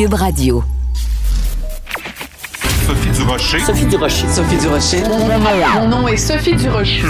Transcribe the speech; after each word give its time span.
Cube 0.00 0.14
Radio. 0.14 0.64
Sophie 2.86 3.10
Durocher. 3.10 3.60
Sophie 3.60 3.84
Durocher. 3.84 4.28
Sophie 4.30 4.56
Durocher. 4.56 5.02
Mon 5.74 5.88
nom 5.88 6.08
est 6.08 6.16
Sophie 6.16 6.54
Durocher. 6.54 7.02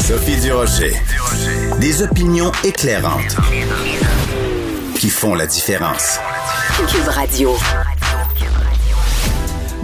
Sophie 0.00 0.40
Durocher. 0.40 0.92
Des 1.80 2.02
opinions 2.02 2.50
éclairantes 2.64 3.36
qui 4.98 5.08
font 5.08 5.36
la 5.36 5.46
différence. 5.46 6.18
Cube 6.88 7.06
Radio. 7.06 7.56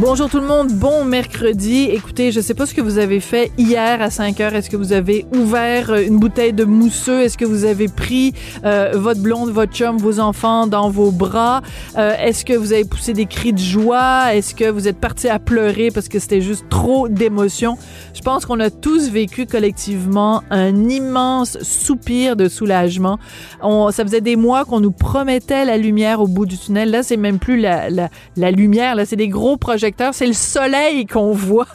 Bonjour 0.00 0.30
tout 0.30 0.40
le 0.40 0.46
monde, 0.46 0.68
bon 0.72 1.04
mercredi. 1.04 1.82
Écoutez, 1.82 2.32
je 2.32 2.40
sais 2.40 2.54
pas 2.54 2.64
ce 2.64 2.72
que 2.72 2.80
vous 2.80 2.96
avez 2.96 3.20
fait 3.20 3.52
hier 3.58 4.00
à 4.00 4.08
5 4.08 4.40
heures. 4.40 4.54
Est-ce 4.54 4.70
que 4.70 4.78
vous 4.78 4.94
avez 4.94 5.26
ouvert 5.36 5.90
euh, 5.90 6.02
une 6.02 6.18
bouteille 6.18 6.54
de 6.54 6.64
mousseux? 6.64 7.20
Est-ce 7.20 7.36
que 7.36 7.44
vous 7.44 7.66
avez 7.66 7.86
pris 7.86 8.32
euh, 8.64 8.92
votre 8.94 9.20
blonde, 9.20 9.50
votre 9.50 9.74
chum, 9.74 9.98
vos 9.98 10.18
enfants 10.18 10.66
dans 10.66 10.88
vos 10.88 11.10
bras? 11.10 11.60
Euh, 11.98 12.14
est-ce 12.18 12.46
que 12.46 12.54
vous 12.54 12.72
avez 12.72 12.86
poussé 12.86 13.12
des 13.12 13.26
cris 13.26 13.52
de 13.52 13.58
joie? 13.58 14.34
Est-ce 14.34 14.54
que 14.54 14.70
vous 14.70 14.88
êtes 14.88 14.96
parti 14.96 15.28
à 15.28 15.38
pleurer 15.38 15.90
parce 15.90 16.08
que 16.08 16.18
c'était 16.18 16.40
juste 16.40 16.64
trop 16.70 17.06
d'émotions? 17.06 17.76
Je 18.14 18.22
pense 18.22 18.46
qu'on 18.46 18.58
a 18.58 18.70
tous 18.70 19.10
vécu 19.10 19.44
collectivement 19.44 20.42
un 20.48 20.88
immense 20.88 21.58
soupir 21.60 22.36
de 22.36 22.48
soulagement. 22.48 23.18
On, 23.62 23.90
ça 23.90 24.02
faisait 24.04 24.22
des 24.22 24.36
mois 24.36 24.64
qu'on 24.64 24.80
nous 24.80 24.92
promettait 24.92 25.66
la 25.66 25.76
lumière 25.76 26.22
au 26.22 26.26
bout 26.26 26.46
du 26.46 26.56
tunnel. 26.56 26.90
Là, 26.90 27.02
c'est 27.02 27.18
même 27.18 27.38
plus 27.38 27.60
la, 27.60 27.90
la, 27.90 28.08
la 28.38 28.50
lumière, 28.50 28.94
là, 28.94 29.04
c'est 29.04 29.16
des 29.16 29.28
gros 29.28 29.58
projets 29.58 29.89
c'est 30.12 30.26
le 30.26 30.32
soleil 30.32 31.06
qu'on 31.06 31.32
voit, 31.32 31.66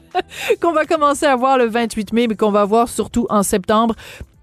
qu'on 0.60 0.72
va 0.72 0.84
commencer 0.84 1.26
à 1.26 1.36
voir 1.36 1.58
le 1.58 1.66
28 1.66 2.12
mai, 2.12 2.26
mais 2.28 2.36
qu'on 2.36 2.50
va 2.50 2.64
voir 2.64 2.88
surtout 2.88 3.26
en 3.30 3.42
septembre. 3.42 3.94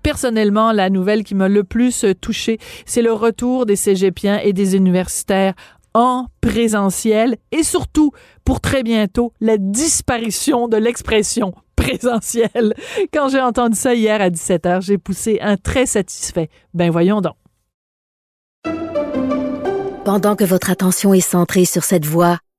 Personnellement, 0.03 0.71
la 0.71 0.89
nouvelle 0.89 1.23
qui 1.23 1.35
m'a 1.35 1.47
le 1.47 1.63
plus 1.63 2.05
touchée, 2.21 2.57
c'est 2.85 3.01
le 3.01 3.13
retour 3.13 3.65
des 3.65 3.75
cégepiens 3.75 4.39
et 4.39 4.53
des 4.53 4.75
universitaires 4.75 5.53
en 5.93 6.27
présentiel 6.41 7.37
et 7.51 7.63
surtout, 7.63 8.11
pour 8.45 8.61
très 8.61 8.83
bientôt, 8.83 9.33
la 9.41 9.57
disparition 9.57 10.67
de 10.67 10.77
l'expression 10.77 11.53
présentiel. 11.75 12.73
Quand 13.13 13.29
j'ai 13.29 13.41
entendu 13.41 13.77
ça 13.77 13.93
hier 13.93 14.21
à 14.21 14.29
17h, 14.29 14.81
j'ai 14.81 14.97
poussé 14.97 15.39
un 15.41 15.57
très 15.57 15.85
satisfait. 15.85 16.49
Ben 16.73 16.89
voyons 16.89 17.21
donc. 17.21 17.35
Pendant 20.03 20.35
que 20.35 20.43
votre 20.43 20.71
attention 20.71 21.13
est 21.13 21.21
centrée 21.21 21.65
sur 21.65 21.83
cette 21.83 22.05
voix 22.05 22.39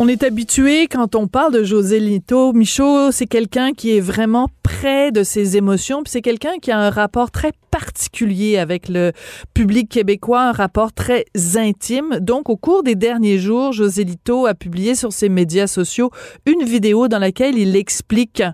On 0.00 0.06
est 0.06 0.22
habitué 0.22 0.86
quand 0.86 1.16
on 1.16 1.26
parle 1.26 1.52
de 1.52 1.64
José 1.64 1.98
Lito. 1.98 2.52
Michaud, 2.52 3.10
c'est 3.10 3.26
quelqu'un 3.26 3.72
qui 3.72 3.96
est 3.96 4.00
vraiment 4.00 4.46
près 4.62 5.10
de 5.10 5.24
ses 5.24 5.56
émotions, 5.56 6.04
puis 6.04 6.12
c'est 6.12 6.22
quelqu'un 6.22 6.58
qui 6.62 6.70
a 6.70 6.78
un 6.78 6.90
rapport 6.90 7.32
très 7.32 7.50
particulier 7.72 8.58
avec 8.58 8.88
le 8.88 9.10
public 9.54 9.88
québécois, 9.88 10.42
un 10.42 10.52
rapport 10.52 10.92
très 10.92 11.24
intime. 11.56 12.20
Donc, 12.20 12.48
au 12.48 12.56
cours 12.56 12.84
des 12.84 12.94
derniers 12.94 13.38
jours, 13.38 13.72
José 13.72 14.04
Lito 14.04 14.46
a 14.46 14.54
publié 14.54 14.94
sur 14.94 15.12
ses 15.12 15.28
médias 15.28 15.66
sociaux 15.66 16.12
une 16.46 16.62
vidéo 16.62 17.08
dans 17.08 17.18
laquelle 17.18 17.58
il 17.58 17.74
explique 17.74 18.44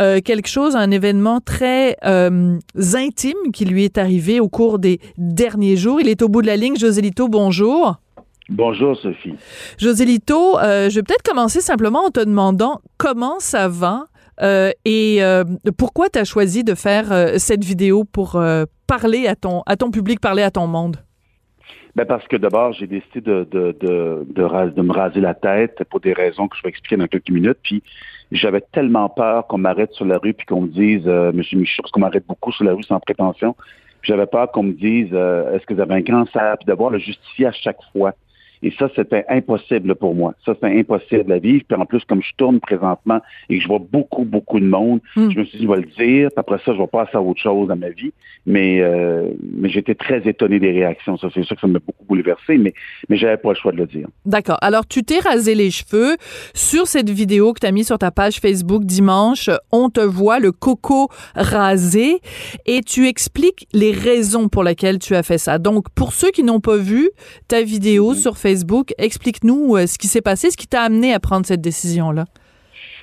euh, 0.00 0.20
quelque 0.20 0.48
chose, 0.48 0.74
un 0.74 0.90
événement 0.90 1.40
très 1.40 1.96
euh, 2.04 2.58
intime 2.94 3.52
qui 3.52 3.66
lui 3.66 3.84
est 3.84 3.98
arrivé 3.98 4.40
au 4.40 4.48
cours 4.48 4.80
des 4.80 4.98
derniers 5.16 5.76
jours. 5.76 6.00
Il 6.00 6.08
est 6.08 6.22
au 6.22 6.28
bout 6.28 6.42
de 6.42 6.48
la 6.48 6.56
ligne. 6.56 6.76
José 6.76 7.02
Lito, 7.02 7.28
bonjour. 7.28 8.00
Bonjour 8.48 8.96
Sophie. 8.96 9.34
Josélito, 9.78 10.58
euh, 10.58 10.88
je 10.88 10.96
vais 10.96 11.02
peut-être 11.02 11.22
commencer 11.22 11.60
simplement 11.60 12.04
en 12.06 12.10
te 12.10 12.20
demandant 12.20 12.80
comment 12.96 13.38
ça 13.40 13.68
va 13.68 14.06
euh, 14.40 14.70
et 14.84 15.18
euh, 15.22 15.44
pourquoi 15.76 16.08
tu 16.08 16.18
as 16.18 16.24
choisi 16.24 16.64
de 16.64 16.74
faire 16.74 17.38
cette 17.38 17.64
vidéo 17.64 18.04
pour 18.04 18.40
parler 18.86 19.26
à 19.26 19.34
ton, 19.34 19.62
à 19.66 19.76
ton 19.76 19.90
public, 19.90 20.20
parler 20.20 20.42
à 20.42 20.50
ton 20.50 20.66
monde? 20.66 20.96
Ben 21.96 22.04
parce 22.06 22.26
que 22.28 22.36
d'abord, 22.36 22.72
j'ai 22.74 22.86
décidé 22.86 23.20
de, 23.20 23.46
de, 23.50 23.76
de, 23.80 24.26
de, 24.30 24.42
ras- 24.42 24.68
de 24.68 24.82
me 24.82 24.92
raser 24.92 25.20
la 25.20 25.34
tête 25.34 25.82
pour 25.90 25.98
des 26.00 26.12
raisons 26.12 26.46
que 26.46 26.56
je 26.56 26.62
vais 26.62 26.68
expliquer 26.68 26.96
dans 26.96 27.08
quelques 27.08 27.30
minutes. 27.30 27.58
Puis 27.64 27.82
j'avais 28.30 28.60
tellement 28.72 29.08
peur 29.08 29.46
qu'on 29.48 29.58
m'arrête 29.58 29.92
sur 29.92 30.04
la 30.04 30.18
rue 30.18 30.32
puis 30.32 30.46
qu'on 30.46 30.60
me 30.62 30.68
dise, 30.68 31.02
euh, 31.06 31.32
Monsieur 31.32 31.58
Michaud, 31.58 31.82
parce 31.82 31.90
qu'on 31.90 32.00
m'arrête 32.00 32.26
beaucoup 32.26 32.52
sur 32.52 32.64
la 32.64 32.72
rue 32.74 32.84
sans 32.84 33.00
prétention. 33.00 33.56
Puis 34.00 34.12
j'avais 34.12 34.26
peur 34.26 34.52
qu'on 34.52 34.62
me 34.62 34.74
dise, 34.74 35.08
euh, 35.12 35.52
est-ce 35.56 35.66
que 35.66 35.74
vous 35.74 35.80
avez 35.80 35.94
un 35.94 36.02
cancer, 36.02 36.54
puis 36.58 36.66
devoir 36.66 36.90
le 36.90 36.98
justifier 36.98 37.46
à 37.46 37.52
chaque 37.52 37.78
fois. 37.92 38.12
Et 38.62 38.72
ça, 38.78 38.88
c'était 38.96 39.24
impossible 39.28 39.94
pour 39.94 40.14
moi. 40.14 40.34
Ça, 40.44 40.54
c'était 40.54 40.78
impossible 40.78 41.32
à 41.32 41.38
vivre. 41.38 41.64
Puis 41.68 41.78
en 41.80 41.86
plus, 41.86 42.04
comme 42.04 42.22
je 42.22 42.32
tourne 42.36 42.60
présentement 42.60 43.20
et 43.48 43.58
que 43.58 43.62
je 43.62 43.68
vois 43.68 43.78
beaucoup, 43.78 44.24
beaucoup 44.24 44.60
de 44.60 44.66
monde, 44.66 45.00
Mm. 45.16 45.30
je 45.30 45.38
me 45.38 45.44
suis 45.44 45.58
dit, 45.58 45.64
je 45.64 45.70
vais 45.70 45.76
le 45.80 45.82
dire. 45.86 46.28
Puis 46.30 46.38
après 46.38 46.58
ça, 46.64 46.72
je 46.74 46.78
vais 46.78 46.86
passer 46.86 47.12
à 47.14 47.20
autre 47.22 47.40
chose 47.40 47.68
dans 47.68 47.76
ma 47.76 47.90
vie. 47.90 48.12
Mais, 48.46 48.80
euh, 48.80 49.28
mais 49.54 49.68
j'étais 49.68 49.94
très 49.94 50.26
étonné 50.28 50.58
des 50.58 50.72
réactions. 50.72 51.16
Ça, 51.18 51.28
c'est 51.34 51.42
sûr 51.42 51.54
que 51.56 51.60
ça 51.60 51.66
m'a 51.66 51.78
beaucoup 51.78 52.04
bouleversé, 52.06 52.56
mais, 52.58 52.72
mais 53.08 53.16
j'avais 53.16 53.36
pas 53.36 53.50
le 53.50 53.54
choix 53.56 53.72
de 53.72 53.76
le 53.76 53.86
dire. 53.86 54.08
D'accord. 54.24 54.58
Alors, 54.60 54.86
tu 54.86 55.02
t'es 55.02 55.18
rasé 55.18 55.54
les 55.54 55.70
cheveux. 55.70 56.16
Sur 56.54 56.86
cette 56.86 57.10
vidéo 57.10 57.52
que 57.52 57.60
tu 57.60 57.66
as 57.66 57.72
mis 57.72 57.84
sur 57.84 57.98
ta 57.98 58.10
page 58.10 58.40
Facebook 58.40 58.84
dimanche, 58.84 59.50
on 59.72 59.90
te 59.90 60.00
voit 60.00 60.38
le 60.38 60.52
coco 60.52 61.08
rasé 61.34 62.20
et 62.66 62.80
tu 62.82 63.06
expliques 63.06 63.66
les 63.72 63.92
raisons 63.92 64.48
pour 64.48 64.64
lesquelles 64.64 64.98
tu 64.98 65.14
as 65.14 65.22
fait 65.22 65.38
ça. 65.38 65.58
Donc, 65.58 65.90
pour 65.90 66.12
ceux 66.12 66.30
qui 66.30 66.42
n'ont 66.42 66.60
pas 66.60 66.76
vu 66.76 67.10
ta 67.48 67.62
vidéo 67.62 68.14
sur 68.14 68.36
Facebook, 68.36 68.47
explique-nous 68.48 69.76
euh, 69.76 69.86
ce 69.86 69.98
qui 69.98 70.06
s'est 70.06 70.22
passé, 70.22 70.50
ce 70.50 70.56
qui 70.56 70.66
t'a 70.66 70.82
amené 70.82 71.12
à 71.12 71.20
prendre 71.20 71.46
cette 71.46 71.60
décision-là. 71.60 72.26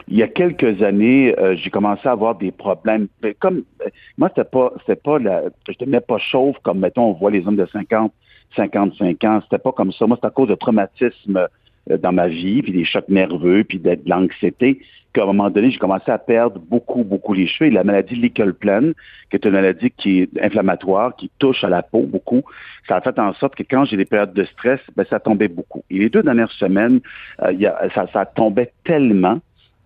Il 0.08 0.18
y 0.18 0.24
a 0.24 0.28
quelques 0.28 0.84
années, 0.84 1.34
euh, 1.40 1.56
j'ai 1.56 1.70
commencé 1.70 2.08
à 2.08 2.12
avoir 2.12 2.36
des 2.36 2.52
problèmes. 2.52 3.08
Comme 3.40 3.64
euh, 3.82 3.90
moi, 4.18 4.30
c'était 4.30 4.48
pas, 4.48 4.72
c'était 4.80 5.02
pas 5.02 5.18
la, 5.20 5.44
je 5.68 5.86
n'étais 5.86 6.02
pas 6.02 6.20
chauve 6.20 6.56
comme 6.64 6.80
mettons 6.80 7.10
on 7.10 7.14
voit 7.14 7.32
les 7.32 7.46
hommes 7.48 7.56
de 7.56 7.66
50, 7.66 8.14
55 8.56 9.24
ans. 9.24 9.40
C'était 9.44 9.62
pas 9.62 9.72
comme 9.72 9.92
ça. 9.92 10.06
Moi, 10.06 10.18
c'est 10.22 10.28
à 10.28 10.32
cause 10.32 10.50
de 10.50 10.56
traumatismes 10.56 11.48
dans 11.88 12.12
ma 12.12 12.28
vie, 12.28 12.62
puis 12.64 12.72
des 12.72 12.86
chocs 12.86 13.10
nerveux, 13.10 13.64
puis 13.64 13.80
de 13.80 14.00
l'anxiété, 14.06 14.82
qu'à 15.16 15.24
un 15.24 15.28
moment 15.28 15.50
donné, 15.50 15.72
j'ai 15.72 15.80
commencé 15.80 16.12
à 16.12 16.18
perdre 16.18 16.60
beaucoup, 16.60 17.04
beaucoup 17.04 17.34
les 17.34 17.48
cheveux. 17.48 17.70
Et 17.70 17.74
la 17.74 17.84
maladie 17.84 18.16
Lickelplan, 18.16 18.92
qui 19.30 19.38
est 19.38 19.46
une 19.46 19.52
maladie 19.52 19.92
qui 19.92 20.22
est 20.22 20.30
inflammatoire, 20.42 21.16
qui 21.16 21.32
touche 21.40 21.64
à 21.64 21.70
la 21.70 21.82
peau 21.82 22.02
beaucoup, 22.02 22.44
ça 22.88 22.98
a 22.98 23.02
fait 23.02 23.18
en 23.18 23.34
sorte 23.34 23.56
que 23.56 23.64
quand 23.64 23.86
j'ai 23.86 23.98
des 23.98 24.06
périodes 24.06 24.34
de 24.34 24.44
stress, 24.44 24.80
ben, 24.96 25.06
ça 25.10 25.20
tombait 25.20 25.48
beaucoup. 25.48 25.84
Et 25.90 26.00
les 26.00 26.10
deux 26.10 26.22
dernières 26.22 26.52
semaines, 26.52 27.00
euh, 27.42 27.54
ça, 27.94 28.26
tombait 28.26 28.72
tellement 28.84 29.40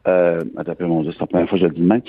euh, 0.08 0.42
attends, 0.58 0.74
mon 0.88 1.04
Dieu, 1.04 1.12
c'est 1.12 1.20
la 1.20 1.28
première 1.28 1.50
fois 1.50 1.58
que 1.58 1.64
je 1.64 1.68
le 1.68 1.76
dis 1.76 1.82
même. 1.82 2.02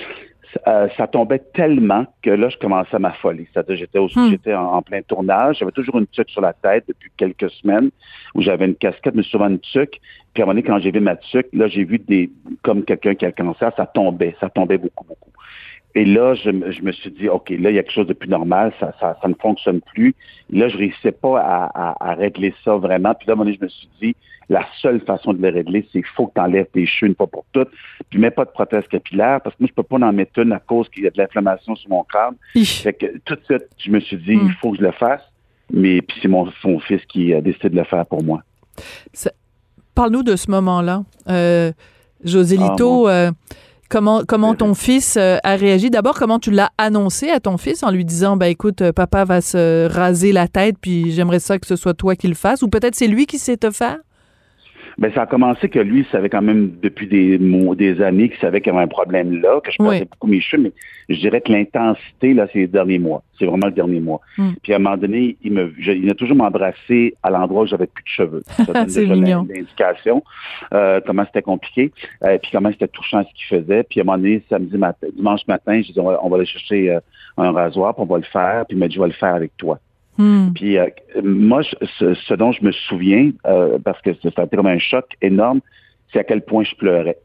Euh, 0.67 0.87
ça 0.97 1.07
tombait 1.07 1.39
tellement 1.53 2.05
que 2.21 2.29
là, 2.29 2.49
je 2.49 2.57
commençais 2.57 2.95
à 2.95 2.99
m'affoler. 2.99 3.47
C'est-à-dire, 3.53 3.75
j'étais 3.77 3.99
au, 3.99 4.07
Hmm. 4.07 4.29
j'étais 4.29 4.53
en, 4.53 4.73
en 4.73 4.81
plein 4.81 5.01
tournage. 5.01 5.59
J'avais 5.59 5.71
toujours 5.71 5.97
une 5.97 6.07
tuque 6.07 6.29
sur 6.29 6.41
la 6.41 6.53
tête 6.53 6.83
depuis 6.87 7.09
quelques 7.15 7.49
semaines 7.51 7.89
où 8.35 8.41
j'avais 8.41 8.65
une 8.65 8.75
casquette, 8.75 9.15
mais 9.15 9.23
souvent 9.23 9.47
une 9.47 9.59
tuque. 9.59 9.99
Puis 10.33 10.41
à 10.41 10.45
un 10.45 10.47
moment 10.47 10.53
donné, 10.59 10.63
quand 10.63 10.79
j'ai 10.79 10.91
vu 10.91 10.99
ma 10.99 11.15
tuque, 11.15 11.47
là, 11.53 11.67
j'ai 11.67 11.83
vu 11.83 11.99
des, 11.99 12.29
comme 12.63 12.83
quelqu'un 12.83 13.15
qui 13.15 13.25
a 13.25 13.29
le 13.29 13.33
cancer, 13.33 13.71
ça 13.75 13.85
tombait. 13.85 14.35
Ça 14.39 14.49
tombait 14.49 14.77
beaucoup, 14.77 15.05
beaucoup. 15.05 15.31
Et 15.95 16.05
là, 16.05 16.33
je, 16.35 16.49
me- 16.49 16.71
je 16.71 16.81
me 16.81 16.91
suis 16.91 17.11
dit, 17.11 17.27
OK, 17.29 17.49
là, 17.49 17.69
il 17.69 17.75
y 17.75 17.79
a 17.79 17.83
quelque 17.83 17.91
chose 17.93 18.07
de 18.07 18.13
plus 18.13 18.29
normal, 18.29 18.71
ça, 18.79 18.93
ça, 18.99 19.17
ça 19.21 19.27
ne 19.27 19.33
fonctionne 19.33 19.81
plus. 19.81 20.15
Et 20.53 20.57
là, 20.57 20.69
je 20.69 20.77
réussissais 20.77 21.11
pas 21.11 21.39
à, 21.41 21.65
à, 21.73 22.11
à 22.11 22.13
régler 22.15 22.53
ça 22.63 22.75
vraiment. 22.77 23.13
Puis 23.13 23.27
là, 23.27 23.31
à 23.31 23.33
un 23.33 23.37
moment 23.37 23.45
donné, 23.45 23.57
je 23.59 23.65
me 23.65 23.69
suis 23.69 23.89
dit, 24.01 24.15
la 24.49 24.65
seule 24.81 24.99
façon 25.01 25.33
de 25.33 25.41
le 25.41 25.49
régler, 25.53 25.83
c'est 25.91 25.99
qu'il 26.01 26.11
faut 26.15 26.27
que 26.27 26.33
tu 26.35 26.41
enlèves 26.41 26.67
tes 26.73 26.85
cheveux 26.85 27.09
une 27.09 27.15
fois 27.15 27.27
pour 27.27 27.45
toutes. 27.51 27.69
Puis 28.09 28.19
mets 28.19 28.31
pas 28.31 28.45
de 28.45 28.49
prothèse 28.51 28.87
capillaire, 28.89 29.41
parce 29.41 29.55
que 29.55 29.63
moi, 29.63 29.67
je 29.69 29.73
peux 29.73 29.83
pas 29.83 29.97
en 30.05 30.13
mettre 30.13 30.39
une 30.39 30.51
à 30.53 30.59
cause 30.59 30.87
qu'il 30.89 31.03
y 31.03 31.07
a 31.07 31.09
de 31.09 31.17
l'inflammation 31.17 31.75
sur 31.75 31.89
mon 31.89 32.03
crâne. 32.03 32.35
Fait 32.65 32.93
que 32.93 33.17
tout 33.25 33.35
de 33.35 33.41
suite, 33.45 33.67
je 33.77 33.91
me 33.91 33.99
suis 33.99 34.17
dit, 34.17 34.35
Hmm. 34.35 34.47
il 34.47 34.53
faut 34.61 34.71
que 34.71 34.77
je 34.77 34.83
le 34.83 34.91
fasse. 34.91 35.21
Mais 35.73 36.01
puis 36.01 36.17
c'est 36.21 36.27
mon, 36.27 36.49
fils 36.81 37.01
qui 37.05 37.33
a 37.33 37.39
décidé 37.39 37.69
de 37.69 37.75
le 37.77 37.85
faire 37.85 38.05
pour 38.05 38.21
moi. 38.23 38.41
Parle-nous 39.95 40.23
de 40.23 40.35
ce 40.35 40.49
moment-là. 40.51 41.03
Euh, 41.29 41.71
José 42.23 42.57
Ah, 42.59 42.69
Lito, 42.71 43.07
euh, 43.07 43.31
comment, 43.91 44.23
comment 44.27 44.55
ton 44.55 44.73
fils 44.73 45.17
euh, 45.17 45.37
a 45.43 45.55
réagi? 45.55 45.91
D'abord, 45.91 46.17
comment 46.17 46.39
tu 46.39 46.49
l'as 46.49 46.71
annoncé 46.77 47.29
à 47.29 47.39
ton 47.39 47.57
fils 47.57 47.83
en 47.83 47.91
lui 47.91 48.05
disant, 48.05 48.37
ben 48.37 48.47
écoute, 48.47 48.81
euh, 48.81 48.93
papa 48.93 49.25
va 49.25 49.41
se 49.41 49.87
raser 49.87 50.31
la 50.31 50.47
tête, 50.47 50.77
puis 50.81 51.11
j'aimerais 51.11 51.39
ça 51.39 51.59
que 51.59 51.67
ce 51.67 51.75
soit 51.75 51.93
toi 51.93 52.15
qui 52.15 52.27
le 52.27 52.33
fasses, 52.33 52.63
ou 52.63 52.69
peut-être 52.69 52.95
c'est 52.95 53.07
lui 53.07 53.27
qui 53.27 53.37
sait 53.37 53.57
te 53.57 53.69
faire? 53.69 53.99
Ben, 55.01 55.11
ça 55.13 55.23
a 55.23 55.25
commencé 55.25 55.67
que 55.67 55.79
lui, 55.79 56.01
il 56.01 56.05
savait 56.11 56.29
quand 56.29 56.43
même 56.43 56.73
depuis 56.81 57.07
des 57.07 57.39
des 57.39 58.01
années 58.03 58.29
qu'il 58.29 58.37
savait 58.39 58.61
qu'il 58.61 58.71
y 58.71 58.75
avait 58.75 58.83
un 58.85 58.87
problème 58.87 59.41
là, 59.41 59.59
que 59.59 59.71
je 59.71 59.77
perdais 59.77 60.01
Oui. 60.01 60.07
beaucoup 60.11 60.27
mes 60.27 60.39
cheveux, 60.41 60.61
mais 60.61 60.71
je 61.09 61.19
dirais 61.19 61.41
que 61.41 61.51
l'intensité, 61.51 62.35
là, 62.35 62.47
c'est 62.53 62.59
les 62.59 62.67
derniers 62.67 62.99
mois. 62.99 63.23
C'est 63.39 63.45
vraiment 63.47 63.65
le 63.65 63.71
dernier 63.71 63.99
mois. 63.99 64.21
Mm. 64.37 64.49
Puis 64.61 64.73
à 64.73 64.75
un 64.75 64.79
moment 64.79 64.97
donné, 64.97 65.37
il 65.43 65.53
me, 65.53 65.73
je- 65.79 65.91
il 65.91 66.07
a 66.09 66.13
toujours 66.13 66.37
m'embrassé 66.37 67.15
à 67.23 67.31
l'endroit 67.31 67.63
où 67.63 67.65
j'avais 67.65 67.87
plus 67.87 68.03
de 68.03 68.09
cheveux. 68.09 68.43
Ça 68.47 68.85
C'est 68.87 69.01
déjà 69.01 69.15
mignon. 69.15 69.47
l'in- 69.49 69.55
l'indication, 69.55 70.23
euh, 70.73 71.01
comment 71.05 71.25
c'était 71.25 71.41
compliqué, 71.41 71.91
euh, 72.23 72.37
puis 72.37 72.51
comment 72.51 72.71
c'était 72.71 72.87
touchant 72.87 73.23
ce 73.23 73.33
qu'il 73.33 73.47
faisait. 73.59 73.81
Puis 73.83 73.99
à 73.99 74.03
un 74.03 74.05
moment 74.05 74.19
donné, 74.19 74.43
samedi 74.49 74.77
matin, 74.77 75.07
dimanche 75.15 75.41
matin, 75.47 75.81
on 75.97 76.03
va, 76.03 76.19
on 76.23 76.29
va 76.29 76.37
aller 76.37 76.45
chercher 76.45 76.91
euh, 76.91 76.99
un 77.37 77.51
rasoir, 77.51 77.95
puis 77.95 78.03
on 78.03 78.05
va 78.13 78.17
le 78.19 78.23
faire. 78.23 78.65
Puis 78.67 78.77
il 78.77 78.79
m'a 78.79 78.87
dit, 78.87 78.93
je 78.95 79.01
vais 79.01 79.07
le 79.07 79.13
faire 79.13 79.33
avec 79.33 79.57
toi. 79.57 79.79
Hmm. 80.17 80.49
Puis 80.53 80.77
euh, 80.77 80.87
moi, 81.23 81.61
je- 81.61 81.75
ce, 81.97 82.13
ce 82.13 82.33
dont 82.33 82.51
je 82.51 82.63
me 82.63 82.71
souviens, 82.71 83.31
euh, 83.47 83.77
parce 83.83 84.01
que 84.01 84.13
ça 84.21 84.29
a 84.37 84.43
été 84.43 84.55
comme 84.57 84.67
un 84.67 84.79
choc 84.79 85.05
énorme, 85.21 85.61
c'est 86.11 86.19
à 86.19 86.23
quel 86.23 86.41
point 86.41 86.63
je 86.63 86.75
pleurais. 86.75 87.17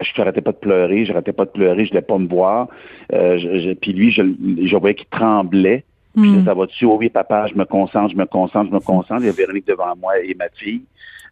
Je 0.00 0.10
n'arrêtais 0.18 0.40
pas 0.42 0.52
de 0.52 0.56
pleurer, 0.58 1.04
je 1.04 1.12
n'arrêtais 1.12 1.32
pas 1.32 1.44
de 1.46 1.50
pleurer, 1.50 1.76
je 1.86 1.90
ne 1.90 1.94
voulais 1.94 2.02
pas 2.02 2.18
me 2.18 2.26
voir. 2.28 2.68
Euh, 3.12 3.38
je- 3.38 3.58
je- 3.60 3.70
puis 3.74 3.92
lui, 3.92 4.10
je, 4.10 4.22
je 4.64 4.76
voyais 4.76 4.94
qu'il 4.94 5.06
tremblait. 5.06 5.84
Puis 6.16 6.30
Hmm. 6.30 6.44
ça 6.44 6.54
va 6.54 6.66
dessus, 6.66 6.84
oh 6.84 6.96
oui, 6.98 7.08
papa, 7.08 7.46
je 7.48 7.54
me 7.54 7.64
concentre, 7.64 8.10
je 8.12 8.16
me 8.16 8.26
concentre, 8.26 8.68
je 8.70 8.74
me 8.74 8.80
concentre. 8.80 9.22
Il 9.22 9.26
y 9.26 9.30
a 9.30 9.32
Véronique 9.32 9.66
devant 9.66 9.94
moi 10.00 10.18
et 10.20 10.34
ma 10.34 10.48
fille. 10.54 10.82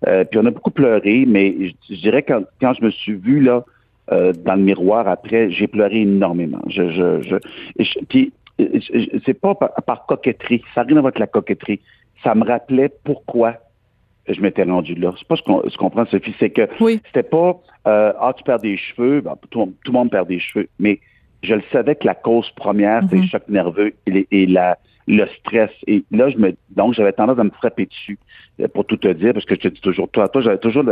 Euh, 0.09 0.25
puis 0.25 0.41
on 0.43 0.47
a 0.47 0.51
beaucoup 0.51 0.73
pleuré, 0.73 1.25
mais 1.27 1.55
je, 1.89 1.95
dirais 1.95 2.23
quand, 2.23 2.43
quand 2.61 2.73
je 2.75 2.85
me 2.85 2.91
suis 2.91 3.13
vu 3.15 3.41
là 3.41 3.65
euh, 4.11 4.33
dans 4.33 4.57
le 4.57 4.63
miroir 4.63 5.07
après, 5.07 5.51
j'ai 5.53 5.69
pleuré 5.69 6.01
énormément. 6.01 6.61
Je, 6.69 6.91
je, 6.91 7.23
je, 7.79 7.99
puis 8.09 8.33
c'est 9.25 9.41
pas 9.41 9.55
par, 9.55 9.71
par 9.87 10.07
coquetterie, 10.07 10.63
ça 10.75 10.83
n'a 10.83 10.89
rien 10.89 10.97
à 10.97 11.01
voir 11.01 11.09
avec 11.11 11.19
la 11.19 11.27
coquetterie. 11.27 11.81
Ça 12.23 12.35
me 12.35 12.45
rappelait 12.45 12.91
pourquoi 13.05 13.57
je 14.29 14.41
m'étais 14.41 14.63
rendu 14.63 14.95
là. 14.95 15.13
C'est 15.19 15.27
pas 15.27 15.37
ce 15.37 15.43
qu'on 15.43 15.63
ce 15.69 15.77
qu'on 15.77 15.87
comprend, 15.91 16.07
Sophie, 16.07 16.35
c'est 16.39 16.51
que 16.51 16.69
Oui. 16.81 17.01
c'était 17.07 17.23
pas 17.29 17.59
euh, 17.89 18.13
ah 18.21 18.33
tu 18.37 18.45
perds 18.45 18.61
des 18.61 18.77
cheveux, 18.77 19.21
ben, 19.21 19.35
tout, 19.51 19.75
tout 19.85 19.93
le 19.93 19.99
monde 19.99 20.11
perd 20.11 20.29
des 20.29 20.39
cheveux, 20.39 20.69
mais 20.79 21.01
je 21.43 21.55
le 21.55 21.63
savais 21.73 21.97
que 21.97 22.07
la 22.07 22.15
cause 22.15 22.49
première 22.51 23.03
c'est 23.11 23.17
Mhm. 23.17 23.23
le 23.23 23.29
choc 23.29 23.43
nerveux 23.49 23.95
et, 24.07 24.11
les- 24.11 24.29
et 24.31 24.47
la 24.47 24.79
le 25.09 25.27
stress. 25.41 25.71
Et 25.89 26.05
là, 26.13 26.29
je 26.31 26.37
me 26.39 26.55
donc 26.71 26.95
j'avais 26.95 27.13
tendance 27.13 27.41
à 27.41 27.43
me 27.43 27.51
frapper 27.51 27.87
dessus 27.87 28.21
euh, 28.61 28.69
pour 28.69 28.87
tout 28.87 28.97
te 28.97 29.09
dire, 29.09 29.33
parce 29.33 29.45
que 29.45 29.57
je 29.57 29.61
te 29.63 29.69
dis 29.69 29.81
toujours, 29.81 30.09
toi, 30.09 30.29
toi, 30.29 30.41
j'avais 30.43 30.59
toujours 30.59 30.85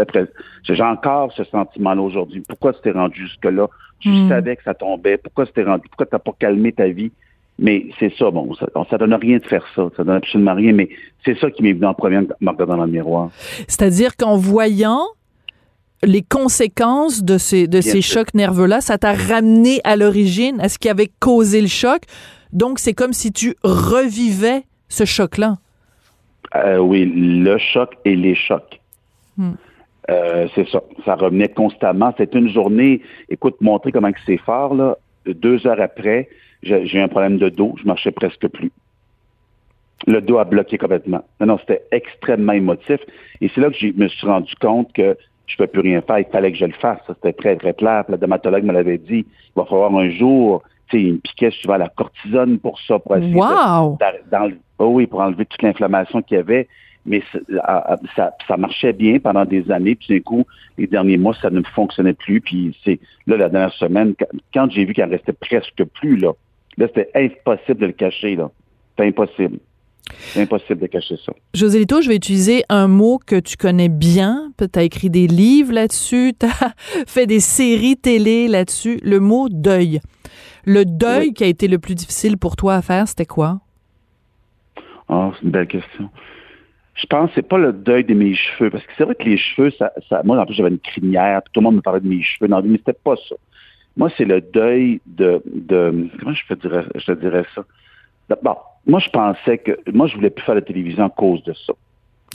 j'ai 0.65 0.83
encore 0.83 1.31
ce 1.33 1.45
sentiment-là 1.45 2.03
aujourd'hui. 2.03 2.43
Pourquoi 2.49 2.73
tu 2.73 2.81
t'es 2.81 2.91
rendu 2.91 3.21
jusque-là? 3.21 3.69
Tu 4.01 4.09
Hmm. 4.09 4.29
savais 4.29 4.57
que 4.57 4.65
ça 4.65 4.75
tombait. 4.75 5.17
Pourquoi 5.19 5.47
tu 5.47 5.53
t'es 5.53 5.63
rendu? 5.63 5.87
Pourquoi 5.89 6.07
tu 6.07 6.15
n'as 6.17 6.19
pas 6.19 6.33
calmé 6.41 6.73
ta 6.73 6.89
vie? 6.89 7.13
Mais 7.61 7.87
c'est 7.99 8.13
ça, 8.17 8.31
bon, 8.31 8.55
ça, 8.55 8.67
ça 8.89 8.99
donne 8.99 9.15
rien 9.15 9.39
de 9.39 9.45
faire 9.45 9.65
ça. 9.77 9.89
Ça 9.97 10.03
donne 10.03 10.17
absolument 10.17 10.55
rien, 10.55 10.73
mais 10.73 10.89
c'est 11.25 11.39
ça 11.39 11.51
qui 11.51 11.63
m'est 11.63 11.75
venu 11.75 11.87
en 11.87 11.95
premier 11.95 12.19
en 12.19 12.51
regardant 12.51 12.79
dans 12.79 12.87
le 12.87 12.91
miroir. 12.91 13.31
C'est-à-dire 13.69 14.17
qu'en 14.17 14.37
voyant 14.37 15.03
les 16.03 16.23
conséquences 16.23 17.23
de 17.23 17.37
ces, 17.37 17.67
de 17.67 17.81
Bien 17.81 17.83
ces 17.83 18.01
sûr. 18.01 18.21
chocs 18.21 18.35
nerveux-là, 18.35 18.81
ça 18.81 18.97
t'a 18.97 19.13
ramené 19.13 19.81
à 19.85 19.97
l'origine, 19.97 20.59
à 20.61 20.71
ce 20.71 20.79
qui 20.79 20.89
avait 20.89 21.11
causé 21.21 21.61
le 21.61 21.67
choc. 21.67 22.01
Donc, 22.53 22.79
c'est 22.79 22.95
comme 22.95 23.13
si 23.13 23.33
tu 23.33 23.55
revivais 23.63 24.63
ce 24.89 25.05
choc-là. 25.05 25.59
Euh, 26.57 26.79
oui, 26.79 27.05
le 27.05 27.59
choc 27.59 27.91
et 28.05 28.17
les 28.17 28.35
chocs. 28.35 28.81
Hmm. 29.37 29.53
Euh, 30.09 30.49
c'est 30.55 30.69
ça. 30.69 30.83
Ça 31.05 31.15
revenait 31.15 31.49
constamment. 31.51 32.13
C'était 32.17 32.39
une 32.39 32.49
journée, 32.49 33.03
écoute, 33.29 33.57
montrer 33.61 33.93
comment 33.93 34.11
c'est 34.27 34.39
fort, 34.39 34.75
là. 34.75 34.97
Deux 35.27 35.67
heures 35.67 35.81
après, 35.81 36.29
j'ai 36.63 36.97
eu 36.99 37.01
un 37.01 37.09
problème 37.09 37.39
de 37.39 37.49
dos, 37.49 37.75
je 37.81 37.87
marchais 37.87 38.11
presque 38.11 38.47
plus. 38.49 38.71
Le 40.07 40.21
dos 40.23 40.39
a 40.39 40.45
bloqué 40.45 40.79
complètement. 40.79 41.23
Non, 41.41 41.47
non, 41.47 41.59
c'était 41.59 41.83
extrêmement 41.93 42.53
émotif. 42.55 43.01
Et 43.41 43.51
c'est 43.55 43.61
là 43.61 43.69
que 43.71 43.77
je 43.77 43.89
me 43.95 44.09
suis 44.09 44.27
rendu 44.27 44.55
compte 44.57 44.93
que 44.95 45.17
je 45.47 45.55
ne 45.55 45.59
peux 45.59 45.67
plus 45.67 45.81
rien 45.81 46.01
faire. 46.01 46.19
Il 46.21 46.25
fallait 46.27 46.53
que 46.53 46.59
je 46.59 46.65
le 46.65 46.73
fasse. 46.73 47.01
C'était 47.07 47.35
très, 47.35 47.57
très 47.57 47.75
clair. 47.75 48.05
Puis 48.05 48.13
La 48.13 48.17
dermatologue 48.19 48.65
me 48.65 48.73
l'avait 48.73 48.97
dit. 48.99 49.27
Il 49.27 49.53
va 49.57 49.67
falloir 49.67 49.95
un 49.95 50.09
jour, 50.11 50.63
tu 50.89 50.97
sais, 50.97 51.03
il 51.05 51.13
me 51.15 51.19
piquait 51.19 51.51
souvent 51.51 51.77
la 51.77 51.89
cortisone 51.91 52.59
pour 52.59 52.79
ça, 52.81 52.99
pour 52.99 53.17
essayer 53.17 53.35
Wow! 53.35 53.99
dans- 54.01 54.39
dans 54.39 54.47
le- 54.47 54.59
oh 54.79 54.87
oui, 54.87 55.07
pour 55.07 55.21
enlever 55.21 55.45
toute 55.45 55.61
l'inflammation 55.63 56.23
qu'il 56.23 56.39
y 56.39 56.41
avait. 56.41 56.67
Mais 57.05 57.23
ça, 58.17 58.35
ça 58.49 58.57
marchait 58.57 58.93
bien 58.95 59.19
pendant 59.19 59.45
des 59.45 59.71
années. 59.71 59.97
Puis 59.97 60.09
d'un 60.15 60.21
coup, 60.21 60.47
les 60.79 60.87
derniers 60.87 61.19
mois, 61.19 61.35
ça 61.43 61.51
ne 61.51 61.61
fonctionnait 61.63 62.15
plus. 62.15 62.41
Puis 62.41 62.75
c'est 62.85 63.01
là, 63.27 63.37
la 63.37 63.49
dernière 63.51 63.73
semaine, 63.75 64.15
quand, 64.19 64.27
quand 64.55 64.71
j'ai 64.71 64.87
vu 64.87 64.95
qu'il 64.95 65.05
en 65.05 65.11
restait 65.11 65.33
presque 65.35 65.85
plus, 65.85 66.17
là, 66.17 66.33
là, 66.77 66.87
c'était 66.89 67.11
impossible 67.15 67.81
de 67.81 67.87
le 67.87 67.93
cacher. 67.93 68.37
là. 68.37 68.51
C'était 68.91 69.09
impossible. 69.09 69.59
Impossible 70.37 70.81
de 70.81 70.87
cacher 70.89 71.17
ça. 71.25 71.33
José 71.55 71.79
Lito, 71.79 72.01
je 72.03 72.09
vais 72.09 72.17
utiliser 72.17 72.65
un 72.69 72.89
mot 72.89 73.19
que 73.25 73.39
tu 73.39 73.57
connais 73.57 73.89
bien. 73.89 74.53
Tu 74.59 74.67
as 74.79 74.83
écrit 74.83 75.09
des 75.09 75.29
livres 75.29 75.73
là-dessus, 75.73 76.33
tu 76.41 76.47
as 76.47 76.75
fait 77.07 77.27
des 77.27 77.39
séries 77.41 77.97
télé 77.97 78.49
là-dessus. 78.49 78.99
Le 79.05 79.21
mot 79.21 79.49
deuil. 79.49 80.01
Le 80.65 80.85
deuil 80.85 81.29
Oui. 81.29 81.35
qui 81.35 81.45
a 81.45 81.47
été 81.47 81.69
le 81.69 81.79
plus 81.79 81.95
difficile 81.95 82.37
pour 82.39 82.57
toi 82.57 82.75
à 82.75 82.83
faire, 82.83 83.07
c'était 83.09 83.25
quoi? 83.25 83.61
Ah, 85.09 85.31
c'est 85.37 85.45
une 85.45 85.51
belle 85.51 85.67
question. 85.69 86.09
Je 86.95 87.07
pense 87.07 87.29
que 87.31 87.37
c'est 87.37 87.49
pas 87.49 87.57
le 87.59 87.73
deuil 87.73 88.05
de 88.05 88.13
mes 88.15 88.35
cheveux, 88.35 88.69
parce 88.71 88.85
que 88.85 88.91
c'est 88.99 89.05
vrai 89.05 89.15
que 89.15 89.25
les 89.25 89.39
cheveux, 89.39 89.71
ça, 89.79 89.91
ça 90.09 90.23
moi 90.25 90.39
en 90.39 90.45
plus 90.45 90.55
j'avais 90.55 90.69
une 90.69 90.79
crinière, 90.79 91.41
puis 91.43 91.51
tout 91.53 91.61
le 91.61 91.65
monde 91.65 91.77
me 91.77 91.81
parlait 91.81 92.01
de 92.01 92.09
mes 92.09 92.23
cheveux 92.23 92.47
dans 92.49 92.57
la 92.57 92.63
vie, 92.63 92.69
mais 92.69 92.79
c'était 92.79 92.93
pas 93.03 93.15
ça. 93.29 93.37
Moi, 93.97 94.11
c'est 94.17 94.25
le 94.25 94.41
deuil 94.41 95.01
de, 95.07 95.43
de 95.47 96.09
comment 96.19 96.33
je 96.33 96.55
te 96.55 96.55
dirais, 96.55 96.85
je 96.95 97.07
te 97.07 97.13
dirais 97.13 97.45
ça? 97.55 97.65
Bon, 98.43 98.55
moi 98.87 99.01
je 99.01 99.11
pensais 99.11 99.59
que 99.59 99.79
moi 99.93 100.07
je 100.07 100.15
voulais 100.15 100.31
plus 100.31 100.45
faire 100.45 100.55
la 100.55 100.63
télévision 100.63 101.05
à 101.05 101.11
cause 101.11 101.43
de 101.43 101.53
ça. 101.53 101.73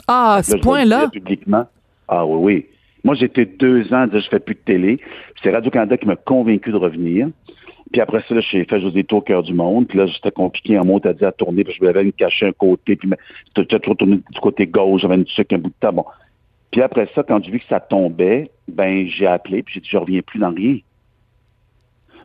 Ah, 0.08 0.36
à 0.36 0.44
ce 0.44 0.58
point-là? 0.58 1.10
Publiquement. 1.10 1.66
Ah 2.08 2.26
oui, 2.26 2.38
oui. 2.44 2.66
Moi, 3.04 3.14
j'étais 3.14 3.46
deux 3.46 3.94
ans 3.94 4.08
je 4.12 4.28
fais 4.30 4.40
plus 4.40 4.56
de 4.56 4.60
télé. 4.60 4.98
Puis 4.98 5.42
C'est 5.44 5.52
Radio-Canada 5.52 5.96
qui 5.96 6.08
m'a 6.08 6.16
convaincu 6.16 6.72
de 6.72 6.78
revenir. 6.78 7.30
Puis 7.92 8.02
après 8.02 8.24
ça, 8.28 8.40
j'ai 8.40 8.66
fait 8.66 8.82
José 8.82 9.04
Tour 9.04 9.20
au 9.20 9.22
cœur 9.22 9.44
du 9.44 9.54
monde. 9.54 9.88
Puis 9.88 10.00
là, 10.00 10.08
c'était 10.12 10.32
compliqué 10.32 10.78
en 10.80 10.86
mots, 10.86 11.00
t'as 11.00 11.14
dit 11.14 11.24
à 11.24 11.32
tourner, 11.32 11.64
parce 11.64 11.78
que 11.78 11.86
je 11.86 11.92
voulais 11.92 12.04
me 12.04 12.12
cacher 12.12 12.48
un 12.48 12.52
côté, 12.52 12.96
puis 12.96 13.10
j'étais 13.56 13.80
toujours 13.80 13.96
tourné 13.96 14.18
du 14.18 14.40
côté 14.40 14.66
gauche, 14.66 15.02
j'avais 15.02 15.16
une 15.16 15.28
sucre 15.28 15.54
un 15.54 15.60
bout 15.60 15.70
de 15.70 15.76
temps. 15.80 15.94
Bon. 15.94 16.06
Puis 16.72 16.82
après 16.82 17.08
ça, 17.14 17.24
quand 17.24 17.44
j'ai 17.44 17.52
vu 17.52 17.60
que 17.60 17.68
ça 17.70 17.80
tombait, 17.80 18.50
ben 18.68 19.08
j'ai 19.08 19.28
appelé, 19.28 19.62
puis 19.62 19.76
j'ai 19.76 19.82
dit 19.82 19.90
je 19.90 19.98
reviens 19.98 20.22
plus 20.22 20.40
dans 20.40 20.52
rien. 20.52 20.80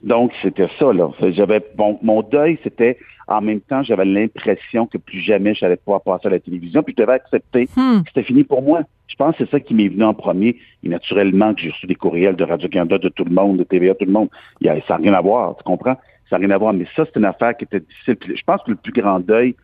Donc, 0.02 0.32
c'était 0.42 0.68
ça, 0.78 0.92
là. 0.92 1.10
J'avais 1.32 1.60
bon, 1.76 1.98
mon 2.02 2.22
deuil, 2.22 2.58
c'était 2.62 2.96
en 3.28 3.40
même 3.42 3.60
temps, 3.60 3.82
j'avais 3.82 4.04
l'impression 4.06 4.86
que 4.86 4.98
plus 4.98 5.20
jamais 5.20 5.54
j'allais 5.54 5.76
pouvoir 5.76 6.00
passer 6.00 6.26
à 6.26 6.30
la 6.30 6.40
télévision, 6.40 6.82
puis 6.82 6.94
je 6.96 7.02
devais 7.02 7.12
accepter 7.14 7.68
Hmm. 7.76 8.00
que 8.02 8.08
c'était 8.08 8.22
fini 8.24 8.42
pour 8.44 8.62
moi. 8.62 8.80
Je 9.08 9.14
pense 9.16 9.36
que 9.36 9.44
c'est 9.44 9.50
ça 9.50 9.60
qui 9.60 9.74
m'est 9.74 9.88
venu 9.88 10.02
en 10.04 10.14
premier. 10.14 10.56
Et 10.82 10.88
naturellement 10.88 11.52
que 11.54 11.60
j'ai 11.60 11.70
reçu 11.70 11.86
des 11.86 11.94
courriels 11.94 12.34
de 12.36 12.44
Radio-Canada, 12.44 12.98
de 12.98 13.08
tout 13.08 13.24
le 13.24 13.30
monde, 13.30 13.58
de 13.58 13.64
TVA, 13.64 13.94
tout 13.94 14.06
le 14.06 14.12
monde. 14.12 14.28
Il 14.60 14.66
y 14.66 14.70
a- 14.70 14.80
ça 14.88 14.94
n'a 14.96 15.02
rien 15.04 15.12
à 15.14 15.20
voir, 15.20 15.56
tu 15.56 15.64
comprends? 15.64 15.96
Ça 16.28 16.38
n'a 16.38 16.46
rien 16.46 16.50
à 16.54 16.58
voir. 16.58 16.72
Mais 16.72 16.86
ça, 16.96 17.04
c'est 17.04 17.18
une 17.18 17.24
affaire 17.24 17.56
qui 17.56 17.64
était 17.64 17.80
difficile. 17.80 18.16
Puis 18.16 18.36
je 18.36 18.42
pense 18.44 18.62
que 18.62 18.70
le 18.70 18.76
plus 18.76 18.92
grand 18.92 19.20
deuil, 19.20 19.54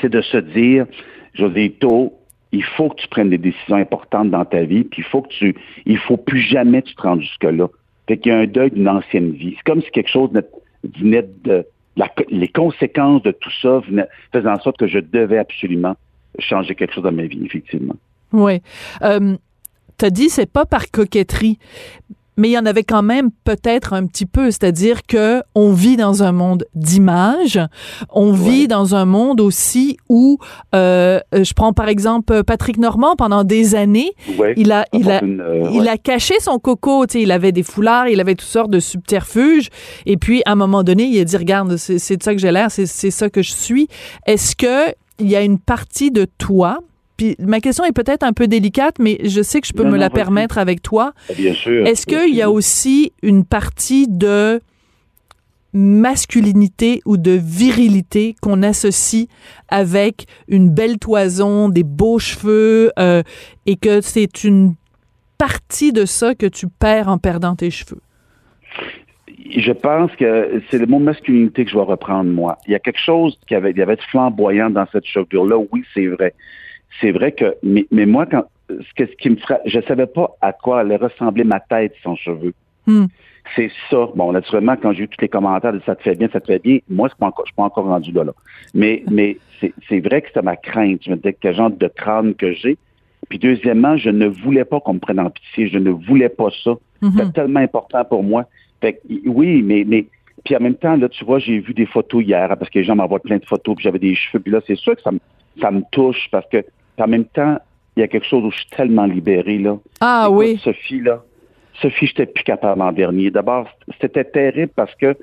c'est 0.00 0.08
de 0.10 0.20
se 0.20 0.36
dire, 0.36 0.86
José 1.34 1.70
Tôt, 1.80 2.14
il 2.52 2.64
faut 2.64 2.88
que 2.90 2.96
tu 3.00 3.08
prennes 3.08 3.30
des 3.30 3.38
décisions 3.38 3.76
importantes 3.76 4.30
dans 4.30 4.44
ta 4.44 4.62
vie, 4.64 4.82
puis 4.84 5.02
il 5.02 5.08
faut 5.08 5.22
que 5.22 5.28
tu, 5.28 5.54
il 5.86 5.98
faut 5.98 6.16
plus 6.16 6.40
jamais 6.40 6.82
que 6.82 6.88
tu 6.88 6.94
te 6.96 7.02
rendes 7.02 7.20
jusque-là. 7.22 7.68
Fait 8.10 8.18
qu'il 8.18 8.32
y 8.32 8.34
a 8.34 8.38
un 8.40 8.46
deuil 8.48 8.72
d'une 8.72 8.88
ancienne 8.88 9.30
vie. 9.30 9.54
C'est 9.56 9.62
comme 9.70 9.82
si 9.82 9.90
quelque 9.92 10.10
chose 10.10 10.30
venait- 10.98 11.28
de, 11.44 11.64
les 12.28 12.48
conséquences 12.48 13.22
de 13.22 13.30
tout 13.30 13.52
ça 13.62 13.80
faisaient 14.32 14.48
en 14.48 14.58
sorte 14.58 14.78
que 14.78 14.88
je 14.88 14.98
devais 14.98 15.38
absolument 15.38 15.94
changer 16.40 16.74
quelque 16.74 16.92
chose 16.92 17.04
dans 17.04 17.12
ma 17.12 17.22
vie, 17.26 17.44
effectivement. 17.44 17.94
Oui. 18.32 18.62
Euh, 19.02 19.36
T'as 19.96 20.10
dit 20.10 20.28
c'est 20.28 20.50
pas 20.50 20.66
par 20.66 20.90
coquetterie. 20.90 21.58
Mais 22.36 22.48
il 22.48 22.52
y 22.52 22.58
en 22.58 22.66
avait 22.66 22.84
quand 22.84 23.02
même 23.02 23.30
peut-être 23.44 23.92
un 23.92 24.06
petit 24.06 24.26
peu, 24.26 24.46
c'est-à-dire 24.50 25.02
que 25.06 25.42
on 25.54 25.72
vit 25.72 25.96
dans 25.96 26.22
un 26.22 26.32
monde 26.32 26.64
d'images, 26.74 27.60
on 28.10 28.32
vit 28.32 28.68
dans 28.68 28.94
un 28.94 29.04
monde 29.04 29.40
aussi 29.40 29.96
où, 30.08 30.38
euh, 30.74 31.20
je 31.32 31.52
prends 31.54 31.72
par 31.72 31.88
exemple 31.88 32.42
Patrick 32.44 32.78
Normand 32.78 33.16
pendant 33.16 33.44
des 33.44 33.74
années, 33.74 34.12
Ouais. 34.38 34.54
il 34.56 34.72
a, 34.72 34.84
il 34.92 35.10
a, 35.10 35.22
Une, 35.24 35.40
euh, 35.40 35.68
il 35.72 35.80
ouais. 35.82 35.88
a 35.88 35.96
caché 35.98 36.34
son 36.40 36.58
coco, 36.58 37.06
tu 37.06 37.12
sais, 37.18 37.22
il 37.22 37.30
avait 37.32 37.52
des 37.52 37.62
foulards, 37.62 38.08
il 38.08 38.20
avait 38.20 38.34
toutes 38.34 38.48
sortes 38.48 38.70
de 38.70 38.80
subterfuges, 38.80 39.68
et 40.06 40.16
puis 40.16 40.42
à 40.46 40.52
un 40.52 40.56
moment 40.56 40.82
donné, 40.82 41.04
il 41.04 41.20
a 41.20 41.24
dit 41.24 41.36
regarde, 41.36 41.76
c'est 41.76 41.98
c'est 41.98 42.16
de 42.16 42.22
ça 42.22 42.32
que 42.34 42.40
j'ai 42.40 42.52
l'air, 42.52 42.70
c'est 42.70 42.86
c'est 42.86 43.10
ça 43.10 43.28
que 43.30 43.42
je 43.42 43.52
suis. 43.52 43.88
Est-ce 44.26 44.56
que 44.56 44.92
il 45.18 45.28
y 45.28 45.36
a 45.36 45.42
une 45.42 45.58
partie 45.58 46.10
de 46.10 46.26
toi 46.38 46.78
puis 47.20 47.36
ma 47.38 47.60
question 47.60 47.84
est 47.84 47.92
peut-être 47.92 48.22
un 48.22 48.32
peu 48.32 48.48
délicate, 48.48 48.98
mais 48.98 49.18
je 49.24 49.42
sais 49.42 49.60
que 49.60 49.66
je 49.66 49.74
peux 49.74 49.82
Non, 49.82 49.90
me 49.90 49.96
non, 49.96 50.00
la 50.00 50.08
permettre 50.08 50.56
avec 50.56 50.80
toi. 50.80 51.12
Bien 51.36 51.52
sûr. 51.52 51.86
Est-ce 51.86 52.06
qu'il 52.06 52.34
y 52.34 52.40
a 52.40 52.50
aussi 52.50 53.12
une 53.22 53.44
partie 53.44 54.08
de 54.08 54.62
masculinité 55.74 57.02
ou 57.04 57.18
de 57.18 57.32
virilité 57.32 58.36
qu'on 58.40 58.62
associe 58.62 59.26
avec 59.68 60.24
une 60.48 60.70
belle 60.70 60.96
toison, 60.98 61.68
des 61.68 61.82
beaux 61.82 62.18
cheveux, 62.18 62.90
euh, 62.98 63.22
et 63.66 63.76
que 63.76 64.00
c'est 64.00 64.42
une 64.42 64.76
partie 65.36 65.92
de 65.92 66.06
ça 66.06 66.34
que 66.34 66.46
tu 66.46 66.68
perds 66.68 67.08
en 67.08 67.18
perdant 67.18 67.54
tes 67.54 67.70
cheveux? 67.70 68.00
Je 69.54 69.72
pense 69.72 70.10
que 70.16 70.62
c'est 70.70 70.78
le 70.78 70.86
mot 70.86 70.98
masculinité 70.98 71.66
que 71.66 71.70
je 71.70 71.76
vais 71.76 71.84
reprendre, 71.84 72.30
moi. 72.30 72.56
Il 72.66 72.72
y 72.72 72.74
a 72.74 72.78
quelque 72.78 72.98
chose 72.98 73.38
qui 73.46 73.54
avait, 73.54 73.72
il 73.72 73.76
y 73.76 73.82
avait 73.82 73.96
de 73.96 74.02
flamboyant 74.10 74.70
dans 74.70 74.86
cette 74.90 75.04
chevelure-là. 75.04 75.58
Oui, 75.70 75.84
c'est 75.92 76.06
vrai. 76.06 76.34
C'est 77.00 77.12
vrai 77.12 77.32
que, 77.32 77.56
mais, 77.62 77.86
mais 77.90 78.06
moi, 78.06 78.26
quand, 78.26 78.44
ce, 78.68 79.06
ce 79.06 79.16
qui 79.16 79.30
me 79.30 79.36
frappe, 79.36 79.62
je 79.64 79.80
savais 79.82 80.06
pas 80.06 80.36
à 80.40 80.52
quoi 80.52 80.80
allait 80.80 80.96
ressembler 80.96 81.44
ma 81.44 81.60
tête 81.60 81.94
sans 82.02 82.16
cheveux. 82.16 82.54
Hmm. 82.86 83.06
C'est 83.56 83.70
ça. 83.90 84.08
Bon, 84.14 84.32
naturellement, 84.32 84.76
quand 84.76 84.92
j'ai 84.92 85.04
eu 85.04 85.08
tous 85.08 85.20
les 85.20 85.28
commentaires 85.28 85.72
de 85.72 85.80
ça 85.84 85.96
te 85.96 86.02
fait 86.02 86.14
bien, 86.14 86.28
ça 86.32 86.40
te 86.40 86.46
fait 86.46 86.62
bien, 86.62 86.78
moi, 86.88 87.08
je 87.08 87.14
suis 87.14 87.54
pas 87.54 87.62
encore 87.62 87.84
rendu 87.84 88.12
là, 88.12 88.24
là. 88.24 88.32
Mais, 88.74 89.02
mais 89.10 89.38
c'est, 89.60 90.00
vrai 90.00 90.22
que 90.22 90.28
c'était 90.28 90.42
ma 90.42 90.56
crainte. 90.56 91.00
Je 91.04 91.10
me 91.10 91.16
disais 91.16 91.36
quel 91.38 91.54
genre 91.54 91.70
de 91.70 91.88
crâne 91.88 92.34
que 92.34 92.52
j'ai. 92.52 92.76
Puis 93.28 93.38
deuxièmement, 93.38 93.96
je 93.96 94.10
ne 94.10 94.26
voulais 94.26 94.64
pas 94.64 94.80
qu'on 94.80 94.94
me 94.94 94.98
prenne 94.98 95.20
en 95.20 95.30
pitié. 95.30 95.68
Je 95.68 95.78
ne 95.78 95.90
voulais 95.90 96.28
pas 96.28 96.48
ça. 96.64 96.72
Mhm. 97.02 97.12
C'était 97.16 97.32
tellement 97.32 97.60
important 97.60 98.04
pour 98.04 98.22
moi. 98.22 98.46
Fait 98.80 98.94
que, 98.94 99.00
oui, 99.26 99.62
mais, 99.62 99.84
mais, 99.86 100.06
puis 100.44 100.56
en 100.56 100.60
même 100.60 100.74
temps, 100.74 100.96
là, 100.96 101.08
tu 101.08 101.24
vois, 101.24 101.38
j'ai 101.38 101.58
vu 101.58 101.74
des 101.74 101.86
photos 101.86 102.24
hier, 102.24 102.48
parce 102.48 102.70
que 102.70 102.78
les 102.78 102.84
gens 102.84 102.96
m'envoient 102.96 103.20
plein 103.20 103.36
de 103.36 103.44
photos, 103.44 103.76
puis 103.76 103.84
j'avais 103.84 103.98
des 103.98 104.14
cheveux, 104.14 104.40
puis 104.42 104.52
là, 104.52 104.60
c'est 104.66 104.76
sûr 104.76 104.96
que 104.96 105.02
ça 105.02 105.12
me, 105.12 105.18
ça 105.60 105.70
me 105.70 105.82
touche, 105.92 106.28
parce 106.30 106.48
que, 106.48 106.64
en 107.00 107.08
même 107.08 107.24
temps, 107.24 107.58
il 107.96 108.00
y 108.00 108.02
a 108.02 108.08
quelque 108.08 108.26
chose 108.26 108.44
où 108.44 108.50
je 108.50 108.58
suis 108.58 108.70
tellement 108.70 109.06
libéré, 109.06 109.58
là. 109.58 109.78
Ah 110.00 110.26
Écoute, 110.26 110.38
oui. 110.38 110.60
Sophie, 110.62 111.00
là. 111.00 111.22
Sophie, 111.80 112.06
j'étais 112.06 112.26
plus 112.26 112.44
capable 112.44 112.80
l'an 112.80 112.92
dernier. 112.92 113.30
D'abord, 113.30 113.68
c'était 114.00 114.24
terrible 114.24 114.72
parce 114.74 114.94
que 114.96 115.16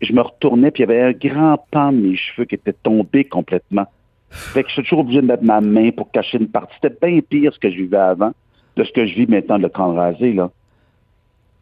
je 0.00 0.12
me 0.12 0.20
retournais, 0.20 0.70
puis 0.70 0.82
il 0.82 0.88
y 0.88 0.92
avait 0.92 1.02
un 1.02 1.12
grand 1.12 1.58
pan 1.70 1.92
de 1.92 1.98
mes 1.98 2.16
cheveux 2.16 2.44
qui 2.44 2.54
était 2.54 2.72
tombé 2.72 3.24
complètement. 3.24 3.86
Fait 4.30 4.62
que 4.62 4.68
je 4.68 4.74
suis 4.74 4.82
toujours 4.82 5.00
obligé 5.00 5.20
de 5.20 5.26
mettre 5.26 5.44
ma 5.44 5.60
main 5.60 5.90
pour 5.90 6.10
cacher 6.10 6.38
une 6.38 6.48
partie. 6.48 6.74
C'était 6.80 7.06
bien 7.06 7.20
pire 7.20 7.52
ce 7.52 7.58
que 7.58 7.70
je 7.70 7.76
vivais 7.76 7.96
avant 7.96 8.32
de 8.76 8.84
ce 8.84 8.92
que 8.92 9.06
je 9.06 9.14
vis 9.14 9.26
maintenant 9.26 9.58
de 9.58 9.62
le 9.62 9.68
crâne 9.68 9.96
rasé, 9.96 10.32
là. 10.32 10.50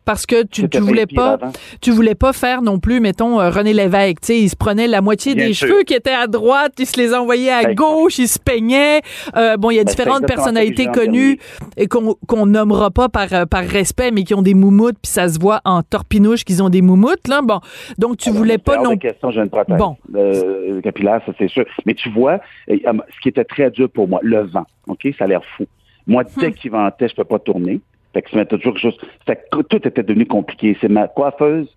Parce 0.05 0.27
que 0.27 0.43
tu, 0.43 0.69
tu 0.69 0.79
voulais 0.79 1.07
pas, 1.07 1.33
avant. 1.35 1.53
tu 1.81 1.91
voulais 1.93 2.15
pas 2.17 2.33
faire 2.33 2.61
non 2.61 2.79
plus, 2.81 2.99
mettons, 3.01 3.41
euh, 3.41 3.51
René 3.51 3.73
Lévesque, 3.73 4.21
tu 4.21 4.27
sais, 4.27 4.39
il 4.41 4.49
se 4.49 4.57
prenait 4.57 4.89
la 4.89 5.01
moitié 5.01 5.35
Bien 5.37 5.47
des 5.47 5.55
sûr. 5.55 5.69
cheveux 5.69 5.83
qui 5.85 5.95
étaient 5.95 6.11
à 6.11 6.27
droite, 6.27 6.73
il 6.79 6.87
se 6.87 6.97
les 6.97 7.15
envoyait 7.15 7.51
à 7.53 7.61
Exact. 7.63 7.75
gauche, 7.77 8.19
il 8.19 8.27
se 8.27 8.39
peignait. 8.41 9.01
Euh, 9.37 9.57
bon, 9.57 9.71
il 9.71 9.77
y 9.77 9.79
a 9.81 9.85
Ben, 9.85 9.91
différentes 9.91 10.27
personnalités 10.27 10.87
connues 10.87 11.39
et 11.77 11.87
qu'on 11.87 12.15
qu'on 12.27 12.47
nommera 12.47 12.91
pas 12.91 13.09
par, 13.09 13.33
euh, 13.33 13.47
par 13.47 13.63
respect, 13.65 14.11
mais 14.11 14.25
qui 14.25 14.35
ont 14.35 14.43
des 14.43 14.55
moumoutes, 14.55 14.97
puis 15.01 15.11
ça 15.13 15.29
se 15.29 15.39
voit 15.39 15.61
en 15.65 15.83
torpinouche 15.83 16.45
qu'ils 16.45 16.63
ont 16.63 16.69
des 16.69 16.83
moumoutes, 16.83 17.29
là. 17.29 17.41
Bon, 17.43 17.61
donc 17.99 18.17
tu 18.17 18.29
Alors, 18.31 18.39
voulais 18.39 18.59
pas 18.59 18.79
non 18.83 18.97
question, 18.97 19.31
une 19.31 19.51
prothèse 19.51 19.77
Bon. 19.79 19.97
euh, 20.17 20.81
capillaire, 20.81 21.21
ça 21.27 21.33
c'est 21.39 21.49
sûr. 21.49 21.65
Mais 21.87 21.95
tu 21.95 22.11
vois, 22.11 22.41
ce 22.69 23.21
qui 23.23 23.29
était 23.29 23.45
très 23.45 23.71
dur 23.71 23.89
pour 23.89 24.09
moi, 24.09 24.19
le 24.23 24.43
vent, 24.47 24.67
OK? 24.89 25.07
Ça 25.17 25.25
a 25.25 25.29
l'air 25.29 25.43
fou. 25.57 25.65
Moi, 26.07 26.25
dès 26.39 26.49
Hmm. 26.49 26.53
qu'il 26.55 26.71
ventait, 26.73 27.09
je 27.09 27.15
peux 27.15 27.23
pas 27.25 27.39
tourner. 27.39 27.81
Fait 28.13 28.23
que 28.23 28.31
ça 28.31 28.37
m'était 28.37 28.57
toujours 28.59 28.75
quelque 28.75 28.83
chose. 28.93 28.99
Fait 29.27 29.37
que 29.51 29.63
tout 29.63 29.77
était 29.77 30.03
devenu 30.03 30.27
compliqué. 30.27 30.77
C'est 30.81 30.89
ma 30.89 31.09
coiffeuse, 31.09 31.69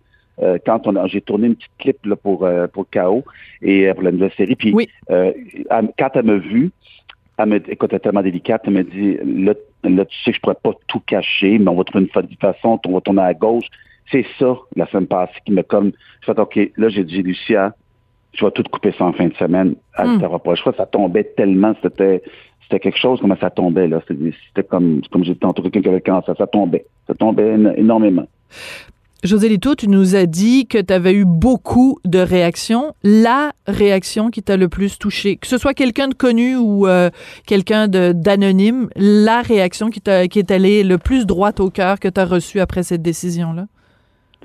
euh, 0.41 0.57
quand 0.65 0.85
on 0.87 0.95
a, 0.97 1.07
j'ai 1.07 1.21
tourné 1.21 1.47
une 1.47 1.55
petite 1.55 1.71
clip 1.79 2.05
là, 2.05 2.15
pour, 2.15 2.45
euh, 2.45 2.67
pour 2.67 2.85
KO 2.89 3.23
et 3.61 3.87
euh, 3.87 3.93
pour 3.93 4.03
la 4.03 4.11
nouvelle 4.11 4.33
série. 4.33 4.55
Puis 4.55 4.73
Oui. 4.73 4.89
euh, 5.09 5.31
elle- 5.69 5.89
quand 5.97 6.09
elle 6.15 6.25
m'a 6.25 6.35
vu, 6.37 6.71
elle 7.37 7.45
me 7.49 7.71
écoute, 7.71 7.91
elle 7.91 7.97
est 7.97 7.99
tellement 7.99 8.21
délicate, 8.21 8.61
elle 8.65 8.73
me 8.73 8.83
dit 8.83 9.17
là, 9.23 9.53
là, 9.83 10.05
tu 10.05 10.17
sais 10.23 10.31
que 10.31 10.37
je 10.37 10.41
pourrais 10.41 10.55
pas 10.61 10.73
tout 10.87 10.99
cacher, 11.01 11.57
mais 11.59 11.69
on 11.69 11.75
va 11.75 11.83
trouver 11.83 12.03
une 12.05 12.09
fa- 12.11 12.21
façon, 12.53 12.79
on 12.85 12.93
va 12.93 13.01
tourner 13.01 13.21
à 13.21 13.33
gauche. 13.33 13.65
C'est 14.11 14.25
ça, 14.37 14.55
la 14.75 14.85
semaine 14.87 15.07
passée, 15.07 15.33
qui 15.45 15.51
me 15.51 15.63
comme. 15.63 15.91
Je 16.21 16.25
fais 16.31 16.39
OK, 16.39 16.59
là, 16.77 16.89
j'ai 16.89 17.03
dit, 17.03 17.21
Lucia, 17.23 17.73
je 18.33 18.43
vais 18.45 18.51
tout 18.51 18.63
couper 18.63 18.91
ça 18.97 19.05
en 19.05 19.13
fin 19.13 19.27
de 19.27 19.33
semaine. 19.35 19.75
Elle 19.97 20.07
Hmm. 20.09 20.19
t'aura 20.21 20.39
pas 20.39 20.51
le 20.51 20.55
choix. 20.57 20.73
Ça 20.77 20.85
tombait 20.85 21.23
tellement, 21.37 21.73
c'était 21.81 22.21
c'était 22.67 22.79
quelque 22.79 22.99
chose, 22.99 23.19
comment 23.21 23.37
ça 23.39 23.49
tombait, 23.49 23.87
là. 23.87 24.01
C'était 24.07 24.63
comme, 24.67 25.01
comme 25.11 25.23
j'ai 25.23 25.35
tantôt, 25.35 25.61
quelqu'un 25.61 25.81
qui 25.81 25.87
avait 25.87 25.97
le 25.97 26.03
cancer. 26.03 26.35
Ça 26.37 26.47
tombait. 26.47 26.85
Ça 27.07 27.13
tombait 27.13 27.55
éno- 27.57 27.73
énormément. 27.77 28.27
José 29.23 29.49
Lito, 29.49 29.73
tu 29.73 29.87
nous 29.87 30.15
as 30.15 30.27
dit 30.27 30.67
que 30.67 30.77
tu 30.79 30.93
avais 30.93 31.13
eu 31.13 31.25
beaucoup 31.25 31.97
de 32.05 32.19
réactions. 32.19 32.93
La 33.03 33.53
réaction 33.65 34.29
qui 34.29 34.43
t'a 34.43 34.55
le 34.55 34.69
plus 34.69 34.99
touché, 34.99 35.37
que 35.37 35.47
ce 35.47 35.57
soit 35.57 35.73
quelqu'un 35.73 36.09
de 36.09 36.13
connu 36.13 36.55
ou 36.55 36.85
euh, 36.85 37.09
quelqu'un 37.47 37.87
d'anonyme, 37.87 38.89
la 38.95 39.41
réaction 39.41 39.89
qui, 39.89 39.99
t'a- 40.01 40.27
qui 40.27 40.37
est 40.37 40.51
allée 40.51 40.83
le 40.83 40.99
plus 40.99 41.25
droite 41.25 41.59
au 41.59 41.71
cœur 41.71 41.99
que 41.99 42.07
tu 42.07 42.19
as 42.19 42.25
reçue 42.25 42.59
après 42.59 42.83
cette 42.83 43.01
décision-là? 43.01 43.65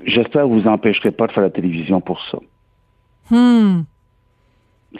J'espère 0.03 0.43
que 0.43 0.47
vous 0.49 0.67
empêcherez 0.67 1.11
pas 1.11 1.27
de 1.27 1.31
faire 1.31 1.43
la 1.43 1.51
télévision 1.51 2.01
pour 2.01 2.19
ça. 2.31 2.39
Hmm. 3.29 3.83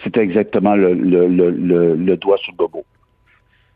C'était 0.04 0.22
exactement 0.22 0.76
le, 0.76 0.94
le, 0.94 1.28
le, 1.28 1.50
le, 1.50 1.96
le 1.96 2.18
doigt 2.18 2.38
sur 2.38 2.52
le 2.54 2.58
bobo. 2.58 2.84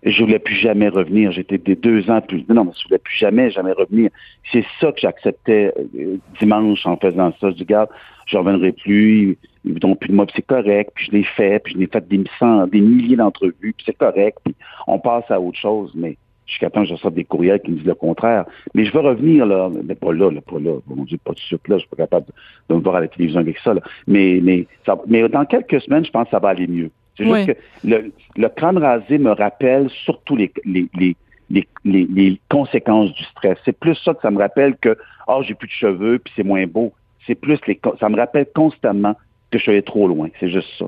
Je 0.05 0.21
voulais 0.24 0.39
plus 0.39 0.55
jamais 0.55 0.88
revenir. 0.88 1.31
J'étais 1.31 1.57
des 1.57 1.75
deux 1.75 2.09
ans 2.12 2.21
plus. 2.21 2.45
Non, 2.47 2.63
mais 2.65 2.71
je 2.79 2.88
voulais 2.88 3.00
plus 3.00 3.15
jamais, 3.17 3.50
jamais 3.50 3.71
revenir. 3.71 4.12
C'est 4.51 4.63
ça 4.79 4.91
que 4.91 5.00
j'acceptais 5.01 5.74
euh, 5.97 6.17
dimanche 6.39 6.85
en 6.85 6.95
faisant 6.97 7.33
ça. 7.41 7.50
Je 7.50 7.55
dis, 7.55 7.63
regarde, 7.63 7.89
je 8.27 8.38
reviendrai 8.38 8.71
plus, 8.71 9.38
ils 9.65 9.74
voudront 9.74 9.95
plus 9.95 10.09
de 10.09 10.13
moi, 10.15 10.27
c'est 10.35 10.45
correct. 10.45 10.91
Puis 10.93 11.07
je 11.07 11.12
l'ai 11.12 11.24
fait, 11.24 11.59
puis 11.63 11.74
je 11.74 11.79
l'ai 11.79 11.88
fait 11.88 12.07
des, 12.07 12.24
cent- 12.39 12.67
des 12.67 12.81
milliers 12.81 13.15
d'entrevues, 13.15 13.74
puis 13.75 13.83
c'est 13.85 13.97
correct. 13.97 14.38
Puis 14.45 14.53
on 14.85 15.00
passe 15.00 15.29
à 15.31 15.41
autre 15.41 15.57
chose, 15.57 15.91
mais 15.95 16.17
jusqu'à 16.45 16.69
temps 16.69 16.85
que 16.85 16.95
je 16.95 17.09
des 17.09 17.24
courriels 17.24 17.59
qui 17.59 17.71
me 17.71 17.77
disent 17.77 17.88
le 17.88 17.95
contraire. 17.95 18.45
Mais 18.75 18.85
je 18.85 18.93
veux 18.93 19.00
revenir, 19.00 19.47
là, 19.47 19.69
mais 19.83 19.95
pas 19.95 20.13
là, 20.13 20.29
là, 20.29 20.41
pas 20.41 20.59
là. 20.59 20.77
Mon 20.88 21.03
Dieu, 21.03 21.17
pas 21.24 21.33
de 21.33 21.39
suite 21.39 21.67
là, 21.67 21.77
je 21.77 21.81
suis 21.81 21.89
pas 21.89 21.97
capable 21.97 22.27
de, 22.27 22.33
de 22.69 22.77
me 22.79 22.83
voir 22.83 22.97
à 22.97 23.01
la 23.01 23.07
télévision 23.07 23.39
avec 23.41 23.57
ça, 23.57 23.74
là. 23.74 23.81
Mais, 24.05 24.39
mais, 24.43 24.67
ça- 24.85 25.01
mais 25.07 25.27
dans 25.29 25.45
quelques 25.45 25.81
semaines, 25.81 26.05
je 26.05 26.12
pense 26.12 26.25
que 26.25 26.29
ça 26.31 26.39
va 26.39 26.50
aller 26.50 26.67
mieux. 26.67 26.91
C'est 27.17 27.25
juste 27.25 27.53
que 27.53 27.88
le, 27.88 28.12
le 28.36 28.50
crâne 28.50 28.77
rasé 28.77 29.17
me 29.17 29.31
rappelle 29.31 29.89
surtout 29.89 30.36
les, 30.36 30.51
les, 30.65 30.88
les, 30.98 31.15
les, 31.50 31.67
les- 31.86 32.07
les 32.12 32.39
conséquences 32.50 33.12
du 33.13 33.24
stress. 33.25 33.57
C'est 33.63 33.77
plus 33.77 33.95
ça 33.95 34.13
que 34.13 34.22
ça 34.22 34.31
me 34.31 34.39
rappelle 34.39 34.75
que, 34.77 34.98
oh, 35.27 35.41
j'ai 35.45 35.53
plus 35.53 35.67
de 35.67 35.74
cheveux, 35.74 36.19
puis 36.19 36.34
c'est 36.36 36.43
moins 36.43 36.65
beau. 36.67 36.91
C'est 37.25 37.36
plus 37.36 37.60
les, 37.67 37.79
ça 38.00 38.10
me 38.10 38.17
rappelle 38.17 38.48
constamment 38.53 39.15
que 39.51 39.57
je 39.57 39.63
suis 39.63 39.72
allé 39.72 39.81
trop 39.81 40.07
loin. 40.07 40.27
C'est 40.39 40.50
juste 40.50 40.67
ça. 40.77 40.86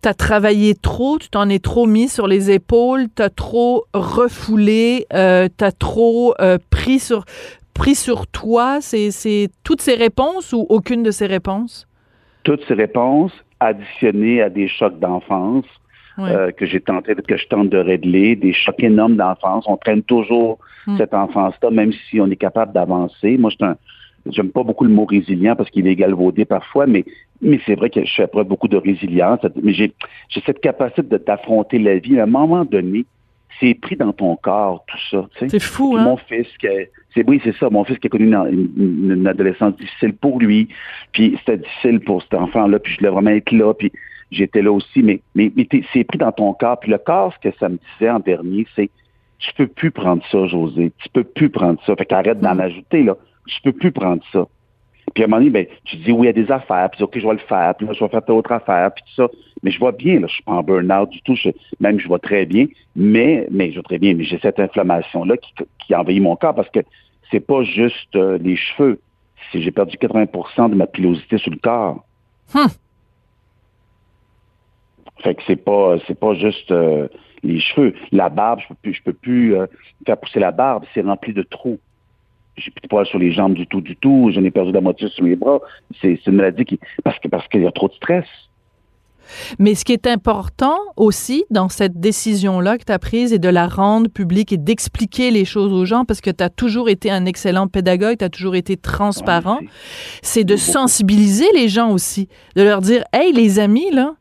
T'as 0.00 0.14
travaillé 0.14 0.74
trop, 0.74 1.18
tu 1.18 1.28
t'en 1.28 1.48
es 1.50 1.58
trop 1.58 1.86
mis 1.86 2.08
sur 2.08 2.26
les 2.26 2.50
épaules, 2.50 3.08
t'as 3.14 3.28
trop 3.28 3.84
refoulé, 3.92 5.06
euh, 5.12 5.48
t'as 5.54 5.72
trop 5.72 6.34
euh, 6.40 6.56
pris 6.70 6.98
sur 6.98 7.24
pris 7.74 7.94
sur 7.94 8.26
toi. 8.26 8.78
C'est 8.80 9.48
toutes 9.64 9.82
ces 9.82 9.94
réponses 9.94 10.52
ou 10.52 10.64
aucune 10.70 11.02
de 11.02 11.10
ces 11.10 11.26
réponses? 11.26 11.86
Toutes 12.44 12.64
ces 12.68 12.74
réponses 12.74 13.32
additionnées 13.60 14.42
à 14.42 14.50
des 14.50 14.68
chocs 14.68 14.98
d'enfance 14.98 15.64
Ouais. 16.18 16.30
euh, 16.32 16.50
que 16.50 16.66
j'ai 16.66 16.80
tenté, 16.80 17.14
que 17.14 17.36
je 17.36 17.46
tente 17.46 17.70
de 17.70 17.78
régler, 17.78 18.34
des 18.36 18.52
chocs 18.52 18.82
énormes 18.82 19.16
d'enfance. 19.16 19.64
On 19.68 19.76
traîne 19.76 20.02
toujours 20.02 20.58
Mm. 20.86 20.96
cette 20.98 21.14
enfance-là, 21.14 21.70
même 21.70 21.92
si 21.92 22.20
on 22.20 22.26
est 22.30 22.36
capable 22.36 22.72
d'avancer. 22.72 23.36
Moi, 23.38 23.50
je 23.58 23.64
un, 23.64 23.76
j'aime 24.26 24.50
pas 24.50 24.62
beaucoup 24.62 24.84
le 24.84 24.90
mot 24.90 25.04
résilient 25.04 25.54
parce 25.56 25.70
qu'il 25.70 25.86
est 25.86 25.94
galvaudé 25.94 26.44
parfois, 26.44 26.86
mais 26.86 27.04
mais 27.42 27.58
c'est 27.64 27.74
vrai 27.74 27.88
que 27.90 28.04
je 28.04 28.12
fais 28.14 28.26
preuve 28.26 28.46
beaucoup 28.48 28.68
de 28.68 28.76
résilience. 28.76 29.40
Mais 29.62 29.72
j'ai 29.72 29.92
j'ai 30.28 30.40
cette 30.44 30.60
capacité 30.60 31.02
de- 31.02 31.16
d'affronter 31.18 31.78
la 31.78 31.98
vie. 31.98 32.18
À 32.18 32.24
un 32.24 32.26
moment 32.26 32.64
donné, 32.64 33.04
c'est 33.60 33.74
pris 33.74 33.94
dans 33.96 34.12
ton 34.12 34.34
corps 34.36 34.84
tout 34.86 34.96
ça. 35.10 35.28
tu 35.34 35.38
sais. 35.40 35.48
C'est 35.50 35.62
fou, 35.62 35.96
hein? 35.96 36.04
Mon 36.04 36.16
fils, 36.16 36.48
qui 36.58 36.66
a- 36.66 36.86
c'est 37.14 37.28
oui, 37.28 37.40
c'est 37.44 37.54
ça. 37.56 37.68
Mon 37.70 37.84
fils 37.84 37.98
qui 37.98 38.06
a 38.06 38.10
connu 38.10 38.26
une, 38.26 38.70
une- 38.76 39.12
une 39.12 39.26
adolescence 39.26 39.76
difficile 39.76 40.14
pour 40.14 40.38
lui, 40.40 40.68
puis 41.12 41.36
c'était 41.38 41.58
difficile 41.58 42.00
pour 42.00 42.22
cet 42.22 42.34
enfant-là, 42.34 42.78
puis 42.78 42.92
je 42.94 42.98
voulais 42.98 43.10
vraiment 43.10 43.30
être 43.30 43.52
là, 43.52 43.74
puis 43.74 43.92
j'étais 44.30 44.62
là 44.62 44.72
aussi. 44.72 45.02
Mais, 45.02 45.20
mais, 45.34 45.52
mais 45.56 45.66
c'est 45.92 46.04
pris 46.04 46.18
dans 46.18 46.32
ton 46.32 46.52
corps. 46.54 46.80
Puis 46.80 46.90
le 46.90 46.98
corps, 46.98 47.32
ce 47.34 47.48
que 47.48 47.54
ça 47.58 47.68
me 47.68 47.78
disait 47.92 48.10
en 48.10 48.20
dernier, 48.20 48.66
c'est 48.74 48.90
tu 49.38 49.52
peux 49.54 49.66
plus 49.66 49.90
prendre 49.90 50.22
ça, 50.30 50.46
José. 50.46 50.92
Tu 50.98 51.08
peux 51.08 51.24
plus 51.24 51.48
prendre 51.50 51.80
ça. 51.86 51.96
Fait 51.96 52.04
qu'arrête 52.06 52.40
d'en 52.40 52.58
ajouter 52.58 53.02
là. 53.02 53.16
Tu 53.46 53.60
peux 53.62 53.72
plus 53.72 53.90
prendre 53.90 54.22
ça. 54.32 54.46
Puis 55.14 55.22
à 55.24 55.26
un 55.26 55.28
moment 55.28 55.40
donné, 55.40 55.50
ben, 55.50 55.66
tu 55.84 55.96
dis 55.96 56.12
oui, 56.12 56.22
il 56.22 56.26
y 56.26 56.28
a 56.28 56.32
des 56.44 56.50
affaires, 56.52 56.88
puis 56.90 57.02
ok, 57.02 57.18
je 57.18 57.26
vais 57.26 57.32
le 57.32 57.38
faire, 57.38 57.74
puis 57.74 57.86
là, 57.86 57.92
je 57.92 58.00
vais 58.04 58.08
faire 58.08 58.24
telle 58.24 58.34
autre 58.36 58.52
affaire, 58.52 58.92
puis 58.92 59.02
tout 59.04 59.14
ça. 59.22 59.28
Mais 59.62 59.70
je 59.70 59.78
vois 59.78 59.92
bien, 59.92 60.20
là, 60.20 60.26
je 60.28 60.34
suis 60.34 60.42
pas 60.44 60.52
en 60.52 60.62
burn-out 60.62 61.10
du 61.10 61.20
tout, 61.22 61.34
je- 61.34 61.50
même 61.80 61.98
je 61.98 62.06
vois 62.06 62.18
très 62.20 62.46
bien, 62.46 62.66
mais, 62.94 63.46
mais 63.50 63.70
je 63.70 63.74
vois 63.74 63.82
très 63.82 63.98
bien, 63.98 64.14
mais 64.14 64.24
j'ai 64.24 64.38
cette 64.38 64.60
inflammation-là 64.60 65.36
qui, 65.36 65.52
qui 65.84 65.94
envahit 65.94 66.22
mon 66.22 66.36
corps 66.36 66.54
parce 66.54 66.70
que 66.70 66.80
c'est 67.30 67.40
pas 67.40 67.62
juste 67.64 68.14
euh, 68.16 68.38
les 68.38 68.56
cheveux. 68.56 69.00
C'est 69.52 69.60
j'ai 69.60 69.70
perdu 69.70 69.96
80% 69.96 70.70
de 70.70 70.74
ma 70.74 70.86
pilosité 70.86 71.38
sur 71.38 71.50
le 71.50 71.58
corps. 71.58 72.04
Hum. 72.54 72.66
Fait 75.22 75.34
que 75.34 75.42
c'est 75.46 75.56
pas 75.56 75.96
c'est 76.06 76.18
pas 76.18 76.34
juste 76.34 76.70
euh, 76.70 77.08
les 77.42 77.60
cheveux. 77.60 77.94
La 78.10 78.28
barbe, 78.30 78.60
je 78.60 78.68
peux 78.68 78.74
plus 78.82 78.94
je 78.94 79.02
peux 79.02 79.12
plus 79.12 79.54
euh, 79.54 79.66
faire 80.06 80.16
pousser 80.18 80.40
la 80.40 80.50
barbe, 80.50 80.84
c'est 80.94 81.02
rempli 81.02 81.32
de 81.34 81.42
trous. 81.42 81.78
J'ai 82.60 82.70
plus 82.70 82.82
de 82.82 82.88
poils 82.88 83.06
sur 83.06 83.18
les 83.18 83.32
jambes 83.32 83.54
du 83.54 83.66
tout, 83.66 83.80
du 83.80 83.96
tout. 83.96 84.30
J'en 84.32 84.44
ai 84.44 84.50
perdu 84.50 84.72
la 84.72 84.80
moitié 84.80 85.08
sur 85.08 85.24
mes 85.24 85.36
bras. 85.36 85.60
C'est 86.00 86.18
une 86.26 86.34
maladie 86.34 86.64
qui 86.64 86.78
parce 87.02 87.18
que 87.18 87.28
parce 87.28 87.46
qu'il 87.48 87.62
y 87.62 87.66
a 87.66 87.72
trop 87.72 87.88
de 87.88 87.94
stress. 87.94 88.26
Mais 89.58 89.74
ce 89.74 89.84
qui 89.84 89.92
est 89.92 90.06
important 90.06 90.76
aussi 90.96 91.44
dans 91.50 91.68
cette 91.68 92.00
décision-là 92.00 92.78
que 92.78 92.84
tu 92.84 92.92
as 92.92 92.98
prise 92.98 93.32
et 93.32 93.38
de 93.38 93.48
la 93.48 93.68
rendre 93.68 94.10
publique 94.10 94.52
et 94.52 94.56
d'expliquer 94.56 95.30
les 95.30 95.44
choses 95.44 95.72
aux 95.72 95.84
gens, 95.84 96.04
parce 96.04 96.20
que 96.20 96.30
tu 96.30 96.42
as 96.42 96.50
toujours 96.50 96.88
été 96.88 97.10
un 97.10 97.26
excellent 97.26 97.68
pédagogue, 97.68 98.18
tu 98.18 98.24
as 98.24 98.28
toujours 98.28 98.56
été 98.56 98.76
transparent, 98.76 99.58
Ouais, 99.60 99.68
c'est 100.22 100.44
de 100.44 100.56
sensibiliser 100.56 101.46
les 101.54 101.68
gens 101.68 101.92
aussi, 101.92 102.28
de 102.56 102.62
leur 102.62 102.80
dire, 102.80 103.04
hey 103.12 103.32
les 103.32 103.58
amis, 103.58 103.90
là, 103.92 104.14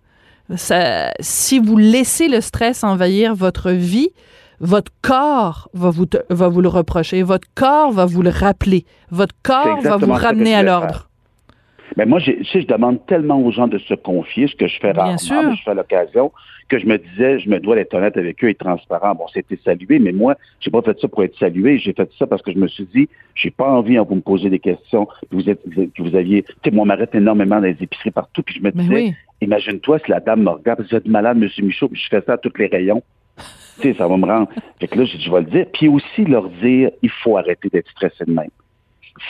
ça, 0.56 1.12
si 1.20 1.60
vous 1.60 1.78
laissez 1.78 2.28
le 2.28 2.42
stress 2.42 2.84
envahir 2.84 3.36
votre 3.36 3.72
vie, 3.72 4.10
votre 4.60 4.92
corps 5.02 5.70
va 5.74 5.90
vous, 5.90 6.06
te- 6.06 6.18
va 6.30 6.48
vous 6.50 6.62
le 6.62 6.68
reprocher, 6.70 7.24
votre 7.24 7.48
corps 7.56 7.92
va 7.92 8.06
vous 8.06 8.22
le 8.22 8.30
rappeler, 8.30 8.86
votre 9.12 9.36
corps 9.44 9.82
va 9.82 9.98
vous 9.98 10.12
ramener 10.14 10.54
à 10.56 10.64
l'ordre. 10.64 11.06
Ben 11.98 12.08
moi, 12.08 12.20
je 12.20 12.66
demande 12.66 13.04
tellement 13.08 13.42
aux 13.42 13.52
gens 13.52 13.68
de 13.68 13.80
se 13.80 13.94
confier, 13.96 14.48
ce 14.48 14.56
que 14.56 14.68
je 14.68 14.80
fais 14.80 14.92
rarement, 14.92 15.18
mais 15.50 15.56
je 15.56 15.64
fais 15.64 15.74
l'occasion, 15.74 16.32
que 16.70 16.78
je 16.78 16.86
me 16.86 16.98
disais, 17.00 17.40
je 17.40 17.50
me 17.50 17.60
dois 17.60 17.76
d'être 17.76 17.96
honnête 17.96 18.16
avec 18.16 18.44
eux 18.44 18.50
et 18.50 18.54
transparent. 18.54 19.16
Bon, 19.16 19.26
c'était 19.34 19.58
salué, 19.66 19.98
mais 19.98 20.12
moi, 20.12 20.36
j'ai 20.60 20.70
pas 20.70 20.84
fait 20.84 20.98
ça 21.00 21.08
pour 21.08 21.24
être 21.24 21.36
salué. 21.40 21.80
J'ai 21.80 21.94
fait 21.94 22.08
ça 22.20 22.28
parce 22.28 22.44
que 22.44 22.54
je 22.54 22.60
me 22.60 22.68
suis 22.68 22.86
dit, 22.94 23.10
j'ai 23.34 23.50
pas 23.50 23.68
envie, 23.68 23.98
hein, 23.98 24.06
vous 24.08 24.16
me 24.16 24.22
posez 24.22 24.52
des 24.52 24.60
questions, 24.60 25.08
que 25.08 25.36
vous 25.36 25.50
êtes, 25.50 25.62
vous 25.66 25.82
êtes- 25.82 25.94
que 25.94 26.04
vous 26.04 26.16
aviez, 26.16 26.44
tu 26.44 26.54
sais, 26.64 26.72
moi, 26.72 26.84
on 26.84 26.86
m'arrête 26.86 27.16
énormément 27.16 27.56
dans 27.56 27.66
les 27.66 27.76
épiceries 27.82 28.12
partout, 28.12 28.44
puis 28.44 28.54
je 28.56 28.60
me 28.62 28.72
Mais 28.76 28.84
disais, 28.84 28.96
oui. 28.96 29.14
imagine-toi 29.42 29.98
si 30.06 30.12
la 30.12 30.20
dame 30.20 30.44
me 30.44 30.50
regarde, 30.52 30.86
vous 30.88 30.96
êtes 30.96 31.08
malade, 31.08 31.38
Monsieur 31.38 31.66
Michaud, 31.66 31.90
puis 31.90 32.00
je 32.00 32.08
fais 32.08 32.22
ça 32.24 32.34
à 32.34 32.38
tous 32.38 32.54
les 32.60 32.68
rayons. 32.68 33.02
Tu 33.82 33.92
sais, 33.92 33.98
ça 33.98 34.08
va 34.08 34.18
me 34.18 34.26
rendre. 34.26 34.50
Fait 34.80 34.88
que 34.88 34.98
là, 34.98 35.06
j'ai 35.06 35.20
je 35.20 35.32
vais 35.32 35.40
le 35.42 35.46
dire. 35.48 35.66
Puis 35.74 35.88
aussi 35.88 36.26
leur 36.26 36.50
dire, 36.50 36.92
il 37.02 37.10
faut 37.10 37.38
arrêter 37.38 37.70
d'être 37.70 37.90
stressé 37.90 38.26
de 38.26 38.32
même. 38.32 38.50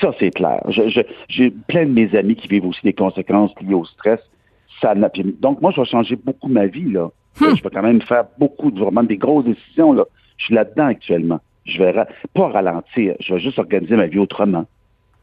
Ça, 0.01 0.11
c'est 0.19 0.31
clair. 0.31 0.61
Je- 0.69 0.87
je- 0.89 1.01
J'ai 1.27 1.49
plein 1.51 1.85
de 1.85 1.91
mes 1.91 2.15
amis 2.15 2.35
qui 2.35 2.47
vivent 2.47 2.65
aussi 2.65 2.81
des 2.83 2.93
conséquences 2.93 3.51
liées 3.61 3.73
au 3.73 3.85
stress. 3.85 4.19
Ça 4.81 4.93
donc, 5.39 5.61
moi, 5.61 5.71
je 5.75 5.81
vais 5.81 5.87
changer 5.87 6.15
beaucoup 6.15 6.47
ma 6.47 6.65
vie, 6.67 6.89
là. 6.91 7.09
Hmm. 7.41 7.55
Je 7.55 7.63
vais 7.63 7.69
quand 7.69 7.81
même 7.81 8.01
faire 8.01 8.25
beaucoup, 8.37 8.71
de, 8.71 8.79
vraiment 8.79 9.03
des 9.03 9.17
grosses 9.17 9.45
décisions, 9.45 9.93
là. 9.93 10.05
Je 10.37 10.45
suis 10.45 10.53
là-dedans 10.55 10.85
actuellement. 10.87 11.39
Je 11.65 11.77
vais 11.79 11.91
ra- 11.91 12.07
pas 12.33 12.47
ralentir. 12.49 13.15
Je 13.19 13.33
vais 13.33 13.39
juste 13.39 13.59
organiser 13.59 13.95
ma 13.95 14.07
vie 14.07 14.19
autrement. 14.19 14.65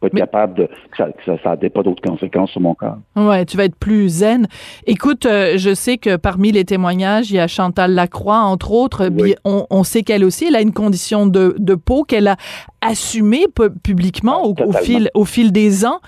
Être 0.07 0.15
Mais- 0.15 0.21
capable 0.21 0.55
de, 0.55 0.67
que 0.67 0.97
ça, 0.97 1.07
que 1.07 1.25
ça, 1.25 1.37
ça 1.43 1.57
ait 1.61 1.69
pas 1.69 1.83
d'autres 1.83 2.03
conséquences 2.03 2.51
sur 2.51 2.61
mon 2.61 2.75
corps. 2.75 2.99
Ouais, 3.17 3.45
tu 3.45 3.57
vas 3.57 3.65
être 3.65 3.77
plus 3.77 4.09
zen. 4.09 4.47
Écoute, 4.87 5.27
euh, 5.27 5.55
je 5.57 5.75
sais 5.75 5.99
que 5.99 6.17
parmi 6.17 6.53
les 6.53 6.65
témoignages, 6.65 7.31
il 7.31 7.37
y 7.37 7.39
a 7.41 7.47
Chantal 7.49 7.93
Lacroix, 7.93 8.39
entre 8.41 8.73
autres. 8.73 9.09
Oui. 9.13 9.35
On, 9.45 9.67
on 9.71 9.83
sait 9.85 10.03
qu'elle 10.03 10.25
aussi, 10.25 10.47
elle 10.47 10.57
a 10.57 10.61
une 10.61 10.73
condition 10.73 11.27
de, 11.27 11.55
de 11.59 11.75
peau 11.75 12.05
qu'elle 12.05 12.29
a 12.29 12.37
assumée 12.81 13.47
pu- 13.55 13.71
publiquement 13.83 14.55
Ah, 14.59 14.65
au, 14.65 14.73
fil, 14.73 15.11
au 15.15 15.25
fil 15.25 15.51
des 15.53 15.85
ans. 15.85 15.99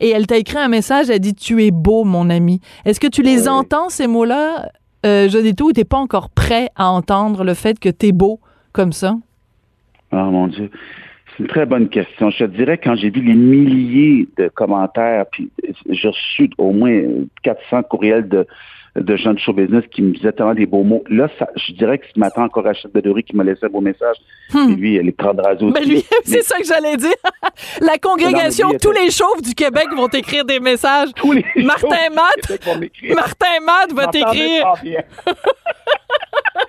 Et 0.00 0.10
elle 0.10 0.26
t'a 0.26 0.36
écrit 0.36 0.58
un 0.58 0.68
message, 0.68 1.10
elle 1.10 1.20
dit 1.20 1.34
«Tu 1.36 1.64
es 1.64 1.70
beau, 1.70 2.04
mon 2.04 2.28
ami». 2.30 2.60
Est-ce 2.84 2.98
que 2.98 3.06
tu 3.06 3.22
les 3.22 3.42
Oui. 3.42 3.48
entends, 3.48 3.88
ces 3.88 4.06
mots-là, 4.08 4.68
euh, 5.06 5.28
Jodito, 5.28 5.66
ou 5.66 5.72
t'es 5.72 5.84
pas 5.84 5.98
encore 5.98 6.30
prêt 6.30 6.70
à 6.76 6.88
entendre 6.90 7.44
le 7.44 7.54
fait 7.54 7.78
que 7.78 7.88
t'es 7.88 8.10
beau 8.12 8.40
comme 8.72 8.92
ça? 8.92 9.14
Ah 10.10 10.24
mon 10.24 10.48
Dieu. 10.48 10.70
C'est 11.36 11.42
une 11.42 11.48
très 11.48 11.66
bonne 11.66 11.88
question. 11.88 12.30
Je 12.30 12.38
te 12.38 12.44
dirais, 12.44 12.78
quand 12.78 12.94
j'ai 12.94 13.10
vu 13.10 13.20
les 13.20 13.34
milliers 13.34 14.28
de 14.36 14.48
commentaires, 14.48 15.26
puis 15.32 15.50
j'ai 15.88 16.08
reçu 16.08 16.50
au 16.58 16.72
moins 16.72 17.00
400 17.42 17.82
courriels 17.84 18.28
de, 18.28 18.46
de 18.96 19.16
gens 19.16 19.34
de 19.34 19.38
show 19.40 19.52
business 19.52 19.82
qui 19.90 20.02
me 20.02 20.12
disaient 20.12 20.32
tellement 20.32 20.54
des 20.54 20.66
beaux 20.66 20.84
mots. 20.84 21.02
Là, 21.08 21.28
ça, 21.38 21.48
je 21.56 21.72
dirais 21.72 21.98
que 21.98 22.04
ce 22.14 22.18
matin, 22.18 22.44
encore 22.44 22.64
Rachel 22.64 22.90
Bedory 22.92 23.24
qui 23.24 23.34
m'a 23.34 23.42
laissé 23.42 23.66
un 23.66 23.68
beau 23.68 23.80
message. 23.80 24.16
Hmm. 24.52 24.70
Et 24.70 24.76
lui, 24.76 24.96
elle 24.96 25.08
est 25.08 25.18
grande 25.18 25.40
radio 25.40 25.72
Ben 25.72 25.82
lui, 25.82 26.04
c'est 26.24 26.42
ça 26.42 26.58
que 26.58 26.64
j'allais 26.64 26.96
dire. 26.96 27.14
La 27.80 27.98
congrégation, 27.98 28.70
lui, 28.70 28.78
tous 28.78 28.92
les 28.92 29.10
chauves 29.10 29.42
du 29.42 29.54
Québec 29.54 29.88
vont 29.96 30.08
écrire 30.08 30.44
des 30.44 30.60
messages. 30.60 31.08
tous 31.16 31.32
les 31.32 31.44
Martin 31.56 32.10
Matt, 32.14 32.60
les. 32.80 33.14
Martin 33.14 33.60
Matt 33.64 33.92
va 33.92 34.06
t'écrire. 34.06 34.74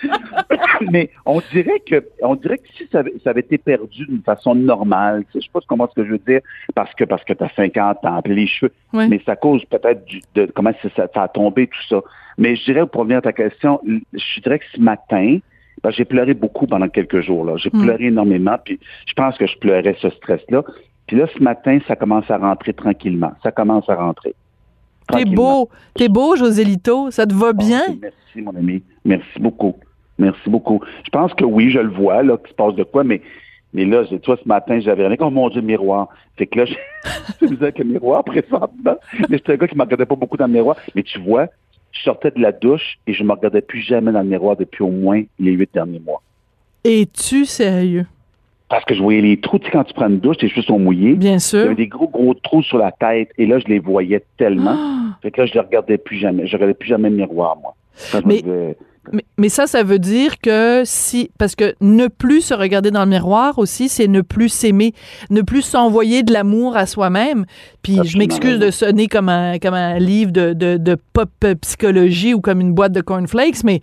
Mais 0.91 1.09
on 1.25 1.41
dirait 1.51 1.79
que 1.87 2.03
on 2.21 2.35
dirait 2.35 2.57
que 2.57 2.67
si 2.77 2.87
ça 2.91 2.99
avait, 2.99 3.13
ça 3.23 3.29
avait 3.31 3.39
été 3.41 3.57
perdu 3.57 4.05
d'une 4.05 4.21
façon 4.21 4.55
normale, 4.55 5.23
tu 5.25 5.33
sais, 5.33 5.39
je 5.41 5.45
sais 5.45 5.51
pas 5.53 5.59
comment 5.67 5.87
ce 5.89 5.95
que 5.95 6.05
je 6.05 6.11
veux 6.11 6.17
dire, 6.27 6.41
parce 6.75 6.93
que 6.93 7.03
parce 7.03 7.23
que 7.23 7.33
tu 7.33 7.43
as 7.43 7.49
50 7.55 8.05
ans, 8.05 8.21
les 8.25 8.47
cheveux, 8.47 8.71
Ouais. 8.93 9.07
mais 9.07 9.21
ça 9.25 9.35
cause 9.35 9.63
peut-être 9.65 10.05
du- 10.05 10.21
de 10.35 10.45
comment 10.53 10.71
ça, 10.95 11.07
a 11.23 11.27
tombé 11.27 11.67
tout 11.67 11.83
ça. 11.89 12.01
Mais 12.37 12.55
je 12.55 12.65
dirais 12.65 12.85
pour 12.85 13.01
revenir 13.01 13.19
à 13.19 13.21
ta 13.21 13.33
question, 13.33 13.79
je 13.85 14.41
dirais 14.41 14.59
que 14.59 14.65
ce 14.73 14.79
matin, 14.81 15.37
ben, 15.83 15.91
j'ai 15.91 16.05
pleuré 16.05 16.33
beaucoup 16.33 16.67
pendant 16.67 16.89
quelques 16.89 17.21
jours 17.21 17.45
là. 17.45 17.57
J'ai 17.57 17.69
Mm. 17.73 17.83
pleuré 17.83 18.05
énormément, 18.05 18.57
puis 18.63 18.79
je 19.07 19.13
pense 19.13 19.37
que 19.37 19.47
je 19.47 19.57
pleurais 19.57 19.95
ce 20.01 20.09
stress-là. 20.09 20.63
Puis 21.07 21.17
là, 21.17 21.27
ce 21.37 21.41
matin, 21.43 21.77
ça 21.87 21.95
commence 21.95 22.29
à 22.31 22.37
rentrer 22.37 22.73
tranquillement. 22.73 23.31
Ça 23.43 23.51
commence 23.51 23.87
à 23.89 23.95
rentrer. 23.95 24.33
T'es 25.11 25.25
beau, 25.25 25.69
t'es 25.93 26.09
beau, 26.09 26.35
Joselito. 26.35 27.11
Ça 27.11 27.25
te 27.25 27.33
va 27.33 27.53
bien? 27.53 27.83
Ok, 27.89 27.97
Merci, 28.01 28.41
mon 28.41 28.55
ami. 28.55 28.83
Merci 29.03 29.39
beaucoup. 29.39 29.75
Merci 30.17 30.49
beaucoup. 30.49 30.81
Je 31.03 31.09
pense 31.09 31.33
que 31.33 31.43
oui, 31.43 31.69
je 31.69 31.79
le 31.79 31.89
vois, 31.89 32.23
là, 32.23 32.37
qu'il 32.37 32.49
se 32.49 32.53
passe 32.55 32.75
de 32.75 32.83
quoi, 32.83 33.03
mais, 33.03 33.21
mais 33.73 33.85
là, 33.85 34.03
toi, 34.23 34.37
ce 34.41 34.47
matin, 34.47 34.79
j'avais 34.79 35.07
rien. 35.07 35.17
Oh 35.19 35.29
mon 35.29 35.49
Dieu, 35.49 35.61
le 35.61 35.67
miroir. 35.67 36.07
Fait 36.37 36.47
que 36.47 36.59
là, 36.59 36.65
je 36.65 36.75
me 37.45 37.55
disais 37.55 37.71
que 37.71 37.83
le 37.83 37.89
miroir 37.89 38.23
présentement. 38.23 38.95
Mais 39.29 39.37
j'étais 39.37 39.53
un 39.53 39.57
gars 39.57 39.67
qui 39.67 39.75
ne 39.75 39.79
me 39.79 39.83
regardait 39.83 40.05
pas 40.05 40.15
beaucoup 40.15 40.37
dans 40.37 40.47
le 40.47 40.53
miroir. 40.53 40.77
Mais 40.95 41.03
tu 41.03 41.19
vois, 41.19 41.47
je 41.91 42.01
sortais 42.01 42.31
de 42.31 42.41
la 42.41 42.51
douche 42.51 42.97
et 43.07 43.13
je 43.13 43.23
ne 43.23 43.27
me 43.27 43.33
regardais 43.33 43.61
plus 43.61 43.81
jamais 43.81 44.11
dans 44.11 44.21
le 44.21 44.27
miroir 44.27 44.55
depuis 44.55 44.83
au 44.83 44.89
moins 44.91 45.23
les 45.39 45.51
huit 45.51 45.69
derniers 45.73 45.99
mois. 45.99 46.21
Es-tu 46.83 47.45
sérieux? 47.45 48.05
Parce 48.69 48.83
que 48.85 48.95
je 48.95 49.01
voyais 49.01 49.21
les 49.21 49.39
trous. 49.39 49.59
Tu 49.59 49.65
sais, 49.65 49.71
quand 49.71 49.83
tu 49.83 49.93
prends 49.93 50.07
une 50.09 50.19
douche, 50.19 50.37
tes 50.37 50.49
cheveux 50.49 50.63
sont 50.63 50.79
mouillés. 50.79 51.13
Bien 51.13 51.33
Il 51.33 51.37
y 51.37 51.39
sûr. 51.41 51.59
avait 51.65 51.75
des 51.75 51.87
gros, 51.87 52.07
gros 52.07 52.33
trous 52.33 52.63
sur 52.63 52.77
la 52.79 52.91
tête. 52.91 53.29
Et 53.37 53.45
là, 53.45 53.59
je 53.59 53.65
les 53.67 53.79
voyais 53.79 54.23
tellement. 54.37 54.75
Ah! 54.77 55.17
Fait 55.21 55.31
que 55.31 55.41
là, 55.41 55.45
je 55.45 55.51
ne 55.51 55.61
les 55.61 55.65
regardais 55.67 55.97
plus 55.97 56.17
jamais. 56.17 56.47
Je 56.47 56.51
ne 56.53 56.57
regardais 56.57 56.73
plus 56.73 56.87
jamais 56.89 57.09
le 57.09 57.15
miroir, 57.15 57.57
moi. 57.61 57.75
Me 58.15 58.27
Mais- 58.27 58.75
Mais, 59.13 59.23
mais 59.37 59.49
ça, 59.49 59.67
ça 59.67 59.83
veut 59.83 59.99
dire 59.99 60.39
que 60.41 60.81
si, 60.83 61.29
parce 61.37 61.55
que 61.55 61.75
ne 61.79 62.07
plus 62.07 62.41
se 62.41 62.55
regarder 62.55 62.89
dans 62.89 63.03
le 63.03 63.09
miroir 63.11 63.59
aussi, 63.59 63.87
c'est 63.87 64.07
ne 64.07 64.21
plus 64.21 64.49
s'aimer, 64.49 64.93
ne 65.29 65.43
plus 65.43 65.61
s'envoyer 65.61 66.23
de 66.23 66.33
l'amour 66.33 66.75
à 66.75 66.87
soi-même. 66.87 67.45
Puis 67.83 67.99
je 68.03 68.17
m'excuse 68.17 68.57
de 68.57 68.71
sonner 68.71 69.05
comme 69.05 69.29
un, 69.29 69.59
comme 69.59 69.75
un 69.75 69.99
livre 69.99 70.31
de, 70.31 70.53
de, 70.53 70.77
de 70.77 70.97
pop 71.13 71.29
psychologie 71.61 72.33
ou 72.33 72.41
comme 72.41 72.61
une 72.61 72.73
boîte 72.73 72.93
de 72.93 73.01
cornflakes, 73.01 73.63
mais 73.63 73.81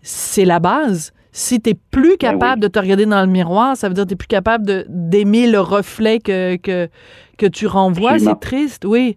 c'est 0.00 0.46
la 0.46 0.58
base. 0.58 1.12
Si 1.34 1.60
t'es 1.60 1.74
plus 1.90 2.16
Ben 2.20 2.32
capable 2.32 2.60
de 2.62 2.68
te 2.68 2.78
regarder 2.78 3.06
dans 3.06 3.22
le 3.24 3.30
miroir, 3.30 3.76
ça 3.76 3.88
veut 3.88 3.94
dire 3.94 4.04
que 4.04 4.10
t'es 4.10 4.16
plus 4.16 4.28
capable 4.28 4.66
de- 4.66 4.84
d'aimer 4.88 5.50
le 5.50 5.60
reflet 5.60 6.18
que, 6.18 6.56
que, 6.56 6.88
que 7.38 7.46
tu 7.46 7.66
renvoies. 7.66 8.10
Absolument. 8.12 8.38
C'est 8.40 8.46
triste, 8.48 8.84
oui. 8.84 9.16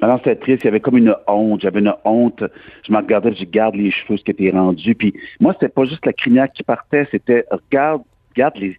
Alors, 0.00 0.18
c'était 0.18 0.36
triste. 0.36 0.62
Il 0.64 0.66
y 0.66 0.68
avait 0.68 0.80
comme 0.80 0.96
une 0.96 1.14
honte. 1.28 1.60
J'avais 1.60 1.80
une 1.80 1.92
honte. 2.04 2.42
Je 2.86 2.92
me 2.92 2.96
regardais, 2.98 3.30
je 3.32 3.44
dis, 3.44 3.46
garde 3.46 3.74
les 3.74 3.90
cheveux, 3.90 4.16
ce 4.16 4.24
que 4.24 4.32
t'es 4.32 4.50
rendu. 4.50 4.94
Puis 4.94 5.12
moi, 5.38 5.52
c'était 5.52 5.68
pas 5.68 5.84
juste 5.84 6.04
la 6.06 6.12
crinière 6.14 6.50
qui 6.52 6.62
partait, 6.62 7.06
c'était 7.10 7.44
regarde, 7.50 8.02
regarde 8.34 8.56
les, 8.56 8.76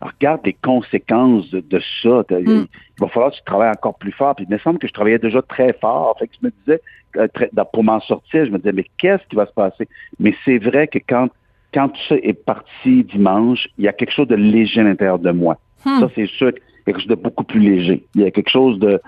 regarde 0.00 0.40
les 0.44 0.54
conséquences 0.54 1.50
de, 1.50 1.60
de 1.60 1.80
ça. 2.02 2.24
T'as- 2.28 2.40
Mm. 2.40 2.66
Il 2.98 3.00
va 3.02 3.08
falloir 3.08 3.30
que 3.30 3.36
tu 3.36 3.42
travailles 3.44 3.70
encore 3.76 3.96
plus 3.98 4.12
fort. 4.12 4.34
Puis 4.34 4.46
il 4.48 4.52
me 4.52 4.58
semble 4.58 4.78
que 4.78 4.88
je 4.88 4.92
travaillais 4.94 5.18
déjà 5.18 5.42
très 5.42 5.74
fort. 5.74 6.16
Fait 6.18 6.26
que 6.28 6.34
je 6.40 6.46
me 6.46 6.52
disais, 6.64 6.80
euh, 7.18 7.28
pour 7.72 7.84
m'en 7.84 8.00
sortir, 8.00 8.46
je 8.46 8.50
me 8.50 8.56
disais, 8.56 8.72
mais 8.72 8.86
qu'est-ce 8.98 9.22
qui 9.28 9.36
va 9.36 9.44
se 9.46 9.52
passer? 9.52 9.86
Mais 10.18 10.34
c'est 10.46 10.58
vrai 10.58 10.88
que 10.88 10.98
quand, 11.06 11.28
quand 11.76 11.90
tout 11.90 12.00
ça 12.08 12.14
est 12.22 12.32
parti 12.32 13.04
dimanche, 13.04 13.68
il 13.76 13.84
y 13.84 13.88
a 13.88 13.92
quelque 13.92 14.12
chose 14.12 14.28
de 14.28 14.34
léger 14.34 14.80
à 14.80 14.84
l'intérieur 14.84 15.18
de 15.18 15.30
moi. 15.30 15.58
Hmm. 15.84 16.00
Ça, 16.00 16.08
c'est 16.14 16.26
sûr, 16.26 16.50
qu'il 16.54 16.62
y 16.62 16.80
a 16.80 16.84
quelque 16.86 17.00
chose 17.00 17.08
de 17.08 17.14
beaucoup 17.16 17.44
plus 17.44 17.60
léger. 17.60 18.02
Il 18.14 18.22
y 18.22 18.24
a 18.24 18.30
quelque 18.30 18.48
chose 18.48 18.78
de, 18.78 18.98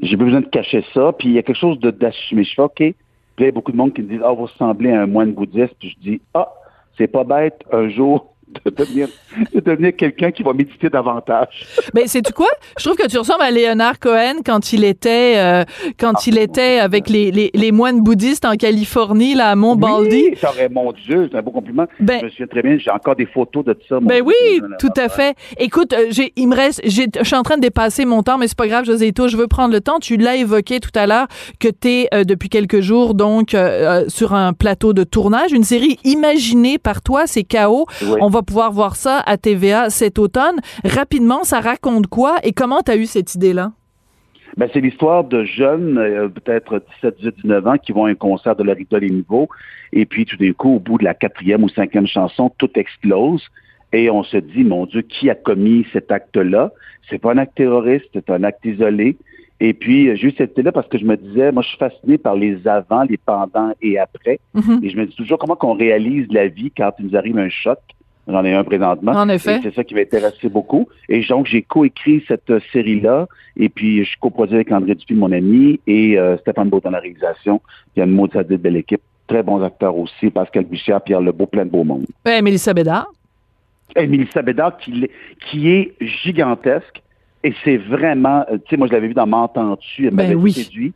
j'ai 0.00 0.16
pas 0.16 0.22
besoin 0.22 0.40
de 0.40 0.46
cacher 0.46 0.84
ça, 0.94 1.12
puis 1.18 1.30
il 1.30 1.34
y 1.34 1.38
a 1.38 1.42
quelque 1.42 1.58
chose 1.58 1.80
d'assumer. 1.80 2.44
Je 2.44 2.54
fais 2.54 2.62
OK. 2.62 2.76
Puis 2.76 2.86
là, 2.86 2.94
il 3.40 3.44
y 3.46 3.48
a 3.48 3.52
beaucoup 3.52 3.72
de 3.72 3.76
monde 3.76 3.92
qui 3.92 4.02
me 4.02 4.08
disent 4.08 4.20
Ah, 4.24 4.30
vous 4.30 4.44
ressemblez 4.44 4.92
à 4.92 5.02
un 5.02 5.06
moine 5.06 5.32
bouddhiste. 5.32 5.74
Puis 5.80 5.90
je 5.90 6.10
dis 6.10 6.20
Ah, 6.34 6.48
c'est 6.96 7.08
pas 7.08 7.24
bête 7.24 7.64
un 7.72 7.88
jour 7.88 8.32
de 8.64 8.70
devenir, 8.70 9.08
de 9.54 9.60
devenir 9.60 9.94
quelqu'un 9.96 10.30
qui 10.30 10.42
va 10.42 10.52
méditer 10.52 10.88
davantage. 10.88 11.66
Ben, 11.94 12.06
sais-tu 12.08 12.32
quoi? 12.32 12.48
Je 12.78 12.84
trouve 12.84 12.96
que 12.96 13.06
tu 13.08 13.18
ressembles 13.18 13.42
à 13.42 13.50
Léonard 13.50 13.98
Cohen 14.00 14.40
quand 14.44 14.72
il 14.72 14.84
était, 14.84 15.34
euh, 15.36 15.64
quand 15.98 16.26
il 16.26 16.38
était 16.38 16.78
avec 16.80 17.08
les, 17.08 17.30
les, 17.30 17.50
les 17.54 17.72
moines 17.72 18.00
bouddhistes 18.00 18.44
en 18.44 18.54
Californie, 18.56 19.34
là, 19.34 19.50
à 19.50 19.54
Mont-Baldy. 19.56 20.30
Oui, 20.32 20.36
ça 20.40 20.48
aurait, 20.50 20.68
mon 20.68 20.92
Dieu, 20.92 21.28
c'est 21.30 21.38
un 21.38 21.42
beau 21.42 21.50
compliment. 21.52 21.86
Ben- 22.00 22.18
je 22.20 22.24
me 22.24 22.30
souviens 22.30 22.46
très 22.48 22.62
bien, 22.62 22.78
j'ai 22.78 22.90
encore 22.90 23.14
des 23.16 23.26
photos 23.26 23.64
de 23.64 23.78
ça. 23.88 23.98
Ben 24.00 24.22
oui, 24.24 24.60
tout 24.80 24.88
à 24.96 25.08
fait. 25.08 25.36
Écoute, 25.58 25.92
euh, 25.92 26.06
j'ai, 26.10 26.32
il 26.36 26.48
me 26.48 26.56
reste, 26.56 26.80
j'ai- 26.84 27.06
je 27.16 27.24
suis 27.24 27.36
en 27.36 27.42
train 27.42 27.56
de 27.56 27.62
dépasser 27.62 28.04
mon 28.04 28.22
temps, 28.22 28.38
mais 28.38 28.48
c'est 28.48 28.58
pas 28.58 28.66
grave, 28.66 28.84
José 28.84 29.08
Ito, 29.08 29.28
je 29.28 29.36
veux 29.36 29.46
prendre 29.46 29.72
le 29.72 29.80
temps. 29.80 29.98
Tu 30.00 30.16
l'as 30.16 30.36
évoqué 30.36 30.80
tout 30.80 30.90
à 30.94 31.06
l'heure 31.06 31.26
que 31.60 31.68
tu 31.68 31.88
es 31.88 32.24
depuis 32.24 32.48
quelques 32.48 32.80
jours 32.80 33.14
donc 33.14 33.54
euh, 33.54 34.02
euh, 34.04 34.08
sur 34.08 34.34
un 34.34 34.52
plateau 34.52 34.92
de 34.92 35.04
tournage, 35.04 35.52
une 35.52 35.64
série 35.64 35.98
imaginée 36.04 36.78
par 36.78 37.02
toi, 37.02 37.26
c'est 37.26 37.44
Chaos. 37.44 37.86
Oui. 38.02 38.18
On 38.20 38.28
va 38.28 38.42
pouvoir 38.44 38.72
voir 38.72 38.96
ça 38.96 39.20
à 39.26 39.36
TVA 39.36 39.90
cet 39.90 40.18
automne. 40.18 40.60
Rapidement, 40.84 41.44
ça 41.44 41.60
raconte 41.60 42.06
quoi 42.06 42.36
et 42.42 42.52
comment 42.52 42.82
tu 42.82 42.90
as 42.92 42.96
eu 42.96 43.06
cette 43.06 43.34
idée-là? 43.34 43.72
Ben, 44.56 44.68
c'est 44.72 44.80
l'histoire 44.80 45.24
de 45.24 45.42
jeunes, 45.44 45.98
euh, 45.98 46.28
peut-être 46.28 46.80
17, 47.02 47.16
18, 47.18 47.34
19 47.42 47.66
ans, 47.66 47.76
qui 47.76 47.92
vont 47.92 48.04
à 48.04 48.10
un 48.10 48.14
concert 48.14 48.54
de 48.54 48.62
leur 48.62 48.78
idole 48.78 49.04
et 49.04 49.10
niveau. 49.10 49.48
Et 49.92 50.06
puis, 50.06 50.26
tout 50.26 50.36
d'un 50.36 50.52
coup, 50.52 50.76
au 50.76 50.78
bout 50.78 50.98
de 50.98 51.04
la 51.04 51.14
quatrième 51.14 51.64
ou 51.64 51.68
cinquième 51.68 52.06
chanson, 52.06 52.52
tout 52.56 52.70
explose. 52.76 53.42
Et 53.92 54.10
on 54.10 54.22
se 54.22 54.36
dit, 54.36 54.62
mon 54.62 54.86
Dieu, 54.86 55.02
qui 55.02 55.28
a 55.28 55.34
commis 55.34 55.86
cet 55.92 56.12
acte-là? 56.12 56.72
C'est 57.10 57.18
pas 57.18 57.32
un 57.32 57.38
acte 57.38 57.56
terroriste, 57.56 58.06
c'est 58.12 58.30
un 58.30 58.44
acte 58.44 58.64
isolé. 58.64 59.16
Et 59.60 59.72
puis, 59.72 60.08
euh, 60.08 60.16
j'ai 60.16 60.28
eu 60.28 60.34
cette 60.36 60.52
idée-là 60.52 60.72
parce 60.72 60.88
que 60.88 60.98
je 60.98 61.04
me 61.04 61.16
disais, 61.16 61.50
moi, 61.50 61.62
je 61.62 61.68
suis 61.68 61.78
fasciné 61.78 62.18
par 62.18 62.36
les 62.36 62.66
avant, 62.66 63.02
les 63.02 63.16
pendant 63.16 63.72
et 63.82 63.98
après. 63.98 64.38
Mhm. 64.54 64.80
Et 64.82 64.90
je 64.90 64.96
me 64.96 65.06
dis 65.06 65.16
toujours 65.16 65.38
comment 65.38 65.56
qu'on 65.56 65.74
réalise 65.74 66.26
la 66.30 66.48
vie 66.48 66.70
quand 66.76 66.92
il 66.98 67.06
nous 67.06 67.16
arrive 67.16 67.38
un 67.38 67.48
choc? 67.48 67.78
J'en 68.26 68.44
ai 68.44 68.54
un 68.54 68.64
présentement. 68.64 69.12
En 69.12 69.28
effet. 69.28 69.58
Et 69.58 69.60
C'est 69.62 69.74
ça 69.74 69.84
qui 69.84 69.94
m'intéressait 69.94 70.48
beaucoup. 70.48 70.88
Et 71.08 71.24
donc, 71.26 71.46
j'ai 71.46 71.62
coécrit 71.62 72.24
cette 72.26 72.48
euh, 72.50 72.60
série-là. 72.72 73.26
Et 73.56 73.68
puis, 73.68 73.98
je 74.02 74.08
suis 74.08 74.18
coproduit 74.18 74.56
avec 74.56 74.72
André 74.72 74.94
Dupuis, 74.94 75.14
mon 75.14 75.30
ami, 75.30 75.78
et 75.86 76.18
euh, 76.18 76.38
Stéphane 76.38 76.70
Beau 76.70 76.80
dans 76.80 76.90
la 76.90 77.00
réalisation. 77.00 77.60
Il 77.94 78.00
y 78.00 78.02
a 78.02 78.06
une 78.06 78.12
maudite 78.12 78.48
belle 78.48 78.76
équipe. 78.76 79.02
Très 79.26 79.42
bons 79.42 79.62
acteurs 79.62 79.96
aussi. 79.96 80.30
Pascal 80.30 80.64
Bussière, 80.64 81.00
Pierre 81.02 81.20
Lebeau, 81.20 81.46
plein 81.46 81.64
de 81.64 81.70
beau 81.70 81.84
monde. 81.84 82.06
Ouais, 82.24 82.40
Mélissa 82.42 82.74
Bédard. 82.74 83.10
Et 83.96 84.06
Mélissa 84.06 84.42
Bédard 84.42 84.76
qui, 84.78 85.68
est 85.68 85.92
gigantesque. 86.00 87.02
Et 87.42 87.54
c'est 87.62 87.76
vraiment, 87.76 88.44
euh, 88.50 88.56
tu 88.56 88.70
sais, 88.70 88.76
moi, 88.76 88.86
je 88.86 88.92
l'avais 88.92 89.08
vu 89.08 89.14
dans 89.14 89.26
M'entends-tu, 89.26 90.06
elle 90.06 90.14
Ben 90.14 90.24
m'avait 90.24 90.34
oui. 90.34 90.52
séduit. 90.52 90.94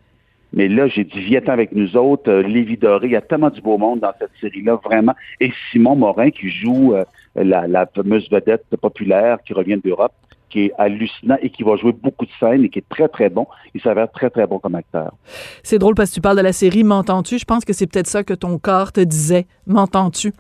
Mais 0.52 0.68
là, 0.68 0.88
j'ai 0.88 1.04
dit, 1.04 1.20
viens 1.20 1.42
avec 1.46 1.72
nous 1.72 1.96
autres, 1.96 2.30
euh, 2.30 2.42
Lévi 2.42 2.76
Doré, 2.76 3.08
il 3.08 3.12
y 3.12 3.16
a 3.16 3.20
tellement 3.20 3.50
du 3.50 3.60
beau 3.60 3.76
monde 3.76 4.00
dans 4.00 4.12
cette 4.18 4.30
série-là, 4.40 4.80
vraiment. 4.82 5.14
Et 5.40 5.52
Simon 5.70 5.94
Morin 5.94 6.30
qui 6.30 6.50
joue 6.50 6.94
euh, 6.94 7.04
la, 7.44 7.66
la 7.66 7.86
fameuse 7.86 8.28
vedette 8.30 8.64
populaire 8.80 9.38
qui 9.46 9.52
revient 9.52 9.78
d'Europe, 9.82 10.12
qui 10.50 10.66
est 10.66 10.72
hallucinant 10.78 11.36
et 11.42 11.50
qui 11.50 11.62
va 11.62 11.76
jouer 11.76 11.92
beaucoup 11.92 12.24
de 12.24 12.30
scènes 12.40 12.64
et 12.64 12.68
qui 12.70 12.78
est 12.78 12.88
très, 12.88 13.08
très 13.08 13.28
bon. 13.28 13.46
Il 13.74 13.80
s'avère 13.80 14.10
très, 14.10 14.30
très 14.30 14.46
bon 14.46 14.58
comme 14.58 14.74
acteur. 14.74 15.14
C'est 15.62 15.78
drôle 15.78 15.94
parce 15.94 16.10
que 16.10 16.14
tu 16.14 16.20
parles 16.20 16.38
de 16.38 16.42
la 16.42 16.52
série 16.52 16.84
M'entends-tu? 16.84 17.38
Je 17.38 17.44
pense 17.44 17.64
que 17.64 17.72
c'est 17.72 17.86
peut-être 17.86 18.06
ça 18.06 18.24
que 18.24 18.34
ton 18.34 18.58
corps 18.58 18.92
te 18.92 19.00
disait. 19.00 19.46
M'entends-tu? 19.66 20.32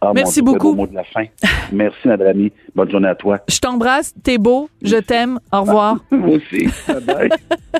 Ah, 0.00 0.12
Merci 0.14 0.42
Dieu, 0.42 0.52
beaucoup. 0.52 0.70
beau 0.74 0.82
mot 0.82 0.86
de 0.86 0.94
la 0.94 1.04
fin. 1.04 1.24
Merci, 1.72 2.08
ami. 2.08 2.52
Bonne 2.74 2.90
journée 2.90 3.08
à 3.08 3.14
toi. 3.14 3.38
Je 3.48 3.58
t'embrasse, 3.58 4.14
t'es 4.22 4.38
beau, 4.38 4.68
je 4.82 4.96
t'aime, 4.96 5.40
au 5.52 5.62
revoir. 5.62 5.96
Moi 6.10 6.36
aussi. 6.36 6.66
Bye-bye. 6.86 7.30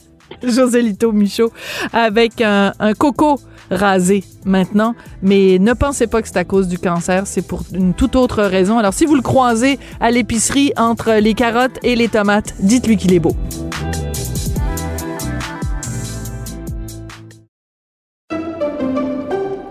José 0.43 0.83
Lito 0.83 1.13
Michaud 1.13 1.53
avec 1.93 2.41
un, 2.41 2.73
coco 2.99 3.41
rasé 3.71 4.25
maintenant. 4.45 4.95
Mais 5.23 5.59
ne 5.59 5.73
pensez 5.73 6.07
pas 6.07 6.23
que 6.23 6.29
c'est 6.29 6.37
à 6.37 6.45
cause 6.45 6.69
du 6.69 6.79
cancer, 6.79 7.27
c'est 7.27 7.47
pour 7.47 7.63
une 7.73 7.95
toute 7.95 8.17
autre 8.17 8.43
raison. 8.43 8.79
Alors 8.79 8.95
si 8.95 9.07
vous 9.07 9.15
le 9.15 9.23
croisez 9.23 9.79
à 10.01 10.11
l'épicerie 10.11 10.73
entre 10.77 11.13
les 11.15 11.35
carottes 11.35 11.79
et 11.83 11.97
les 11.97 12.09
tomates, 12.09 12.55
dites-lui 12.61 12.97
qu'il 12.97 13.15
est 13.15 13.21
beau. 13.21 13.35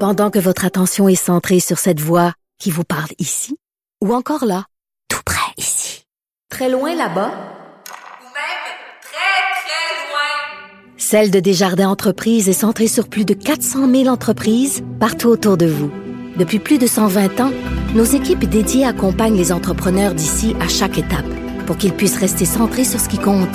Pendant 0.03 0.31
que 0.31 0.39
votre 0.39 0.65
attention 0.65 1.07
est 1.07 1.15
centrée 1.15 1.61
sur 1.61 1.79
cette 1.79 2.01
voix 2.01 2.33
qui 2.59 2.71
vous 2.71 2.83
parle 2.83 3.11
ici, 3.19 3.57
ou 4.03 4.13
encore 4.13 4.43
là, 4.43 4.65
tout 5.07 5.21
près 5.25 5.53
ici, 5.55 6.05
très 6.49 6.67
loin 6.67 6.93
là-bas, 6.93 7.31
Ou 7.31 8.25
même 8.25 8.63
très, 9.01 9.39
très 9.63 9.87
loin. 10.09 10.92
Celle 11.05 11.31
de 11.31 11.41
Desjardins 11.41 11.89
Entreprises 11.89 12.47
est 12.47 12.53
centrée 12.53 12.87
sur 12.87 13.09
plus 13.09 13.25
de 13.25 13.33
400 13.33 13.91
000 13.91 14.07
entreprises 14.07 14.85
partout 15.01 15.27
autour 15.27 15.57
de 15.57 15.65
vous. 15.65 15.91
Depuis 16.37 16.59
plus 16.59 16.77
de 16.77 16.87
120 16.87 17.41
ans, 17.41 17.51
nos 17.93 18.05
équipes 18.05 18.45
dédiées 18.45 18.85
accompagnent 18.85 19.35
les 19.35 19.51
entrepreneurs 19.51 20.13
d'ici 20.13 20.55
à 20.61 20.69
chaque 20.69 20.97
étape 20.97 21.25
pour 21.67 21.75
qu'ils 21.75 21.91
puissent 21.91 22.17
rester 22.17 22.45
centrés 22.45 22.85
sur 22.85 23.01
ce 23.01 23.09
qui 23.09 23.17
compte, 23.17 23.53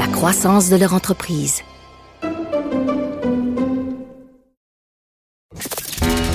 la 0.00 0.08
croissance 0.08 0.70
de 0.70 0.76
leur 0.76 0.92
entreprise. 0.92 1.62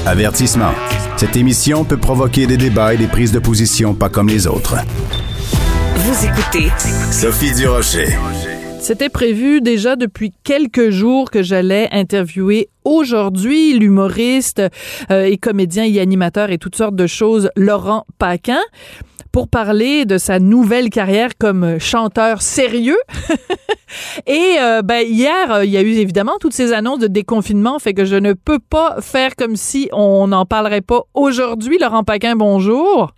Avertissement. 0.06 0.71
Cette 1.17 1.36
émission 1.36 1.84
peut 1.84 1.97
provoquer 1.97 2.47
des 2.47 2.58
débats 2.58 2.93
et 2.93 2.97
des 2.97 3.08
prises 3.08 3.34
de 3.34 3.39
position 3.39 3.93
pas 3.95 4.08
comme 4.08 4.30
les 4.30 4.47
autres. 4.47 4.78
Vous 5.97 6.26
écoutez 6.26 6.71
Sophie 7.12 7.54
Durocher. 7.54 8.17
C'était 8.84 9.08
prévu 9.08 9.62
déjà 9.62 9.96
depuis 9.96 10.34
quelques 10.43 10.89
jours 10.89 11.32
que 11.32 11.41
j'allais 11.41 11.88
interviewer 11.93 12.67
aujourd'hui 12.84 13.80
l'humoriste 13.80 14.62
euh, 15.10 15.24
et 15.24 15.38
comédien 15.38 15.86
et 15.86 16.02
animateur 16.02 16.52
et 16.52 16.58
toutes 16.58 16.76
sortes 16.76 16.98
de 16.98 17.08
choses 17.08 17.50
Laurent 17.56 18.06
Paquin 18.17 18.60
pour 19.32 19.48
parler 19.48 20.04
de 20.04 20.17
sa 20.17 20.39
nouvelle 20.39 20.89
carrière 20.89 21.30
comme 21.39 21.80
chanteur 21.80 22.41
sérieux. 22.41 23.00
et 24.28 24.58
euh, 24.60 24.82
ben 24.82 25.08
hier, 25.08 25.50
euh, 25.54 25.63
il 25.65 25.72
y 25.72 25.78
a 25.78 25.82
eu 25.82 25.93
évidemment 25.93 26.36
toutes 26.41 26.54
ces 26.54 26.74
annonces 26.74 27.00
de 27.00 27.08
déconfinement, 27.08 27.80
fait 27.80 27.93
que 27.93 28.04
je 28.04 28.17
ne 28.17 28.34
peux 28.34 28.60
pas 28.60 28.98
faire 29.00 29.38
comme 29.38 29.56
si 29.56 29.88
on 29.93 30.28
n'en 30.28 30.46
parlerait 30.46 30.82
pas 30.82 31.04
aujourd'hui. 31.13 31.78
Laurent 31.80 32.04
Paquin, 32.04 32.36
bonjour. 32.36 33.13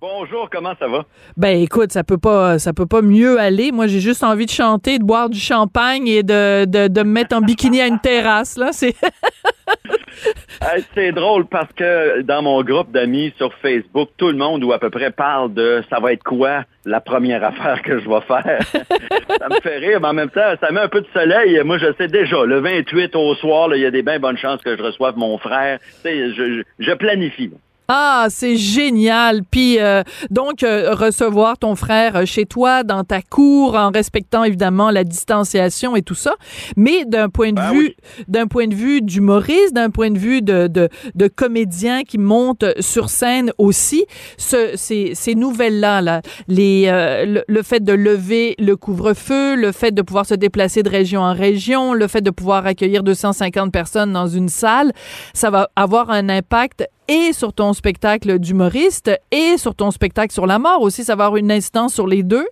Bonjour, 0.00 0.48
comment 0.48 0.74
ça 0.78 0.86
va? 0.86 1.06
Ben 1.36 1.60
écoute, 1.60 1.90
ça 1.90 2.04
peut 2.04 2.18
pas 2.18 2.60
ça 2.60 2.72
peut 2.72 2.86
pas 2.86 3.02
mieux 3.02 3.40
aller. 3.40 3.72
Moi, 3.72 3.88
j'ai 3.88 3.98
juste 3.98 4.22
envie 4.22 4.46
de 4.46 4.50
chanter, 4.50 5.00
de 5.00 5.04
boire 5.04 5.28
du 5.28 5.40
champagne 5.40 6.06
et 6.06 6.22
de, 6.22 6.66
de, 6.66 6.86
de 6.86 7.02
me 7.02 7.10
mettre 7.10 7.34
en 7.34 7.40
bikini 7.40 7.80
à 7.80 7.88
une 7.88 7.98
terrasse 7.98 8.56
là, 8.56 8.68
c'est 8.72 8.94
drôle 11.12 11.46
parce 11.46 11.72
que 11.72 12.22
dans 12.22 12.42
mon 12.42 12.62
groupe 12.62 12.92
d'amis 12.92 13.34
sur 13.38 13.52
Facebook, 13.54 14.10
tout 14.16 14.28
le 14.28 14.36
monde 14.36 14.62
ou 14.62 14.72
à 14.72 14.78
peu 14.78 14.88
près 14.88 15.10
parle 15.10 15.52
de 15.52 15.82
ça 15.90 15.98
va 15.98 16.12
être 16.12 16.22
quoi 16.22 16.62
la 16.84 17.00
première 17.00 17.42
affaire 17.42 17.82
que 17.82 17.98
je 17.98 18.08
vais 18.08 18.20
faire. 18.20 18.60
ça 19.40 19.48
me 19.48 19.60
fait 19.60 19.78
rire, 19.78 20.00
mais 20.00 20.08
en 20.08 20.14
même 20.14 20.30
temps, 20.30 20.54
ça 20.60 20.70
met 20.70 20.80
un 20.80 20.88
peu 20.88 21.00
de 21.00 21.08
soleil. 21.12 21.60
Moi, 21.64 21.78
je 21.78 21.92
sais 21.98 22.06
déjà, 22.06 22.44
le 22.44 22.60
28 22.60 23.16
au 23.16 23.34
soir, 23.34 23.74
il 23.74 23.82
y 23.82 23.86
a 23.86 23.90
des 23.90 24.02
bien 24.02 24.20
bonnes 24.20 24.38
chances 24.38 24.62
que 24.62 24.76
je 24.76 24.82
reçoive 24.82 25.16
mon 25.16 25.38
frère. 25.38 25.80
Tu 25.80 25.86
sais, 26.02 26.34
je, 26.34 26.54
je, 26.54 26.62
je 26.78 26.92
planifie. 26.92 27.50
Là. 27.88 27.94
Ah, 28.00 28.26
c'est 28.30 28.56
génial. 28.56 29.42
Puis 29.44 29.78
euh, 29.78 30.02
donc 30.30 30.62
euh, 30.62 30.94
recevoir 30.94 31.58
ton 31.58 31.74
frère 31.74 32.16
euh, 32.16 32.24
chez 32.26 32.46
toi 32.46 32.82
dans 32.82 33.04
ta 33.04 33.22
cour 33.22 33.74
en 33.76 33.90
respectant 33.90 34.44
évidemment 34.44 34.90
la 34.90 35.04
distanciation 35.04 35.96
et 35.96 36.02
tout 36.02 36.14
ça, 36.14 36.34
mais 36.76 37.04
d'un 37.04 37.28
point 37.28 37.50
de 37.50 37.56
Ben 37.56 37.72
vue 37.72 37.78
oui. 37.78 38.24
d'un 38.28 38.46
point 38.46 38.66
de 38.66 38.74
vue 38.74 39.00
d'humoriste, 39.02 39.72
d'un 39.74 39.90
point 39.90 40.10
de 40.10 40.18
vue 40.18 40.42
de, 40.42 40.66
de, 40.66 40.88
de 41.14 41.28
comédien 41.28 42.02
qui 42.02 42.18
monte 42.18 42.64
sur 42.80 43.08
scène 43.08 43.52
aussi, 43.58 44.04
ce, 44.36 44.72
ces, 44.74 45.12
ces 45.14 45.34
nouvelles-là, 45.34 46.00
là, 46.02 46.22
les, 46.48 46.84
euh, 46.88 47.24
le, 47.24 47.44
le 47.46 47.62
fait 47.62 47.82
de 47.82 47.92
lever 47.92 48.54
le 48.58 48.76
couvre-feu, 48.76 49.54
le 49.56 49.72
fait 49.72 49.92
de 49.92 50.02
pouvoir 50.02 50.26
se 50.26 50.34
déplacer 50.34 50.82
de 50.82 50.90
région 50.90 51.20
en 51.20 51.34
région, 51.34 51.94
le 51.94 52.06
fait 52.08 52.20
de 52.20 52.30
pouvoir 52.30 52.66
accueillir 52.66 53.02
250 53.02 53.72
personnes 53.72 54.12
dans 54.12 54.26
une 54.26 54.48
salle, 54.48 54.92
ça 55.34 55.50
va 55.50 55.70
avoir 55.76 56.10
un 56.10 56.28
impact 56.28 56.86
et 57.08 57.32
sur 57.32 57.52
ton 57.52 57.72
spectacle 57.72 58.38
d'humoriste 58.38 59.10
et 59.30 59.56
sur 59.56 59.74
ton 59.74 59.90
spectacle 59.90 60.32
sur 60.32 60.46
la 60.46 60.58
mort 60.58 60.82
aussi. 60.82 61.04
Ça 61.04 61.16
va 61.16 61.24
avoir 61.26 61.38
une 61.38 61.50
incidence 61.50 61.94
sur 61.94 62.06
les 62.06 62.22
deux? 62.22 62.46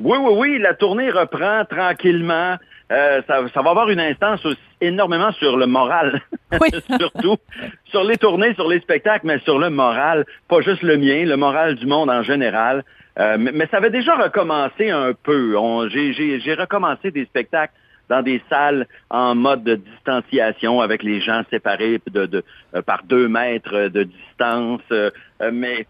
Oui, 0.00 0.16
oui, 0.20 0.32
oui, 0.36 0.58
la 0.60 0.74
tournée 0.74 1.10
reprend 1.10 1.64
tranquillement. 1.64 2.56
Euh, 2.90 3.20
ça, 3.26 3.40
ça 3.52 3.62
va 3.62 3.70
avoir 3.70 3.90
une 3.90 4.00
instance 4.00 4.44
aussi 4.46 4.58
énormément 4.80 5.32
sur 5.32 5.56
le 5.58 5.66
moral, 5.66 6.22
Oui. 6.60 6.68
surtout 6.98 7.36
sur 7.84 8.04
les 8.04 8.16
tournées, 8.16 8.54
sur 8.54 8.68
les 8.68 8.80
spectacles, 8.80 9.26
mais 9.26 9.40
sur 9.40 9.58
le 9.58 9.68
moral, 9.68 10.24
pas 10.48 10.60
juste 10.62 10.82
le 10.82 10.96
mien, 10.96 11.24
le 11.26 11.36
moral 11.36 11.74
du 11.74 11.84
monde 11.86 12.08
en 12.08 12.22
général. 12.22 12.84
Euh, 13.18 13.36
mais, 13.38 13.50
mais 13.52 13.66
ça 13.70 13.78
avait 13.78 13.90
déjà 13.90 14.14
recommencé 14.14 14.90
un 14.90 15.12
peu. 15.12 15.54
J'ai 15.90 16.54
recommencé 16.54 17.10
des 17.10 17.24
spectacles 17.26 17.74
dans 18.08 18.22
des 18.22 18.42
salles 18.48 18.86
en 19.10 19.34
mode 19.34 19.64
de 19.64 19.74
distanciation 19.76 20.80
avec 20.80 21.02
les 21.02 21.20
gens 21.20 21.42
séparés 21.50 22.00
de, 22.10 22.26
de, 22.26 22.44
euh, 22.74 22.82
par 22.82 23.02
deux 23.04 23.28
mètres 23.28 23.88
de 23.88 24.04
distance. 24.04 24.82
Euh, 24.90 25.10
euh, 25.42 25.50
mais 25.52 25.86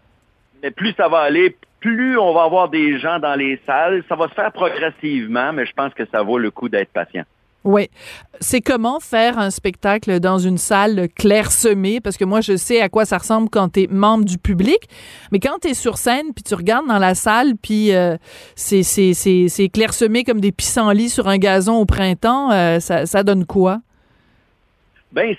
mais 0.61 0.71
plus 0.71 0.93
ça 0.93 1.07
va 1.07 1.19
aller, 1.19 1.55
plus 1.79 2.17
on 2.17 2.33
va 2.33 2.43
avoir 2.43 2.69
des 2.69 2.99
gens 2.99 3.19
dans 3.19 3.35
les 3.35 3.59
salles. 3.65 4.03
Ça 4.09 4.15
va 4.15 4.27
se 4.27 4.33
faire 4.33 4.51
progressivement, 4.51 5.53
mais 5.53 5.65
je 5.65 5.73
pense 5.73 5.93
que 5.93 6.05
ça 6.11 6.21
vaut 6.21 6.37
le 6.37 6.51
coup 6.51 6.67
d'être 6.67 6.91
patient. 6.91 7.23
Oui. 7.65 7.89
C'est 8.39 8.61
comment 8.61 8.99
faire 9.01 9.37
un 9.37 9.49
spectacle 9.49 10.19
dans 10.21 10.37
une 10.37 10.57
salle 10.57 11.09
clairsemée, 11.13 11.99
parce 11.99 12.15
que 12.15 12.23
moi, 12.23 12.39
je 12.39 12.55
sais 12.55 12.79
à 12.81 12.87
quoi 12.87 13.03
ça 13.03 13.17
ressemble 13.17 13.49
quand 13.49 13.73
tu 13.73 13.81
es 13.83 13.87
membre 13.87 14.23
du 14.23 14.37
public, 14.37 14.79
mais 15.31 15.39
quand 15.39 15.59
tu 15.61 15.67
es 15.69 15.73
sur 15.73 15.97
scène, 15.97 16.33
puis 16.33 16.43
tu 16.43 16.55
regardes 16.55 16.87
dans 16.87 16.99
la 16.99 17.15
salle, 17.15 17.55
puis 17.61 17.93
euh, 17.93 18.15
c'est 18.55 18.83
c'est- 18.83 19.69
clairsemé 19.73 20.23
comme 20.23 20.39
des 20.39 20.53
pissenlits 20.53 21.09
sur 21.09 21.27
un 21.27 21.37
gazon 21.37 21.75
au 21.75 21.85
printemps, 21.85 22.49
euh, 22.51 22.79
ça, 22.79 23.23
donne 23.23 23.45
quoi? 23.45 23.81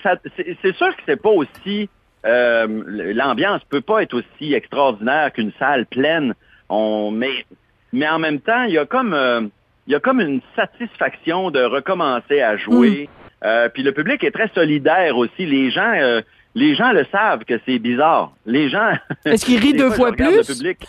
Ça, 0.03 0.15
c'est 0.35 0.75
sûr 0.75 0.95
que 0.95 1.01
c'est 1.07 1.21
pas 1.21 1.29
aussi. 1.31 1.89
euh, 2.25 2.67
L'ambiance 3.15 3.61
peut 3.69 3.81
pas 3.81 4.03
être 4.03 4.13
aussi 4.13 4.53
extraordinaire 4.53 5.31
qu'une 5.33 5.51
salle 5.57 5.87
pleine. 5.87 6.35
Mais, 6.69 7.45
mais 7.93 8.07
en 8.07 8.19
même 8.19 8.39
temps, 8.41 8.63
il 8.63 8.73
y 8.73 8.77
a 8.77 8.85
comme, 8.85 9.13
euh, 9.13 9.41
il 9.87 9.93
y 9.93 9.95
a 9.95 9.99
comme 9.99 10.21
une 10.21 10.41
satisfaction 10.55 11.51
de 11.51 11.61
recommencer 11.63 12.41
à 12.41 12.57
jouer. 12.57 13.09
Euh, 13.43 13.69
puis 13.69 13.83
le 13.83 13.91
public 13.91 14.23
est 14.23 14.31
très 14.31 14.49
solidaire 14.49 15.17
aussi. 15.17 15.45
Les 15.45 15.71
gens, 15.71 15.93
euh, 15.95 16.21
Les 16.53 16.75
gens 16.75 16.91
le 16.91 17.05
savent 17.13 17.45
que 17.45 17.59
c'est 17.65 17.79
bizarre. 17.79 18.33
Les 18.45 18.67
gens. 18.69 18.91
Est-ce 19.25 19.45
qu'ils 19.45 19.57
rient 19.59 19.73
deux 19.85 19.89
fois 19.91 20.11
plus? 20.11 20.25
le 20.37 20.43
public. 20.53 20.79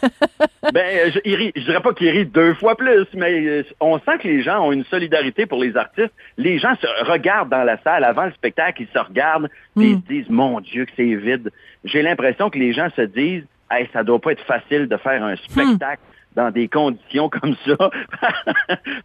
ben, 0.73 1.13
je, 1.13 1.21
ils 1.25 1.37
rient- 1.37 1.53
je 1.55 1.63
dirais 1.63 1.81
pas 1.81 1.93
qu'ils 1.95 2.11
rient 2.11 2.27
deux 2.27 2.55
fois 2.55 2.77
plus, 2.77 3.07
mais 3.15 3.47
euh, 3.47 3.63
on 3.81 3.99
sent 4.01 4.19
que 4.21 4.27
les 4.29 4.43
gens 4.43 4.67
ont 4.67 4.73
une 4.73 4.85
solidarité 4.87 5.47
pour 5.47 5.63
les 5.63 5.77
artistes. 5.77 6.13
Les 6.37 6.59
gens 6.59 6.75
se 6.81 6.87
regardent 7.11 7.49
dans 7.51 7.63
la 7.63 7.81
salle 7.83 8.03
avant 8.05 8.25
le 8.25 8.33
spectacle, 8.33 8.83
ils 8.83 8.89
se 8.93 8.99
regardent, 8.99 9.49
puis 9.77 9.91
ils 9.91 9.97
Hmm. 9.97 10.03
se 10.03 10.09
disent, 10.09 10.31
mon 10.31 10.61
Dieu, 10.61 10.85
que 10.85 10.91
c'est 10.97 11.15
vide. 11.15 11.51
J'ai 11.85 12.03
l'impression 12.03 12.51
que 12.51 12.59
les 12.59 12.73
gens 12.73 12.89
se 12.97 13.03
disent, 13.03 13.45
hey, 13.71 13.89
ça 13.93 14.03
doit 14.03 14.19
pas 14.21 14.33
être 14.33 14.45
facile 14.45 14.89
de 14.89 14.97
faire 14.97 15.23
un 15.23 15.37
spectacle. 15.37 16.03
Dans 16.37 16.51
des 16.51 16.69
conditions 16.69 17.29
comme 17.29 17.55
ça. 17.67 17.91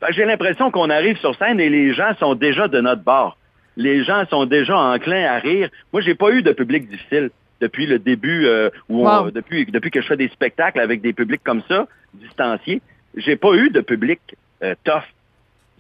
J'ai 0.10 0.26
l'impression 0.26 0.72
qu'on 0.72 0.90
arrive 0.90 1.18
sur 1.18 1.36
scène 1.36 1.60
et 1.60 1.70
les 1.70 1.94
gens 1.94 2.14
sont 2.20 2.36
déjà 2.36 2.68
de 2.68 2.80
notre 2.82 3.04
bord. 3.04 3.38
Les 3.76 4.04
gens 4.04 4.26
sont 4.30 4.46
déjà 4.46 4.78
enclins 4.78 5.26
à 5.26 5.38
rire. 5.40 5.70
Moi, 5.94 6.02
j'ai 6.02 6.16
pas 6.16 6.32
eu 6.32 6.42
de 6.42 6.52
public 6.52 6.90
difficile 6.90 7.30
depuis 7.62 7.86
le 7.86 8.00
début, 8.00 8.46
euh, 8.46 8.70
où 8.90 9.08
on- 9.08 9.24
Wow. 9.24 9.32
depuis, 9.32 9.66
depuis 9.66 9.92
que 9.92 10.02
je 10.02 10.08
fais 10.08 10.18
des 10.18 10.30
spectacles 10.30 10.80
avec 10.80 11.02
des 11.02 11.14
publics 11.14 11.42
comme 11.44 11.62
ça, 11.68 11.88
distanciés. 12.14 12.82
J'ai 13.16 13.36
pas 13.36 13.54
eu 13.54 13.70
de 13.70 13.82
public 13.82 14.20
euh, 14.64 14.74
tough. 14.84 15.04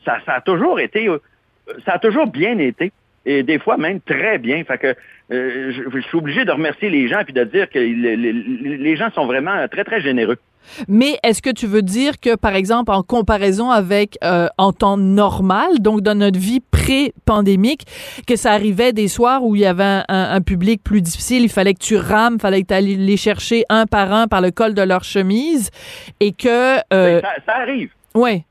Ça, 0.05 0.17
ça 0.25 0.33
a 0.36 0.41
toujours 0.41 0.79
été, 0.79 1.07
euh, 1.07 1.19
ça 1.86 1.93
a 1.93 1.99
toujours 1.99 2.27
bien 2.27 2.57
été. 2.60 2.91
Et 3.30 3.44
des 3.44 3.60
fois 3.60 3.76
même 3.78 4.00
très 4.02 4.38
bien. 4.40 4.63
Fait 4.63 4.78
que 4.78 4.96
euh, 5.34 5.72
je, 5.76 5.82
je 5.94 6.00
suis 6.08 6.18
obligé 6.18 6.46
de 6.46 6.52
remercier 6.52 6.90
les 6.90 7.08
gens 7.10 7.22
puis 7.26 7.34
de 7.34 7.44
dire 7.44 7.70
que 7.70 7.78
les, 7.78 8.16
les- 8.16 8.78
les 8.78 8.96
gens 8.96 9.10
sont 9.13 9.26
vraiment 9.26 9.68
très, 9.70 9.84
très 9.84 10.00
généreux. 10.02 10.38
Mais 10.90 11.18
est-ce 11.24 11.42
que 11.42 11.50
tu 11.50 11.66
veux 11.68 11.82
dire 11.82 12.20
que, 12.20 12.36
par 12.36 12.54
exemple, 12.56 12.92
en 12.92 13.02
comparaison 13.04 13.70
avec 13.70 14.18
euh, 14.24 14.48
en 14.58 14.72
temps 14.74 14.98
normal, 14.98 15.80
donc 15.80 16.02
dans 16.02 16.16
notre 16.18 16.40
vie 16.40 16.62
pré-pandémique, 16.72 17.84
que 18.28 18.36
ça 18.36 18.52
arrivait 18.52 18.94
des 18.94 19.08
soirs 19.08 19.44
où 19.44 19.56
il 19.56 19.62
y 19.62 19.66
avait 19.66 19.84
un, 19.84 20.04
un- 20.10 20.32
un 20.36 20.42
public 20.42 20.82
plus 20.84 21.02
difficile, 21.02 21.44
il 21.44 21.50
fallait 21.50 21.74
que 21.74 21.84
tu 21.84 21.96
rames, 21.98 22.36
il 22.36 22.42
fallait 22.42 22.62
que 22.63 22.68
tu 22.68 22.74
ailles 22.74 22.96
les 22.96 23.18
chercher 23.18 23.63
un 23.70 23.86
par 23.86 24.12
un 24.13 24.28
par 24.28 24.42
le 24.42 24.52
col 24.52 24.74
de 24.74 24.82
leur 24.82 25.04
chemise, 25.04 25.70
et 26.20 26.32
que... 26.32 26.78
Euh, 26.94 27.22
Ben, 27.22 27.22
Ça, 27.22 27.30
ça 27.46 27.56
arrive. 27.62 27.90
ouais. 28.16 28.44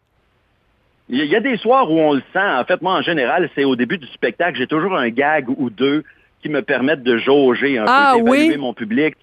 Il 1.09 1.25
y 1.25 1.37
a- 1.37 1.41
des 1.41 1.57
soirs 1.59 1.91
où 1.91 1.99
on 1.99 2.15
le 2.15 2.23
sent. 2.33 2.39
En 2.41 2.65
fait, 2.65 2.83
moi, 2.83 2.95
en 2.95 3.03
général, 3.03 3.49
c'est 3.55 3.65
au 3.65 3.77
début 3.77 3.99
du 3.99 4.07
spectacle, 4.09 4.59
j'ai 4.59 4.67
toujours 4.67 4.97
un 4.97 5.09
gag 5.09 5.49
ou 5.49 5.71
deux 5.71 6.03
qui 6.43 6.49
me 6.51 6.61
permettent 6.63 7.03
de 7.03 7.17
jauger 7.17 7.79
un 7.79 7.85
Ah 7.89 8.13
peu, 8.15 8.23
d'évaluer 8.25 8.49
oui? 8.51 8.57
mon 8.59 8.75
public. 8.75 9.15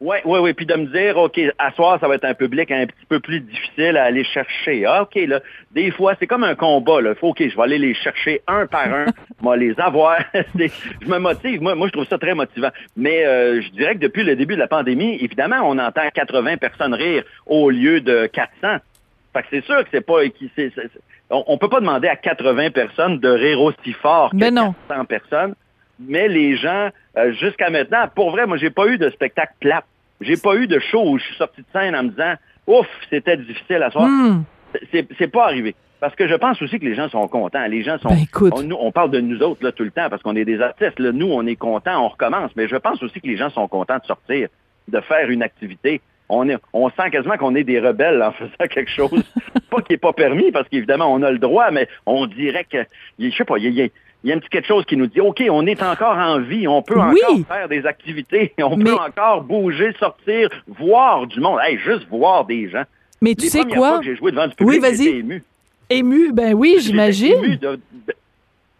Oui, 0.00 0.16
oui, 0.24 0.38
oui. 0.40 0.52
Puis 0.54 0.66
de 0.66 0.74
me 0.74 0.86
dire, 0.86 1.16
OK, 1.18 1.38
à 1.58 1.70
soir, 1.72 1.98
ça 2.00 2.08
va 2.08 2.14
être 2.14 2.24
un 2.24 2.34
public 2.34 2.70
un 2.70 2.86
petit 2.86 3.06
peu 3.08 3.20
plus 3.20 3.40
difficile 3.40 3.96
à 3.96 4.04
aller 4.04 4.24
chercher. 4.24 4.86
Ah, 4.86 5.02
OK, 5.02 5.14
là, 5.26 5.40
des 5.72 5.90
fois, 5.90 6.14
c'est 6.18 6.26
comme 6.26 6.44
un 6.44 6.54
combat, 6.54 7.00
là. 7.00 7.14
Faut, 7.14 7.28
OK, 7.28 7.46
je 7.46 7.54
vais 7.56 7.62
aller 7.62 7.78
les 7.78 7.94
chercher 7.94 8.40
un 8.48 8.66
par 8.66 8.86
un. 8.92 9.06
je 9.42 9.48
vais 9.48 9.56
les 9.58 9.78
avoir. 9.80 10.18
Je 10.34 11.06
me 11.08 11.18
motive. 11.18 11.60
Moi, 11.60 11.74
moi, 11.74 11.88
je 11.88 11.92
trouve 11.92 12.06
ça 12.08 12.18
très 12.18 12.34
motivant. 12.34 12.70
Mais 12.96 13.24
euh, 13.26 13.60
je 13.60 13.68
dirais 13.70 13.94
que 13.94 14.00
depuis 14.00 14.24
le 14.24 14.34
début 14.36 14.54
de 14.54 14.60
la 14.60 14.68
pandémie, 14.68 15.18
évidemment, 15.20 15.60
on 15.64 15.78
entend 15.78 16.08
80 16.14 16.56
personnes 16.56 16.94
rire 16.94 17.22
au 17.46 17.68
lieu 17.70 18.00
de 18.00 18.26
400. 18.26 18.78
Fait 19.34 19.42
que 19.42 19.46
c'est 19.50 19.64
sûr 19.64 19.78
que 19.84 19.88
c'est 19.92 20.04
pas... 20.04 20.22
on, 21.32 21.44
on 21.46 21.58
peut 21.58 21.68
pas 21.68 21.80
demander 21.80 22.08
à 22.08 22.16
80 22.16 22.70
personnes 22.70 23.18
de 23.18 23.28
rire 23.28 23.60
aussi 23.60 23.92
fort 23.94 24.30
que 24.30 24.36
Ben 24.36 24.54
non. 24.54 24.74
400 24.88 25.04
personnes. 25.06 25.54
Mais 25.98 26.28
les 26.28 26.56
gens, 26.56 26.88
euh, 27.16 27.32
jusqu'à 27.32 27.70
maintenant, 27.70 28.08
pour 28.14 28.30
vrai, 28.30 28.46
moi, 28.46 28.56
j'ai 28.56 28.70
pas 28.70 28.86
eu 28.86 28.98
de 28.98 29.10
spectacle 29.10 29.54
plat. 29.60 29.84
J'ai 30.20 30.36
pas 30.36 30.54
eu 30.56 30.66
de 30.66 30.78
show 30.78 31.02
où 31.04 31.18
je 31.18 31.24
suis 31.24 31.36
sorti 31.36 31.62
de 31.62 31.66
scène 31.72 31.96
en 31.96 32.04
me 32.04 32.10
disant 32.10 32.34
Ouf, 32.66 32.86
c'était 33.10 33.36
difficile 33.36 33.82
à 33.82 33.90
soir. 33.90 34.06
Hmm. 34.06 34.44
C'est 34.92 35.06
c'est 35.18 35.28
pas 35.28 35.44
arrivé. 35.44 35.74
Parce 36.00 36.14
que 36.16 36.26
je 36.26 36.34
pense 36.34 36.60
aussi 36.62 36.80
que 36.80 36.84
les 36.84 36.94
gens 36.94 37.08
sont 37.08 37.26
contents. 37.28 37.64
Les 37.66 37.82
gens 37.82 37.98
sont. 37.98 38.08
Ben, 38.08 38.22
écoute. 38.22 38.52
on, 38.56 38.62
nous, 38.62 38.76
on 38.78 38.90
parle 38.90 39.10
de 39.10 39.20
nous 39.20 39.40
autres 39.42 39.64
là, 39.64 39.72
tout 39.72 39.84
le 39.84 39.90
temps 39.90 40.08
parce 40.10 40.22
qu'on 40.22 40.34
est 40.36 40.44
des 40.44 40.60
artistes. 40.60 40.98
Là. 40.98 41.12
Nous, 41.12 41.26
on 41.30 41.46
est 41.46 41.56
contents, 41.56 42.04
on 42.04 42.08
recommence. 42.08 42.50
Mais 42.56 42.68
je 42.68 42.76
pense 42.76 43.02
aussi 43.02 43.20
que 43.20 43.26
les 43.26 43.36
gens 43.36 43.50
sont 43.50 43.68
contents 43.68 43.98
de 43.98 44.04
sortir, 44.04 44.48
de 44.88 45.00
faire 45.00 45.30
une 45.30 45.42
activité. 45.42 46.00
On, 46.28 46.48
est, 46.48 46.56
on 46.72 46.88
sent 46.90 47.10
quasiment 47.10 47.36
qu'on 47.36 47.54
est 47.54 47.64
des 47.64 47.78
rebelles 47.80 48.22
en 48.22 48.32
faisant 48.38 48.68
quelque 48.70 48.90
chose. 48.90 49.22
pas 49.70 49.80
qui 49.82 49.92
n'est 49.92 49.98
pas 49.98 50.12
permis, 50.12 50.50
parce 50.50 50.68
qu'évidemment, 50.68 51.12
on 51.12 51.22
a 51.22 51.30
le 51.30 51.38
droit, 51.38 51.70
mais 51.70 51.88
on 52.06 52.26
dirait 52.26 52.64
que, 52.70 52.78
je 53.18 53.30
sais 53.30 53.44
pas, 53.44 53.58
il 53.58 53.70
y 53.72 53.82
a, 53.82 53.84
y 53.84 53.90
y 54.24 54.32
un 54.32 54.38
petit 54.38 54.48
quelque 54.48 54.68
chose 54.68 54.84
qui 54.86 54.96
nous 54.96 55.08
dit, 55.08 55.20
OK, 55.20 55.42
on 55.50 55.66
est 55.66 55.82
encore 55.82 56.16
en 56.16 56.38
vie, 56.38 56.66
on 56.68 56.80
peut 56.80 56.94
Oui. 56.96 57.20
encore 57.28 57.46
faire 57.48 57.68
des 57.68 57.84
activités, 57.86 58.54
on 58.62 58.76
Mais- 58.76 58.84
peut 58.84 58.94
encore 58.94 59.42
bouger, 59.42 59.92
sortir, 59.98 60.48
voir 60.68 61.26
du 61.26 61.40
monde. 61.40 61.58
Hey, 61.62 61.76
juste 61.78 62.06
voir 62.08 62.44
des 62.44 62.68
gens. 62.70 62.84
Mais 63.20 63.34
tu 63.34 63.44
Les 63.44 63.50
sais 63.50 63.64
quoi? 63.64 64.00
j'ai 64.02 64.16
joué 64.16 64.30
devant 64.30 64.46
du 64.46 64.54
public, 64.54 64.80
Oui, 64.82 64.90
vas-y. 64.90 65.08
ému. 65.08 65.42
Ému, 65.90 66.32
ben 66.32 66.54
oui, 66.54 66.76
j'imagine. 66.80 67.58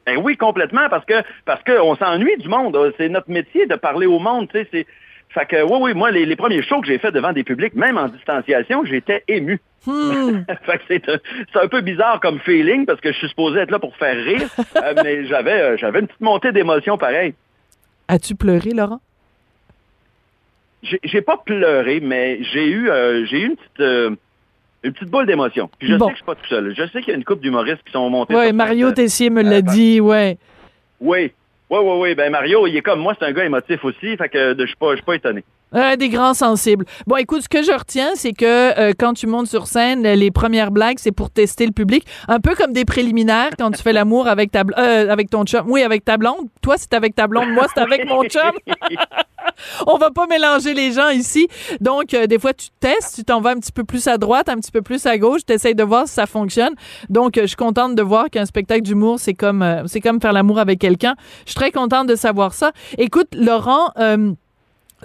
Ben 0.05 0.17
oui, 0.21 0.37
complètement, 0.37 0.89
parce 0.91 1.05
que 1.05 1.15
parce 1.45 1.63
qu'on 1.63 1.95
s'ennuie 1.95 2.37
du 2.39 2.49
monde. 2.49 2.77
C'est 2.97 3.09
notre 3.09 3.31
métier 3.31 3.67
de 3.67 3.77
parler 3.77 4.07
au 4.07 4.19
monde, 4.19 4.49
tu 4.49 4.59
sais. 4.59 4.67
c'est- 4.73 4.87
Fait 5.35 5.47
que 5.47 5.63
oui, 5.63 5.79
oui, 5.81 5.95
moi, 5.95 6.11
les, 6.11 6.27
les 6.27 6.37
premiers 6.37 6.63
shows 6.63 6.81
que 6.81 6.87
j'ai 6.87 6.99
fait 6.99 7.11
devant 7.11 7.33
des 7.33 7.45
publics, 7.45 7.75
même 7.75 7.97
en 7.97 8.09
distanciation, 8.09 8.85
j'étais 8.85 9.25
ému. 9.29 9.61
Hmm. 9.87 10.43
fait 10.65 10.79
que 10.79 10.85
c'est 10.89 11.09
un, 11.09 11.19
c'est 11.53 11.59
un 11.61 11.69
peu 11.69 11.81
bizarre 11.81 12.21
comme 12.21 12.39
feeling 12.41 12.85
parce 12.87 13.01
que 13.01 13.13
je 13.13 13.19
suis 13.19 13.29
supposé 13.29 13.61
être 13.61 13.71
là 13.71 13.79
pour 13.79 13.97
faire 13.97 14.17
rire, 14.17 14.49
euh, 14.77 14.95
mais 15.03 15.25
j'avais 15.27 15.61
euh, 15.61 15.77
j'avais 15.77 16.01
une 16.01 16.07
petite 16.07 16.21
montée 16.21 16.53
d'émotion 16.53 16.99
pareil. 16.99 17.35
As-tu 18.09 18.35
pleuré, 18.35 18.71
Laurent? 18.71 19.01
J'ai 20.83 21.23
pas 21.23 21.37
pleuré, 21.37 22.01
mais 22.01 22.43
j'ai 22.43 22.69
eu 22.69 22.91
euh, 22.91 23.25
j'ai 23.27 23.41
eu 23.41 23.47
une 23.47 23.57
petite 23.57 24.19
une 24.83 24.93
petite 24.93 25.11
boule 25.11 25.27
d'émotion. 25.27 25.71
Puis 25.79 25.89
je 25.89 25.97
Bon. 25.97 26.07
sais 26.07 26.13
que 26.13 26.19
je 26.19 26.23
suis 26.23 26.27
pas 26.27 26.35
tout 26.35 26.47
seul. 26.49 26.75
Je 26.77 26.87
sais 26.89 27.01
qu'il 27.01 27.11
y 27.11 27.15
a 27.15 27.17
une 27.17 27.25
couple 27.25 27.43
d'humoristes 27.43 27.83
qui 27.85 27.93
sont 27.93 28.09
montés. 28.11 28.35
Oui, 28.35 28.53
Mario. 28.53 28.91
Tessier 28.93 29.31
me 29.31 29.43
l'a 29.43 29.57
euh, 29.57 29.63
dit, 29.63 30.01
ouais. 30.01 30.39
Oui. 31.01 31.33
Oui, 31.73 31.79
oui, 31.83 31.99
oui. 32.01 32.15
Ben 32.15 32.31
Mario, 32.31 32.67
il 32.67 32.77
est 32.77 32.83
comme 32.83 33.01
moi, 33.01 33.15
c'est 33.19 33.25
un 33.25 33.33
gars 33.33 33.47
émotif 33.47 33.83
aussi, 33.83 34.15
fait 34.19 34.29
que 34.29 34.55
je 34.59 34.67
suis 34.67 34.77
pas, 34.77 34.95
pas 35.07 35.15
étonné. 35.15 35.43
Euh, 35.75 35.97
des 35.97 36.09
grands 36.09 36.35
sensibles. 36.35 36.85
Bon, 37.07 37.17
écoute, 37.17 37.43
ce 37.43 37.49
que 37.49 37.63
je 37.63 37.73
retiens, 37.73 38.11
c'est 38.15 38.33
que 38.33 38.79
euh, 38.79 38.93
quand 38.99 39.15
tu 39.15 39.27
montes 39.27 39.47
sur 39.47 39.67
scène, 39.67 40.03
les 40.03 40.31
premières 40.31 40.71
blagues, 40.71 40.99
c'est 40.99 41.13
pour 41.13 41.31
tester 41.31 41.67
le 41.67 41.73
public. 41.73 42.07
Un 42.29 42.41
peu 42.41 42.55
comme 42.55 42.73
des 42.73 42.85
préliminaires 42.85 43.51
quand 43.59 43.71
tu 43.71 43.83
fais 43.83 43.93
l'amour 43.93 44.29
avec 44.29 44.51
ta 44.51 44.63
euh, 44.79 45.09
avec 45.09 45.31
ton 45.31 45.45
chum. 45.45 45.65
Oui, 45.67 45.83
avec 45.83 46.05
ta 46.05 46.17
blonde. 46.17 46.49
Toi, 46.61 46.77
c'est 46.79 46.93
avec 46.95 47.15
ta 47.15 47.27
blonde. 47.27 47.51
Moi, 47.51 47.67
c'est 47.75 47.81
avec 47.81 48.07
mon 48.07 48.23
chum. 48.25 48.53
On 49.87 49.99
va 49.99 50.11
pas 50.11 50.27
mélanger 50.27 50.75
les 50.75 50.93
gens 50.93 51.09
ici. 51.09 51.49
Donc, 51.81 52.15
euh, 52.15 52.27
des 52.27 52.39
fois, 52.39 52.53
tu 52.53 52.69
testes, 52.81 53.17
tu 53.17 53.25
t'en 53.25 53.41
vas 53.41 53.51
un 53.51 53.57
petit 53.57 53.73
peu 53.73 53.85
plus 53.85 54.07
à 54.07 54.19
droite, 54.19 54.49
un 54.49 54.57
petit 54.57 54.71
peu 54.71 54.83
plus 54.83 55.07
à 55.07 55.19
gauche, 55.19 55.41
tu 55.47 55.53
essayes 55.53 55.75
de 55.75 55.83
voir 55.83 56.07
si 56.09 56.15
ça 56.15 56.27
fonctionne. 56.27 56.75
Donc, 57.09 57.37
euh, 57.37 57.43
je 57.43 57.49
suis 57.49 57.57
contente 57.57 57.95
de 57.95 58.03
voir 58.03 58.31
qu'un 58.31 58.47
spectacle 58.47 58.83
d'humour, 58.83 59.19
c'est 59.19 59.35
comme, 59.35 59.63
euh, 59.63 59.83
c'est 59.87 60.01
comme 60.01 60.21
faire 60.21 60.33
l'amour 60.33 60.59
avec 60.59 60.79
quelqu'un. 60.79 61.15
Je 61.45 61.53
suis 61.53 61.57
très 61.59 61.71
contente 61.71 62.07
de 62.07 62.17
savoir 62.17 62.55
ça. 62.55 62.73
Écoute, 62.99 63.29
Laurent, 63.35 63.91
euh, 63.99 64.33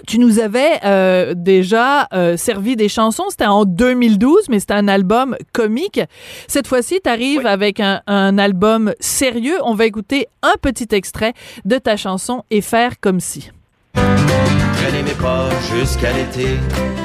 tu 0.06 0.18
nous 0.18 0.38
avais 0.38 0.80
euh, 0.84 1.34
déjà 1.36 2.08
euh, 2.12 2.36
servi 2.36 2.76
des 2.76 2.88
chansons. 2.88 3.24
C'était 3.30 3.46
en 3.46 3.64
2012, 3.64 4.48
mais 4.48 4.60
c'était 4.60 4.74
un 4.74 4.88
album 4.88 5.36
comique. 5.52 6.00
Cette 6.46 6.66
fois-ci, 6.66 7.00
tu 7.02 7.10
arrives 7.10 7.46
avec 7.46 7.80
un, 7.80 8.02
un 8.06 8.38
album 8.38 8.92
sérieux. 9.00 9.58
On 9.64 9.74
va 9.74 9.86
écouter 9.86 10.26
un 10.42 10.54
petit 10.60 10.88
extrait 10.92 11.34
de 11.64 11.76
ta 11.78 11.96
chanson 11.96 12.44
et 12.50 12.60
faire 12.60 13.00
comme 13.00 13.20
si. 13.20 13.50
Traîner 13.94 15.02
mes 15.02 15.14
pas 15.14 15.48
jusqu'à 15.72 16.12
l'été, 16.12 16.56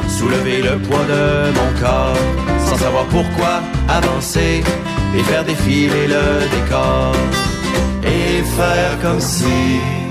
soulever 0.07 0.61
le 0.61 0.77
poids 0.79 1.05
de 1.05 1.51
mon 1.51 1.81
corps, 1.81 2.17
sans 2.59 2.77
savoir 2.77 3.05
pourquoi 3.05 3.61
avancer 3.89 4.63
et 5.17 5.23
faire 5.23 5.43
défiler 5.43 6.07
le 6.07 6.49
décor 6.49 7.13
et 8.03 8.43
faire 8.43 8.99
comme 9.01 9.19
si. 9.19 10.02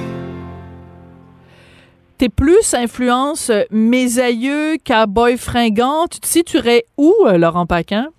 T'es 2.22 2.28
plus 2.28 2.72
influence 2.74 3.50
euh, 3.50 3.62
mes 3.72 4.20
aïeux, 4.20 4.76
cowboy 4.87 5.37
fringant. 5.37 6.06
Tu 6.06 6.20
te 6.20 6.26
situerais 6.28 6.85
où, 6.96 7.12
euh, 7.26 7.37
Laurent 7.37 7.66
Paquin? 7.66 8.11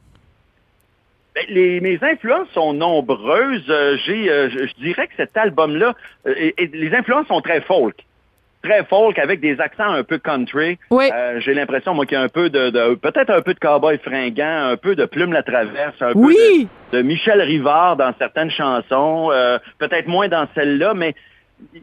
Ben, 1.34 1.46
les, 1.48 1.80
mes 1.80 1.98
influences 2.02 2.50
sont 2.54 2.74
nombreuses. 2.74 3.64
Euh, 3.70 3.96
j'ai, 4.06 4.30
euh, 4.30 4.50
je, 4.50 4.68
je 4.68 4.74
dirais 4.84 5.08
que 5.08 5.14
cet 5.16 5.38
album-là, 5.38 5.94
euh, 6.28 6.34
et- 6.36 6.54
et 6.58 6.68
les 6.74 6.94
influences 6.94 7.28
sont 7.28 7.40
très 7.40 7.62
folk. 7.62 7.96
Très 8.62 8.84
folk, 8.84 9.18
avec 9.20 9.40
des 9.40 9.58
accents 9.62 9.88
un 9.94 10.04
peu 10.04 10.18
country. 10.18 10.78
Oui. 10.90 11.06
J'ai 11.40 11.54
l'impression, 11.54 11.94
moi, 11.94 12.06
qu'il 12.06 12.18
y 12.18 12.20
a 12.22 12.24
un 12.24 12.28
peu 12.28 12.50
de, 12.50 12.72
de- 12.72 12.96
peut-être 12.96 13.30
un 13.30 13.42
peu 13.42 13.54
de 13.54 13.60
cowboy 13.60 13.98
fringant, 14.00 14.68
un 14.72 14.76
peu 14.76 14.98
de 14.98 15.06
Plume 15.06 15.32
la 15.32 15.44
Traverse, 15.44 15.96
un 16.02 16.12
Oui! 16.14 16.68
peu 16.92 16.98
de, 16.98 17.02
de 17.02 17.08
Michel 17.08 17.42
Rivard 17.42 17.96
dans 17.96 18.14
certaines 18.20 18.52
chansons, 18.52 19.30
peut-être 19.80 20.08
moins 20.10 20.28
dans 20.28 20.46
celle-là, 20.56 20.94
mais 20.94 21.16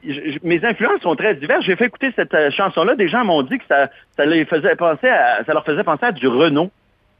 je- 0.07 0.39
mes 0.43 0.65
influences 0.65 1.01
sont 1.03 1.17
très 1.17 1.35
diverses. 1.35 1.65
J'ai 1.65 1.77
fait 1.77 1.87
écouter 1.87 2.13
cette 2.17 2.35
euh, 2.35 2.51
chanson-là. 2.51 2.95
Des 2.97 3.09
gens 3.09 3.25
m'ont 3.25 3.43
dit 3.43 3.59
que 3.59 3.65
ça, 3.69 3.89
ça 4.17 4.27
les 4.27 4.45
faisait 4.45 4.77
penser 4.77 5.09
à, 5.09 5.45
ça 5.45 5.53
leur 5.53 5.65
faisait 5.65 5.85
penser 5.85 6.07
à 6.07 6.13
du 6.13 6.27
Renault. 6.29 6.71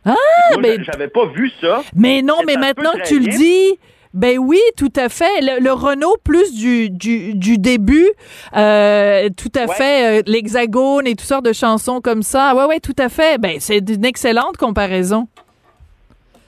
Ah, 0.05 0.15
Moi, 0.53 0.61
mais- 0.63 0.77
j'a- 0.77 0.93
j'avais 0.93 1.09
pas 1.09 1.27
vu 1.27 1.51
ça. 1.61 1.83
Mais 1.95 2.23
non, 2.23 2.37
Mais 2.47 2.57
maintenant 2.57 2.93
que 2.93 3.07
tu 3.07 3.19
le 3.21 3.27
dis, 3.27 3.79
ben 4.15 4.39
oui, 4.39 4.59
tout 4.77 4.93
à 4.97 5.09
fait. 5.09 5.41
Le, 5.43 5.63
le 5.63 5.73
Renault 5.73 6.17
plus 6.25 6.55
du, 6.55 6.91
du, 6.91 7.35
du 7.35 7.59
début, 7.59 8.09
euh, 8.57 9.29
tout 9.37 9.53
à 9.57 9.67
Ouais. 9.67 9.75
fait, 9.75 10.21
euh, 10.21 10.23
l'hexagone 10.27 11.07
et 11.07 11.11
toutes 11.11 11.21
sortes 11.29 11.45
de 11.45 11.53
chansons 11.53 12.01
comme 12.01 12.23
ça. 12.23 12.55
Ouais, 12.55 12.65
ouais, 12.65 12.81
tout 12.81 12.97
à 12.99 13.09
fait. 13.09 13.39
Ben, 13.41 13.57
c'est 13.61 13.79
une 13.79 14.05
excellente 14.05 14.57
comparaison. 14.57 15.29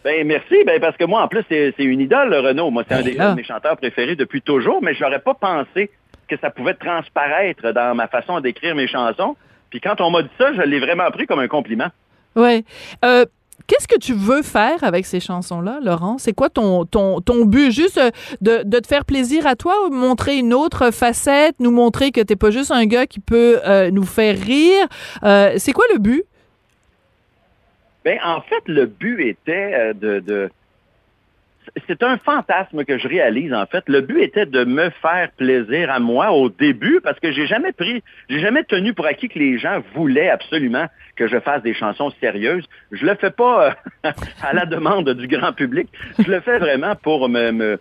Ben 0.05 0.27
merci, 0.27 0.57
ben 0.66 0.81
parce 0.81 0.96
que 0.96 1.05
moi 1.05 1.22
en 1.22 1.29
plus 1.29 1.44
c'est 1.48 1.72
une 1.79 2.01
idole 2.01 2.31
le 2.31 2.40
Renault. 2.40 2.70
Moi 2.72 2.83
c'est 2.88 2.94
un 2.94 3.03
Ben 3.03 3.05
des 3.05 3.12
là. 3.14 3.35
mes 3.37 3.44
chanteurs 3.44 3.77
préférés 3.77 4.16
depuis 4.16 4.42
toujours, 4.42 4.81
mais 4.83 4.94
j'aurais 4.94 5.20
pas 5.20 5.35
pensé 5.35 5.90
que 6.37 6.40
ça 6.40 6.51
pouvait 6.51 6.75
transparaître 6.75 7.73
dans 7.73 7.95
ma 7.95 8.09
façon 8.09 8.40
d'écrire 8.40 8.75
mes 8.75 8.87
chansons. 8.87 9.37
Puis 9.71 9.81
quand 9.81 10.01
on 10.01 10.11
m'a 10.11 10.23
dit 10.23 10.31
ça, 10.38 10.53
je 10.53 10.62
l'ai 10.62 10.81
vraiment 10.81 11.11
pris 11.11 11.27
comme 11.27 11.40
un 11.40 11.49
compliment. 11.49 11.88
Ouais. 12.37 12.64
Euh, 13.05 13.25
Qu'est-ce 13.66 13.87
que 13.87 13.99
tu 13.99 14.12
veux 14.12 14.42
faire 14.42 14.83
avec 14.83 15.07
ces 15.07 15.21
chansons-là, 15.21 15.79
Laurent? 15.83 16.18
C'est 16.18 16.33
quoi 16.33 16.49
ton, 16.49 16.85
ton, 16.85 17.21
ton 17.21 17.45
but? 17.45 17.71
Juste 17.71 17.97
euh, 17.99 18.11
de, 18.40 18.62
de, 18.64 18.79
te 18.81 18.87
faire 18.87 19.05
plaisir 19.05 19.47
à 19.47 19.55
toi 19.55 19.87
ou 19.87 19.90
montrer 19.90 20.37
une 20.37 20.53
autre 20.53 20.90
facette, 20.90 21.55
nous 21.61 21.71
montrer 21.71 22.11
que 22.11 22.21
t'es 22.21 22.35
pas 22.35 22.51
juste 22.51 22.73
un 22.73 22.87
gars 22.87 23.07
qui 23.07 23.21
peut 23.21 23.61
euh, 23.64 23.90
nous 23.90 24.05
faire 24.05 24.37
rire? 24.37 24.87
Euh, 25.23 25.55
c'est 25.59 25.73
quoi 25.73 25.85
le 25.92 25.99
but? 26.01 26.25
Ben, 28.05 28.18
en 28.25 28.40
fait, 28.40 28.62
le 28.66 28.87
but 28.87 29.21
était 29.21 29.95
de, 29.95 30.18
de 30.18 30.51
c'est 31.87 32.03
un 32.03 32.19
fantasme 32.19 32.85
que 32.85 32.99
je 32.99 33.09
réalise 33.09 33.53
en 33.55 33.67
fait. 33.67 33.85
Le 33.87 34.03
but 34.03 34.23
était 34.23 34.47
de 34.47 34.65
me 34.65 34.91
faire 34.91 35.31
plaisir 35.33 35.91
à 35.91 36.01
moi 36.01 36.33
au 36.33 36.49
début 36.51 37.01
parce 37.03 37.19
que 37.19 37.33
j'ai 37.33 37.47
jamais 37.47 37.73
pris, 37.73 38.03
j'ai 38.29 38.41
jamais 38.41 38.65
tenu 38.65 38.93
pour 38.93 39.07
acquis 39.07 39.29
que 39.29 39.39
les 39.39 39.59
gens 39.59 39.83
voulaient 39.95 40.29
absolument 40.29 40.87
que 41.17 41.29
je 41.29 41.41
fasse 41.41 41.63
des 41.63 41.75
chansons 41.75 42.11
sérieuses. 42.21 42.67
Je 42.91 43.07
le 43.07 43.15
fais 43.15 43.31
pas 43.31 43.75
euh, 44.05 44.11
à 44.43 44.53
la 44.53 44.67
demande 44.67 45.09
du 45.11 45.27
grand 45.29 45.53
public. 45.53 45.89
Je 46.19 46.31
le 46.31 46.41
fais 46.41 46.59
vraiment 46.59 46.95
pour 46.95 47.29
me, 47.29 47.79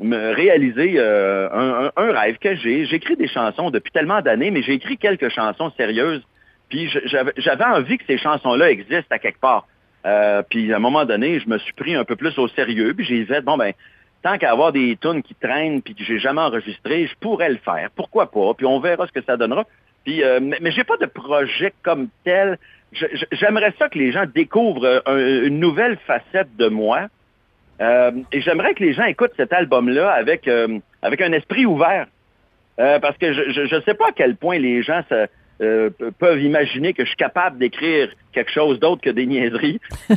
réaliser 0.00 0.94
euh, 0.96 1.90
un, 1.96 2.12
rêve 2.12 2.36
que 2.38 2.54
j'ai. 2.56 2.84
J'écris 2.86 3.16
des 3.16 3.28
chansons 3.28 3.70
depuis 3.70 3.92
tellement 3.92 4.20
d'années, 4.20 4.50
mais 4.50 4.62
j'ai 4.62 4.74
écrit 4.74 4.98
quelques 4.98 5.30
chansons 5.30 5.70
sérieuses. 5.76 6.22
Puis 6.68 6.90
j'avais 7.36 7.64
envie 7.64 7.98
que 7.98 8.04
ces 8.06 8.18
chansons-là 8.18 8.70
existent 8.70 9.14
à 9.14 9.18
quelque 9.18 9.40
part. 9.40 9.66
Euh, 10.04 10.42
puis 10.48 10.72
à 10.72 10.76
un 10.76 10.80
moment 10.80 11.04
donné, 11.04 11.38
je 11.38 11.48
me 11.48 11.58
suis 11.58 11.72
pris 11.72 11.94
un 11.94 12.04
peu 12.04 12.16
plus 12.16 12.36
au 12.38 12.48
sérieux, 12.48 12.92
puis 12.94 13.04
j'ai 13.04 13.24
fait 13.24 13.40
bon 13.40 13.56
ben 13.56 13.72
tant 14.22 14.38
qu'à 14.38 14.50
avoir 14.50 14.72
des 14.72 14.96
tunes 15.00 15.22
qui 15.22 15.34
traînent 15.34 15.82
puis 15.82 15.94
que 15.94 16.04
j'ai 16.04 16.18
jamais 16.18 16.40
enregistré, 16.40 17.06
je 17.06 17.14
pourrais 17.20 17.50
le 17.50 17.58
faire. 17.58 17.90
Pourquoi 17.94 18.30
pas? 18.30 18.54
Puis 18.54 18.66
on 18.66 18.80
verra 18.80 19.06
ce 19.06 19.12
que 19.12 19.22
ça 19.22 19.36
donnera. 19.36 19.64
Puis 20.04 20.22
euh, 20.22 20.40
mais, 20.40 20.58
mais 20.60 20.70
j'ai 20.72 20.84
pas 20.84 20.96
de 20.96 21.06
projet 21.06 21.72
comme 21.82 22.08
tel. 22.24 22.58
J'aimerais 23.32 23.72
ça 23.78 23.88
que 23.88 23.98
les 23.98 24.12
gens 24.12 24.24
découvrent 24.26 25.02
un, 25.06 25.44
une 25.44 25.60
nouvelle 25.60 25.96
facette 26.06 26.56
de 26.56 26.68
moi. 26.68 27.08
Euh, 27.80 28.12
et 28.32 28.40
j'aimerais 28.42 28.74
que 28.74 28.84
les 28.84 28.92
gens 28.92 29.04
écoutent 29.04 29.32
cet 29.36 29.52
album-là 29.52 30.10
avec 30.10 30.46
euh, 30.46 30.78
avec 31.00 31.20
un 31.20 31.32
esprit 31.32 31.64
ouvert. 31.64 32.06
Euh, 32.78 32.98
parce 33.00 33.16
que 33.18 33.32
je 33.32 33.74
ne 33.74 33.80
sais 33.82 33.94
pas 33.94 34.08
à 34.08 34.12
quel 34.12 34.36
point 34.36 34.58
les 34.58 34.82
gens 34.82 35.02
se, 35.08 35.26
euh, 35.62 35.90
peuvent 36.18 36.42
imaginer 36.42 36.92
que 36.92 37.04
je 37.04 37.08
suis 37.08 37.16
capable 37.16 37.58
d'écrire 37.58 38.08
quelque 38.32 38.50
chose 38.50 38.80
d'autre 38.80 39.02
que 39.02 39.10
des 39.10 39.26
niaiseries. 39.26 39.80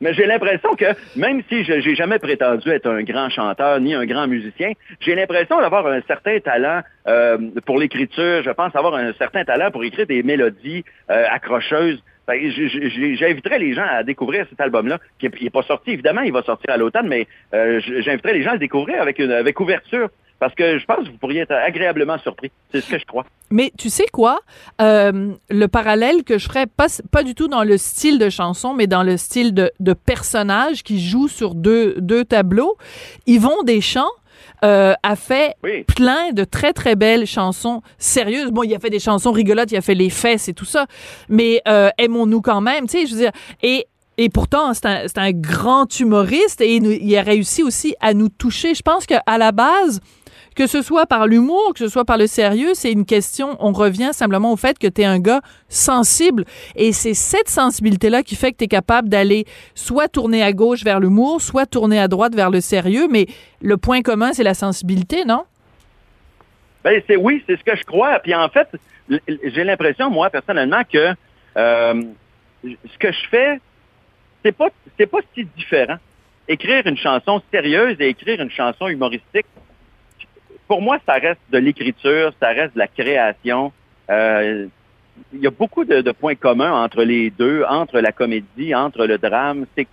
Mais 0.00 0.14
j'ai 0.14 0.26
l'impression 0.26 0.74
que, 0.74 0.86
même 1.16 1.42
si 1.48 1.64
je 1.64 1.72
n'ai 1.74 1.94
jamais 1.94 2.18
prétendu 2.18 2.70
être 2.70 2.88
un 2.88 3.02
grand 3.02 3.28
chanteur 3.28 3.80
ni 3.80 3.94
un 3.94 4.06
grand 4.06 4.26
musicien, 4.26 4.72
j'ai 5.00 5.14
l'impression 5.14 5.60
d'avoir 5.60 5.86
un 5.86 6.00
certain 6.02 6.38
talent 6.40 6.80
euh, 7.06 7.38
pour 7.66 7.78
l'écriture. 7.78 8.42
Je 8.42 8.50
pense 8.50 8.74
avoir 8.74 8.94
un 8.94 9.12
certain 9.14 9.44
talent 9.44 9.70
pour 9.70 9.84
écrire 9.84 10.06
des 10.06 10.22
mélodies 10.22 10.84
euh, 11.10 11.24
accrocheuses. 11.30 12.02
J'inviterais 12.28 13.58
les 13.58 13.74
gens 13.74 13.86
à 13.90 14.04
découvrir 14.04 14.46
cet 14.48 14.60
album-là, 14.60 14.98
qui 15.18 15.28
n'est 15.28 15.50
pas 15.50 15.62
sorti, 15.62 15.90
évidemment, 15.90 16.20
il 16.20 16.32
va 16.32 16.42
sortir 16.42 16.72
à 16.72 16.76
l'automne, 16.76 17.08
mais 17.08 17.26
euh, 17.54 17.80
j'inviterais 17.80 18.34
les 18.34 18.42
gens 18.44 18.50
à 18.50 18.54
le 18.54 18.60
découvrir 18.60 19.02
avec, 19.02 19.18
une, 19.18 19.32
avec 19.32 19.58
ouverture 19.58 20.08
parce 20.40 20.54
que 20.54 20.78
je 20.78 20.84
pense 20.86 21.04
que 21.04 21.10
vous 21.10 21.18
pourriez 21.18 21.42
être 21.42 21.52
agréablement 21.52 22.18
surpris. 22.18 22.50
C'est 22.72 22.80
ce 22.80 22.90
que 22.90 22.98
je 22.98 23.04
crois. 23.04 23.26
Mais 23.50 23.72
tu 23.78 23.90
sais 23.90 24.06
quoi? 24.10 24.40
Euh, 24.80 25.34
le 25.50 25.68
parallèle 25.68 26.24
que 26.24 26.38
je 26.38 26.46
ferais, 26.48 26.66
pas, 26.66 26.86
pas 27.12 27.22
du 27.22 27.34
tout 27.34 27.46
dans 27.46 27.62
le 27.62 27.76
style 27.76 28.18
de 28.18 28.30
chanson, 28.30 28.72
mais 28.72 28.86
dans 28.86 29.02
le 29.02 29.16
style 29.18 29.52
de, 29.52 29.70
de 29.78 29.92
personnage 29.92 30.82
qui 30.82 31.00
joue 31.00 31.28
sur 31.28 31.54
deux, 31.54 31.94
deux 31.98 32.24
tableaux. 32.24 32.76
Yvon 33.26 33.62
Deschamps 33.64 34.10
euh, 34.64 34.94
a 35.02 35.14
fait 35.14 35.54
oui. 35.62 35.84
plein 35.84 36.32
de 36.32 36.44
très, 36.44 36.72
très 36.72 36.96
belles 36.96 37.26
chansons 37.26 37.82
sérieuses. 37.98 38.50
Bon, 38.50 38.62
il 38.62 38.74
a 38.74 38.78
fait 38.78 38.90
des 38.90 38.98
chansons 38.98 39.32
rigolotes, 39.32 39.70
il 39.72 39.76
a 39.76 39.82
fait 39.82 39.94
les 39.94 40.10
fesses 40.10 40.48
et 40.48 40.54
tout 40.54 40.64
ça, 40.64 40.86
mais 41.28 41.60
euh, 41.68 41.90
aimons-nous 41.98 42.40
quand 42.40 42.62
même, 42.62 42.86
tu 42.86 42.98
sais, 42.98 43.06
je 43.06 43.12
veux 43.12 43.20
dire. 43.20 43.32
Et 43.62 43.86
et 44.18 44.28
pourtant, 44.28 44.74
c'est 44.74 44.86
un, 44.86 45.06
un, 45.16 45.30
grand 45.32 45.98
humoriste 45.98 46.60
et 46.60 46.76
il, 46.76 46.84
il 46.84 47.16
a 47.16 47.22
réussi 47.22 47.62
aussi 47.62 47.94
à 48.00 48.12
nous 48.12 48.28
toucher. 48.28 48.74
Je 48.74 48.82
pense 48.82 49.06
qu'à 49.06 49.22
la 49.38 49.50
base, 49.50 50.00
que 50.60 50.66
ce 50.66 50.82
soit 50.82 51.06
par 51.06 51.26
l'humour, 51.26 51.72
que 51.72 51.78
ce 51.78 51.88
soit 51.88 52.04
par 52.04 52.18
le 52.18 52.26
sérieux, 52.26 52.74
c'est 52.74 52.92
une 52.92 53.06
question, 53.06 53.56
on 53.60 53.72
revient 53.72 54.10
simplement 54.12 54.52
au 54.52 54.56
fait 54.56 54.78
que 54.78 54.88
tu 54.88 55.00
es 55.00 55.06
un 55.06 55.18
gars 55.18 55.40
sensible. 55.70 56.44
Et 56.76 56.92
c'est 56.92 57.14
cette 57.14 57.48
sensibilité-là 57.48 58.22
qui 58.22 58.36
fait 58.36 58.52
que 58.52 58.58
tu 58.58 58.64
es 58.64 58.68
capable 58.68 59.08
d'aller 59.08 59.46
soit 59.74 60.08
tourner 60.08 60.42
à 60.42 60.52
gauche 60.52 60.84
vers 60.84 61.00
l'humour, 61.00 61.40
soit 61.40 61.64
tourner 61.64 61.98
à 61.98 62.08
droite 62.08 62.34
vers 62.34 62.50
le 62.50 62.60
sérieux. 62.60 63.08
Mais 63.10 63.24
le 63.62 63.78
point 63.78 64.02
commun, 64.02 64.34
c'est 64.34 64.42
la 64.42 64.52
sensibilité, 64.52 65.24
non? 65.24 65.44
Ben, 66.84 67.00
c'est 67.06 67.16
oui, 67.16 67.42
c'est 67.46 67.58
ce 67.58 67.64
que 67.64 67.74
je 67.74 67.84
crois. 67.84 68.18
Puis 68.18 68.34
en 68.34 68.50
fait, 68.50 68.68
j'ai 69.08 69.64
l'impression, 69.64 70.10
moi, 70.10 70.28
personnellement, 70.28 70.82
que 70.84 71.14
euh, 71.56 72.02
ce 72.64 72.98
que 72.98 73.10
je 73.10 73.28
fais, 73.30 73.60
c'est 74.44 74.52
pas, 74.52 74.68
c'est 74.98 75.06
pas 75.06 75.20
si 75.34 75.46
différent. 75.56 75.96
Écrire 76.48 76.86
une 76.86 76.98
chanson 76.98 77.40
sérieuse 77.50 77.96
et 77.98 78.10
écrire 78.10 78.42
une 78.42 78.50
chanson 78.50 78.88
humoristique, 78.88 79.46
pour 80.70 80.82
moi, 80.82 80.98
ça 81.04 81.14
reste 81.14 81.40
de 81.50 81.58
l'écriture, 81.58 82.32
ça 82.38 82.50
reste 82.50 82.74
de 82.74 82.78
la 82.78 82.86
création. 82.86 83.72
Euh, 84.08 84.68
il 85.32 85.40
y 85.40 85.46
a 85.48 85.50
beaucoup 85.50 85.84
de, 85.84 86.00
de, 86.00 86.12
points 86.12 86.36
communs 86.36 86.72
entre 86.72 87.02
les 87.02 87.30
deux, 87.30 87.64
entre 87.68 87.98
la 87.98 88.12
comédie, 88.12 88.72
entre 88.72 89.04
le 89.04 89.18
drame. 89.18 89.66
C'est, 89.76 89.88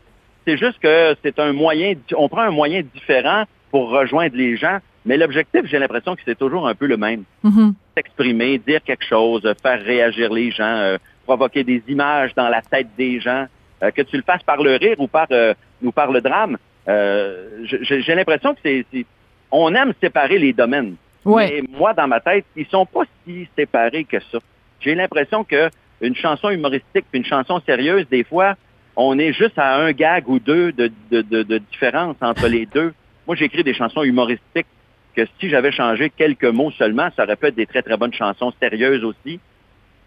c'est 0.46 0.56
juste 0.56 0.78
que 0.78 1.16
c'est 1.24 1.40
un 1.40 1.52
moyen, 1.52 1.96
on 2.16 2.30
prend 2.30 2.42
un 2.42 2.52
moyen 2.52 2.84
différent 2.94 3.46
pour 3.72 3.90
rejoindre 3.90 4.36
les 4.36 4.56
gens, 4.56 4.78
mais 5.04 5.18
l'objectif, 5.18 5.62
j'ai 5.66 5.80
l'impression 5.80 6.16
que 6.16 6.22
c'est 6.24 6.38
toujours 6.38 6.68
un 6.68 6.76
peu 6.76 6.86
le 6.86 6.98
même. 6.98 7.24
Mm-hmm. 7.44 7.74
S'exprimer, 7.96 8.60
dire 8.60 8.84
quelque 8.84 9.06
chose, 9.06 9.52
faire 9.64 9.82
réagir 9.84 10.32
les 10.32 10.52
gens, 10.52 10.64
euh, 10.64 10.98
provoquer 11.26 11.64
des 11.64 11.82
images 11.88 12.36
dans 12.36 12.50
la 12.50 12.62
tête 12.62 12.90
des 12.96 13.20
gens, 13.20 13.48
euh, 13.82 13.90
que 13.90 14.04
tu 14.04 14.16
le 14.16 14.22
fasses 14.22 14.44
par 14.44 14.62
le 14.62 14.76
rire 14.76 15.00
ou 15.00 15.08
par, 15.08 15.26
euh, 15.32 15.56
ou 15.82 15.92
par 15.92 16.12
le 16.12 16.22
drame. 16.22 16.56
j'ai, 16.88 18.04
j'ai 18.04 18.14
l'impression 18.14 18.54
que 18.54 18.60
c'est, 18.64 18.86
c'est 18.94 19.08
on 19.52 19.74
aime 19.74 19.94
séparer 20.02 20.40
les 20.40 20.54
domaines. 20.54 20.96
Ouais. 21.26 21.62
Mais 21.62 21.78
moi, 21.78 21.94
dans 21.94 22.08
ma 22.08 22.20
tête, 22.20 22.46
ils 22.56 22.66
sont 22.68 22.86
pas 22.86 23.04
si 23.26 23.48
séparés 23.58 24.06
que 24.06 24.20
ça. 24.32 24.40
J'ai 24.80 24.96
l'impression 24.96 25.44
que 25.44 25.70
une 26.02 26.16
chanson 26.16 26.50
humoristique 26.50 27.06
puis 27.12 27.20
une 27.20 27.26
chanson 27.26 27.62
sérieuse, 27.66 28.08
des 28.10 28.24
fois, 28.24 28.56
on 28.96 29.18
est 29.20 29.34
juste 29.34 29.58
à 29.58 29.76
un 29.78 29.92
gag 29.92 30.28
ou 30.28 30.40
deux 30.40 30.72
de, 30.72 30.92
de, 31.12 31.22
de, 31.22 31.44
de 31.44 31.58
différence 31.58 32.16
entre 32.22 32.48
les 32.48 32.66
deux. 32.66 32.94
Moi, 33.26 33.36
j'écris 33.36 33.64
des 33.64 33.74
chansons 33.74 34.04
humoristiques 34.04 34.68
que 35.16 35.26
si 35.40 35.50
j'avais 35.50 35.72
changé 35.72 36.12
quelques 36.12 36.46
mots 36.46 36.72
seulement, 36.72 37.10
ça 37.16 37.24
aurait 37.24 37.36
pu 37.36 37.48
être 37.48 37.56
des 37.56 37.66
très, 37.66 37.82
très 37.82 37.98
bonnes 37.98 38.14
chansons 38.14 38.54
sérieuses 38.60 39.04
aussi, 39.04 39.40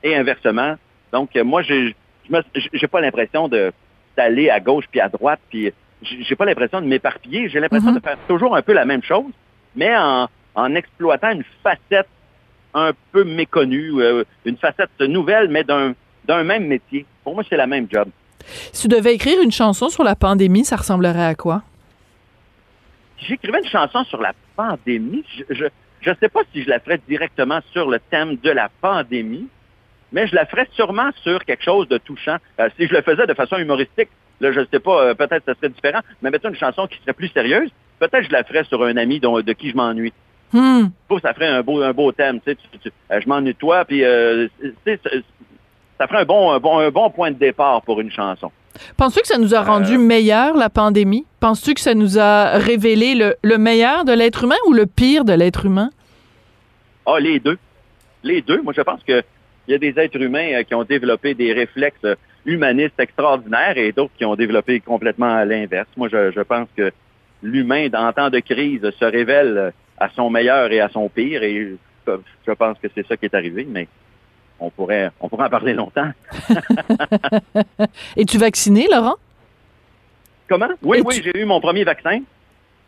et 0.02 0.16
inversement. 0.16 0.76
Donc, 1.12 1.34
moi, 1.36 1.62
j'ai 1.62 1.94
j'ai 2.72 2.86
pas 2.86 3.00
l'impression 3.00 3.48
de 3.48 3.72
d'aller 4.16 4.50
à 4.50 4.60
gauche 4.60 4.84
puis 4.90 5.00
à 5.00 5.08
droite, 5.08 5.40
puis 5.50 5.72
j'ai 6.02 6.36
pas 6.36 6.44
l'impression 6.44 6.80
de 6.80 6.86
m'éparpiller. 6.86 7.48
J'ai 7.48 7.60
l'impression 7.60 7.90
Mhm. 7.90 7.96
de 7.98 8.00
faire 8.02 8.18
toujours 8.28 8.56
un 8.56 8.62
peu 8.62 8.72
la 8.72 8.84
même 8.84 9.02
chose, 9.02 9.32
mais 9.76 9.94
en, 9.96 10.28
en 10.54 10.74
exploitant 10.74 11.30
une 11.32 11.44
facette 11.62 12.08
un 12.74 12.92
peu 13.12 13.24
méconnue, 13.24 14.00
euh, 14.00 14.24
une 14.44 14.56
facette 14.56 14.98
nouvelle, 15.00 15.48
mais 15.48 15.64
d'un 15.64 15.94
d'un 16.26 16.44
même 16.44 16.66
métier. 16.66 17.06
Pour 17.24 17.34
moi, 17.34 17.42
c'est 17.48 17.56
la 17.56 17.66
même 17.66 17.86
job. 17.90 18.08
Si 18.72 18.82
tu 18.82 18.88
devais 18.88 19.14
écrire 19.14 19.40
une 19.42 19.50
chanson 19.50 19.88
sur 19.88 20.04
la 20.04 20.14
pandémie, 20.14 20.64
ça 20.64 20.76
ressemblerait 20.76 21.24
à 21.24 21.34
quoi? 21.34 21.62
Si 23.18 23.26
j'écrivais 23.26 23.58
une 23.58 23.68
chanson 23.68 24.04
sur 24.04 24.20
la 24.20 24.32
pandémie, 24.56 25.24
je, 25.36 25.54
je 25.54 25.64
je 26.02 26.10
sais 26.20 26.28
pas 26.30 26.40
si 26.52 26.62
je 26.62 26.68
la 26.70 26.80
ferais 26.80 26.98
directement 27.08 27.60
sur 27.72 27.90
le 27.90 27.98
thème 28.10 28.36
de 28.36 28.50
la 28.50 28.70
pandémie, 28.80 29.48
mais 30.12 30.26
je 30.26 30.34
la 30.34 30.46
ferais 30.46 30.66
sûrement 30.72 31.10
sur 31.22 31.44
quelque 31.44 31.62
chose 31.64 31.88
de 31.88 31.98
touchant. 31.98 32.36
Euh, 32.58 32.68
si 32.78 32.86
je 32.86 32.94
le 32.94 33.02
faisais 33.02 33.26
de 33.26 33.34
façon 33.34 33.56
humoristique, 33.58 34.08
là, 34.40 34.52
je 34.52 34.60
sais 34.72 34.80
pas, 34.80 35.02
euh, 35.04 35.14
peut-être 35.14 35.44
ça 35.46 35.54
serait 35.54 35.68
différent, 35.68 36.00
mais 36.22 36.30
mettons 36.30 36.48
une 36.48 36.56
chanson 36.56 36.86
qui 36.86 36.98
serait 37.00 37.12
plus 37.12 37.28
sérieuse, 37.28 37.70
peut-être 37.98 38.24
je 38.24 38.32
la 38.32 38.44
ferais 38.44 38.64
sur 38.64 38.82
un 38.82 38.96
ami 38.96 39.20
dont, 39.20 39.40
de 39.40 39.52
qui 39.52 39.70
je 39.70 39.76
m'ennuie. 39.76 40.12
Hmm. 40.52 40.86
Ça 41.22 41.32
ferait 41.34 41.46
un 41.46 41.62
beau, 41.62 41.80
un 41.82 41.92
beau 41.92 42.10
thème, 42.12 42.40
tu 42.40 42.50
sais, 42.50 42.56
tu, 42.56 42.78
tu, 42.78 42.92
euh, 43.12 43.20
je 43.22 43.28
m'ennuie 43.28 43.52
de 43.52 43.58
toi, 43.58 43.84
puis 43.84 44.02
euh, 44.04 44.48
ça 45.98 46.06
ferait 46.08 46.22
un 46.22 46.24
bon, 46.24 46.50
un 46.52 46.58
bon, 46.58 46.78
un 46.78 46.90
bon 46.90 47.10
point 47.10 47.30
de 47.30 47.36
départ 47.36 47.82
pour 47.82 48.00
une 48.00 48.10
chanson. 48.10 48.50
Penses-tu 48.96 49.20
que 49.20 49.26
ça 49.26 49.38
nous 49.38 49.54
a 49.54 49.62
rendu 49.62 49.94
Euh. 49.94 49.98
meilleur, 49.98 50.56
la 50.56 50.70
pandémie? 50.70 51.26
Penses-tu 51.40 51.74
que 51.74 51.80
ça 51.80 51.94
nous 51.94 52.18
a 52.18 52.56
révélé 52.58 53.14
le, 53.14 53.34
le 53.42 53.58
meilleur 53.58 54.04
de 54.04 54.12
l'être 54.12 54.44
humain 54.44 54.56
ou 54.66 54.72
le 54.72 54.86
pire 54.86 55.24
de 55.24 55.32
l'être 55.32 55.66
humain? 55.66 55.90
Ah, 57.06 57.18
les 57.20 57.40
deux. 57.40 57.58
Les 58.22 58.42
deux. 58.42 58.62
Moi, 58.62 58.72
je 58.76 58.82
pense 58.82 59.02
que 59.02 59.22
il 59.68 59.72
y 59.72 59.74
a 59.74 59.78
des 59.78 59.98
êtres 60.00 60.20
humains 60.20 60.52
euh, 60.54 60.62
qui 60.62 60.74
ont 60.74 60.84
développé 60.84 61.34
des 61.34 61.52
réflexes 61.52 62.04
humanistes 62.46 62.98
extraordinaires 62.98 63.76
et 63.76 63.92
d'autres 63.92 64.12
qui 64.16 64.24
ont 64.24 64.34
développé 64.36 64.80
complètement 64.80 65.34
à 65.34 65.44
l'inverse. 65.44 65.88
Moi, 65.96 66.08
je, 66.10 66.30
je 66.32 66.40
pense 66.40 66.68
que 66.76 66.90
l'humain, 67.42 67.88
dans 67.88 68.12
temps 68.12 68.30
de 68.30 68.40
crise, 68.40 68.80
se 68.98 69.04
révèle 69.04 69.72
à 69.98 70.08
son 70.10 70.30
meilleur 70.30 70.72
et 70.72 70.80
à 70.80 70.88
son 70.88 71.08
pire 71.08 71.42
et 71.42 71.76
je, 72.06 72.12
je 72.46 72.52
pense 72.52 72.78
que 72.78 72.88
c'est 72.94 73.06
ça 73.06 73.16
qui 73.16 73.26
est 73.26 73.34
arrivé, 73.34 73.66
mais 73.68 73.86
on 74.58 74.70
pourrait, 74.70 75.10
on 75.20 75.28
pourrait 75.28 75.46
en 75.46 75.50
parler 75.50 75.74
longtemps. 75.74 76.10
Es-tu 78.16 78.38
vacciné, 78.38 78.86
Laurent? 78.90 79.16
Comment? 80.48 80.68
Oui, 80.82 80.98
Et 80.98 81.02
oui, 81.02 81.14
tu- 81.20 81.22
j'ai 81.34 81.40
eu 81.40 81.44
mon 81.44 81.60
premier 81.60 81.84
vaccin. 81.84 82.20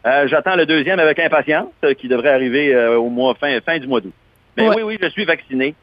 Euh, 0.04 0.26
J'attends 0.26 0.56
le 0.56 0.66
deuxième 0.66 0.98
avec 0.98 1.18
impatience, 1.20 1.68
euh, 1.84 1.94
qui 1.94 2.08
devrait 2.08 2.30
arriver 2.30 2.74
euh, 2.74 2.98
au 2.98 3.08
mois 3.08 3.34
fin, 3.36 3.60
fin 3.60 3.78
du 3.78 3.86
mois 3.86 4.00
d'août. 4.00 4.12
Mais 4.56 4.68
Ouais. 4.68 4.76
oui, 4.76 4.82
oui, 4.82 4.98
je 5.00 5.08
suis 5.08 5.24
vacciné. 5.24 5.74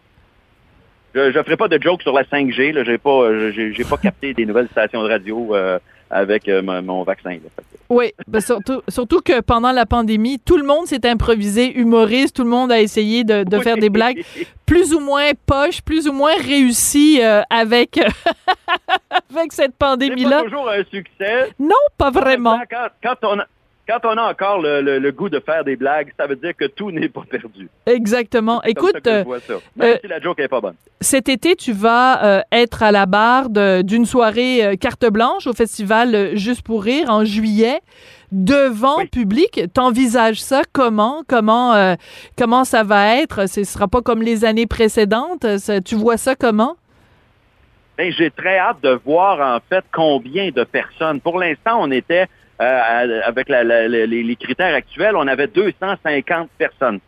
Je 1.16 1.38
ne 1.38 1.44
ferai 1.44 1.58
pas 1.58 1.68
de 1.68 1.82
joke 1.82 2.02
sur 2.02 2.14
la 2.14 2.24
5G. 2.24 2.74
Je 2.74 2.92
n'ai 2.92 2.98
pas, 2.98 3.52
j'ai 3.52 3.74
j'ai 3.74 3.84
pas 3.84 3.98
capté 3.98 4.34
des 4.34 4.46
nouvelles 4.46 4.68
stations 4.72 5.02
de 5.04 5.10
radio 5.10 5.56
euh, 5.56 5.80
avec 6.12 6.48
euh, 6.48 6.62
mon, 6.62 6.82
mon 6.82 7.04
vaccin. 7.04 7.32
là. 7.32 7.64
Oui, 7.90 8.12
ben 8.28 8.40
surtout, 8.40 8.82
surtout 8.88 9.22
que 9.22 9.42
pendant 9.42 9.72
la 9.72 9.88
pandémie, 9.88 10.40
tout 10.40 10.58
le 10.58 10.64
monde 10.64 10.86
s'est 10.86 11.08
improvisé 11.08 11.76
humoriste, 11.76 12.36
tout 12.36 12.44
le 12.44 12.50
monde 12.50 12.72
a 12.72 12.80
essayé 12.80 13.24
de, 13.24 13.44
de 13.44 13.60
faire 13.60 13.78
des 13.78 13.90
blagues 13.90 14.24
plus 14.68 14.94
ou 14.94 15.00
moins 15.00 15.32
poches, 15.48 15.82
plus 15.82 16.08
ou 16.08 16.14
moins 16.14 16.36
réussies 16.36 17.20
euh, 17.24 17.42
avec, 17.50 17.98
avec 19.32 19.52
cette 19.52 19.72
C'est 19.72 19.76
pas 19.76 19.92
pandémie-là. 19.92 20.44
toujours 20.44 20.70
un 20.70 20.84
succès. 20.84 21.50
Non, 21.60 21.76
pas 21.98 22.12
vraiment. 22.12 22.60
Quand, 22.70 22.88
quand 23.04 23.28
on 23.28 23.40
a, 23.40 23.46
quand 23.90 24.00
on 24.08 24.18
a 24.18 24.30
encore 24.30 24.62
le, 24.62 24.82
le- 24.82 25.00
le 25.00 25.12
goût 25.12 25.30
de 25.30 25.40
faire 25.40 25.64
des 25.64 25.76
blagues, 25.76 26.14
ça 26.20 26.28
veut 26.28 26.36
dire 26.36 26.56
que 26.56 26.66
tout 26.66 26.92
n'est 26.92 27.10
pas 27.10 27.24
perdu. 27.30 27.68
Exactement. 27.88 28.62
Ça 28.62 28.70
Écoute, 28.70 29.08
euh, 29.08 29.24
vois 29.24 29.40
ça. 29.40 29.56
Même 29.76 29.94
euh, 29.94 29.98
si 30.02 30.08
la 30.08 30.20
joke 30.20 30.48
pas 30.48 30.62
bonne. 30.62 30.76
cet 31.02 31.28
été, 31.30 31.56
tu 31.56 31.72
vas 31.74 32.24
euh, 32.24 32.42
être 32.52 32.84
à 32.84 32.92
la 32.92 33.06
barre 33.08 33.50
d'une 33.50 34.06
soirée 34.06 34.64
euh, 34.64 34.76
carte 34.76 35.06
blanche 35.10 35.48
au 35.48 35.54
festival 35.54 36.38
Juste 36.38 36.62
pour 36.62 36.84
rire 36.84 37.10
en 37.10 37.26
juillet 37.26 37.80
devant 38.32 38.98
Oui. 39.00 39.08
public. 39.08 39.62
T'envisages 39.74 40.42
ça 40.42 40.62
comment? 40.72 41.24
Comment 41.28 41.96
comment 42.38 42.64
ça 42.66 42.84
va 42.84 43.16
être? 43.18 43.48
Ce 43.50 43.64
sera 43.64 43.88
pas 43.88 44.02
comme 44.02 44.22
les 44.22 44.46
années 44.46 44.68
précédentes. 44.68 45.46
Tu 45.84 45.96
vois 45.96 46.18
ça 46.18 46.36
comment? 46.36 46.76
Ben, 47.98 48.14
j'ai 48.18 48.32
très 48.32 48.58
hâte 48.58 48.78
de 48.82 48.98
voir 49.04 49.40
en 49.58 49.60
fait 49.68 49.84
combien 49.92 50.52
de 50.52 50.64
personnes. 50.64 51.20
Pour 51.20 51.38
l'instant, 51.40 51.80
on 51.82 51.92
était 51.92 52.28
euh, 52.62 53.22
avec 53.26 53.50
la- 53.50 53.64
la- 53.64 53.88
la- 53.88 54.06
les, 54.06 54.24
les 54.24 54.36
critères 54.36 54.74
actuels, 54.76 55.16
on 55.16 55.28
avait 55.28 55.48
250 55.48 56.50
personnes. 56.58 57.00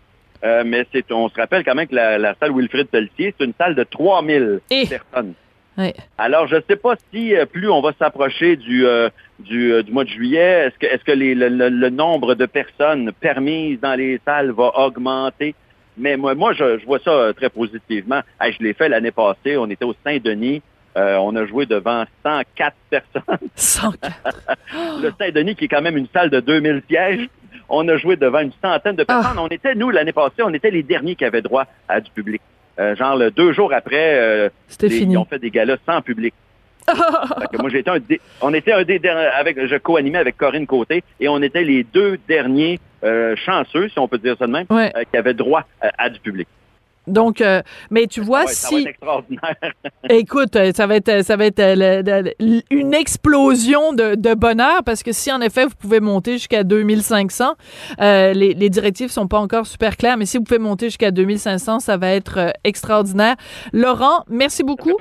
Euh, 0.43 0.63
mais 0.65 0.85
c'est, 0.91 1.11
on 1.11 1.29
se 1.29 1.35
rappelle 1.35 1.63
quand 1.63 1.75
même 1.75 1.87
que 1.87 1.95
la, 1.95 2.17
la 2.17 2.33
salle 2.39 2.51
Wilfrid 2.51 2.87
Pelletier, 2.87 3.33
c'est 3.37 3.45
une 3.45 3.53
salle 3.59 3.75
de 3.75 3.83
3000 3.83 4.59
Et 4.71 4.87
personnes. 4.87 5.33
Ouais. 5.77 5.93
Alors, 6.17 6.47
je 6.47 6.55
ne 6.55 6.61
sais 6.69 6.75
pas 6.75 6.95
si 7.13 7.35
euh, 7.35 7.45
plus 7.45 7.69
on 7.69 7.81
va 7.81 7.91
s'approcher 7.97 8.55
du, 8.55 8.85
euh, 8.85 9.09
du, 9.39 9.71
euh, 9.71 9.83
du 9.83 9.91
mois 9.91 10.03
de 10.03 10.09
juillet, 10.09 10.67
est-ce 10.67 10.77
que, 10.79 10.85
est-ce 10.87 11.03
que 11.03 11.11
les- 11.11 11.35
le, 11.35 11.47
le- 11.49 11.69
le 11.69 11.89
nombre 11.89 12.33
de 12.35 12.45
personnes 12.45 13.11
permises 13.19 13.79
dans 13.79 13.93
les 13.95 14.19
salles 14.25 14.51
va 14.51 14.71
augmenter? 14.79 15.53
Mais 15.97 16.17
moi, 16.17 16.33
moi 16.35 16.53
je, 16.53 16.79
je 16.79 16.85
vois 16.85 16.99
ça 16.99 17.11
euh, 17.11 17.33
très 17.33 17.49
positivement. 17.49 18.21
Hey, 18.39 18.53
je 18.57 18.63
l'ai 18.63 18.73
fait 18.73 18.89
l'année 18.89 19.11
passée, 19.11 19.57
on 19.57 19.69
était 19.69 19.85
au 19.85 19.93
Saint-Denis, 20.05 20.61
euh, 20.97 21.15
on 21.17 21.35
a 21.35 21.45
joué 21.45 21.65
devant 21.65 22.03
104 22.23 22.75
personnes. 22.89 23.37
104. 23.55 24.11
Le 25.01 25.11
Saint-Denis, 25.19 25.55
qui 25.55 25.65
est 25.65 25.67
quand 25.67 25.81
même 25.81 25.97
une 25.97 26.07
salle 26.13 26.29
de 26.29 26.39
2000 26.39 26.81
sièges, 26.89 27.27
on 27.69 27.87
a 27.87 27.97
joué 27.97 28.15
devant 28.17 28.39
une 28.39 28.51
centaine 28.61 28.95
de 28.95 29.03
personnes. 29.03 29.39
On 29.39 29.47
était, 29.47 29.75
nous, 29.75 29.89
l'année 29.89 30.11
passée, 30.11 30.41
on 30.43 30.53
était 30.53 30.71
les 30.71 30.83
derniers 30.83 31.15
qui 31.15 31.23
avaient 31.25 31.41
droit 31.41 31.65
à 31.87 32.01
du 32.01 32.11
public. 32.11 32.41
Euh, 32.79 32.95
genre, 32.95 33.15
le 33.17 33.31
deux 33.31 33.53
jours 33.53 33.73
après, 33.73 34.15
euh, 34.19 34.49
C'était 34.67 34.87
les- 34.89 34.97
fini. 34.97 35.13
ils 35.13 35.17
ont 35.17 35.25
fait 35.25 35.39
des 35.39 35.51
galas 35.51 35.77
sans 35.85 36.01
public. 36.01 36.33
Que 36.87 37.57
moi, 37.61 37.69
j'étais 37.69 37.89
un 37.89 37.99
des- 37.99 38.19
on 38.41 38.53
était 38.53 38.73
un 38.73 38.83
des 38.83 38.99
derniers, 38.99 39.27
avec, 39.27 39.65
je 39.65 39.75
co-animais 39.77 40.17
avec 40.17 40.35
Corinne 40.37 40.65
Côté, 40.67 41.03
et 41.19 41.27
on 41.29 41.41
était 41.41 41.63
les 41.63 41.83
deux 41.83 42.17
derniers 42.27 42.79
chanceux, 43.45 43.89
si 43.89 43.99
on 43.99 44.07
peut 44.07 44.17
dire 44.17 44.35
ça 44.37 44.47
de 44.47 44.51
même, 44.51 44.65
Ouais. 44.69 44.91
qui 45.11 45.17
avaient 45.17 45.33
droit 45.33 45.63
à, 45.81 45.91
à 45.97 46.09
du 46.09 46.19
public. 46.19 46.47
Donc, 47.07 47.41
euh, 47.41 47.61
mais 47.89 48.07
tu 48.07 48.21
vois, 48.21 48.41
Ouais, 48.41 48.47
Ça 48.47 48.69
va 48.69 48.75
si 48.77 48.81
être 48.83 48.87
extraordinaire. 48.89 49.55
Écoute, 50.09 50.55
euh, 50.55 50.71
ça 50.75 50.87
va 50.87 50.95
être, 50.95 51.23
ça 51.23 51.35
va 51.35 51.45
être 51.45 51.59
euh, 51.59 51.75
le- 52.03 52.31
le- 52.39 52.61
une 52.69 52.93
explosion 52.93 53.93
de, 53.93 54.15
de 54.15 54.33
bonheur 54.33 54.83
parce 54.85 55.03
que 55.03 55.11
si 55.11 55.31
en 55.31 55.41
effet 55.41 55.65
vous 55.65 55.75
pouvez 55.79 55.99
monter 55.99 56.33
jusqu'à 56.33 56.63
2500, 56.63 57.53
euh, 57.99 58.33
les, 58.33 58.53
les 58.53 58.69
directives 58.69 59.09
sont 59.09 59.27
pas 59.27 59.39
encore 59.39 59.65
super 59.65 59.97
claires, 59.97 60.17
mais 60.17 60.25
si 60.25 60.37
vous 60.37 60.43
pouvez 60.43 60.59
monter 60.59 60.87
jusqu'à 60.87 61.11
2500, 61.11 61.79
ça 61.79 61.97
va 61.97 62.09
être 62.09 62.37
euh, 62.37 62.49
extraordinaire. 62.63 63.35
Laurent, 63.73 64.23
merci 64.29 64.63
beaucoup 64.63 64.93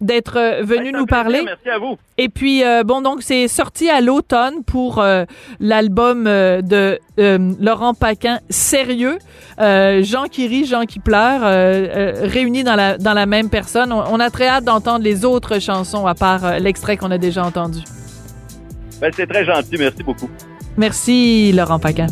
d'être 0.00 0.62
venu 0.62 0.92
nous 0.92 1.06
plaisir, 1.06 1.06
parler. 1.06 1.42
Merci 1.44 1.68
à 1.70 1.78
vous. 1.78 1.96
Et 2.20 2.28
puis, 2.28 2.64
euh, 2.64 2.82
bon, 2.84 3.00
donc, 3.00 3.22
c'est 3.22 3.46
sorti 3.46 3.88
à 3.88 4.00
l'automne 4.00 4.64
pour 4.64 4.98
euh, 5.00 5.24
l'album 5.60 6.24
de 6.24 6.98
euh, 7.18 7.52
Laurent 7.60 7.94
Paquin, 7.94 8.40
Sérieux. 8.50 9.18
Euh, 9.60 10.02
Jean 10.02 10.24
qui 10.24 10.46
rit, 10.46 10.64
Jean 10.64 10.84
qui 10.84 10.98
pleure, 11.00 11.37
euh, 11.44 11.88
euh, 11.88 12.12
réunis 12.24 12.64
dans 12.64 12.76
la, 12.76 12.98
dans 12.98 13.14
la 13.14 13.26
même 13.26 13.50
personne. 13.50 13.92
On, 13.92 14.04
on 14.10 14.20
a 14.20 14.30
très 14.30 14.48
hâte 14.48 14.64
d'entendre 14.64 15.04
les 15.04 15.24
autres 15.24 15.58
chansons 15.58 16.06
à 16.06 16.14
part 16.14 16.44
euh, 16.44 16.58
l'extrait 16.58 16.96
qu'on 16.96 17.10
a 17.10 17.18
déjà 17.18 17.44
entendu. 17.44 17.80
Ben, 19.00 19.12
c'est 19.14 19.26
très 19.26 19.44
gentil. 19.44 19.76
Merci 19.78 20.02
beaucoup. 20.02 20.28
Merci, 20.76 21.52
Laurent 21.52 21.78
Paquin. 21.78 22.06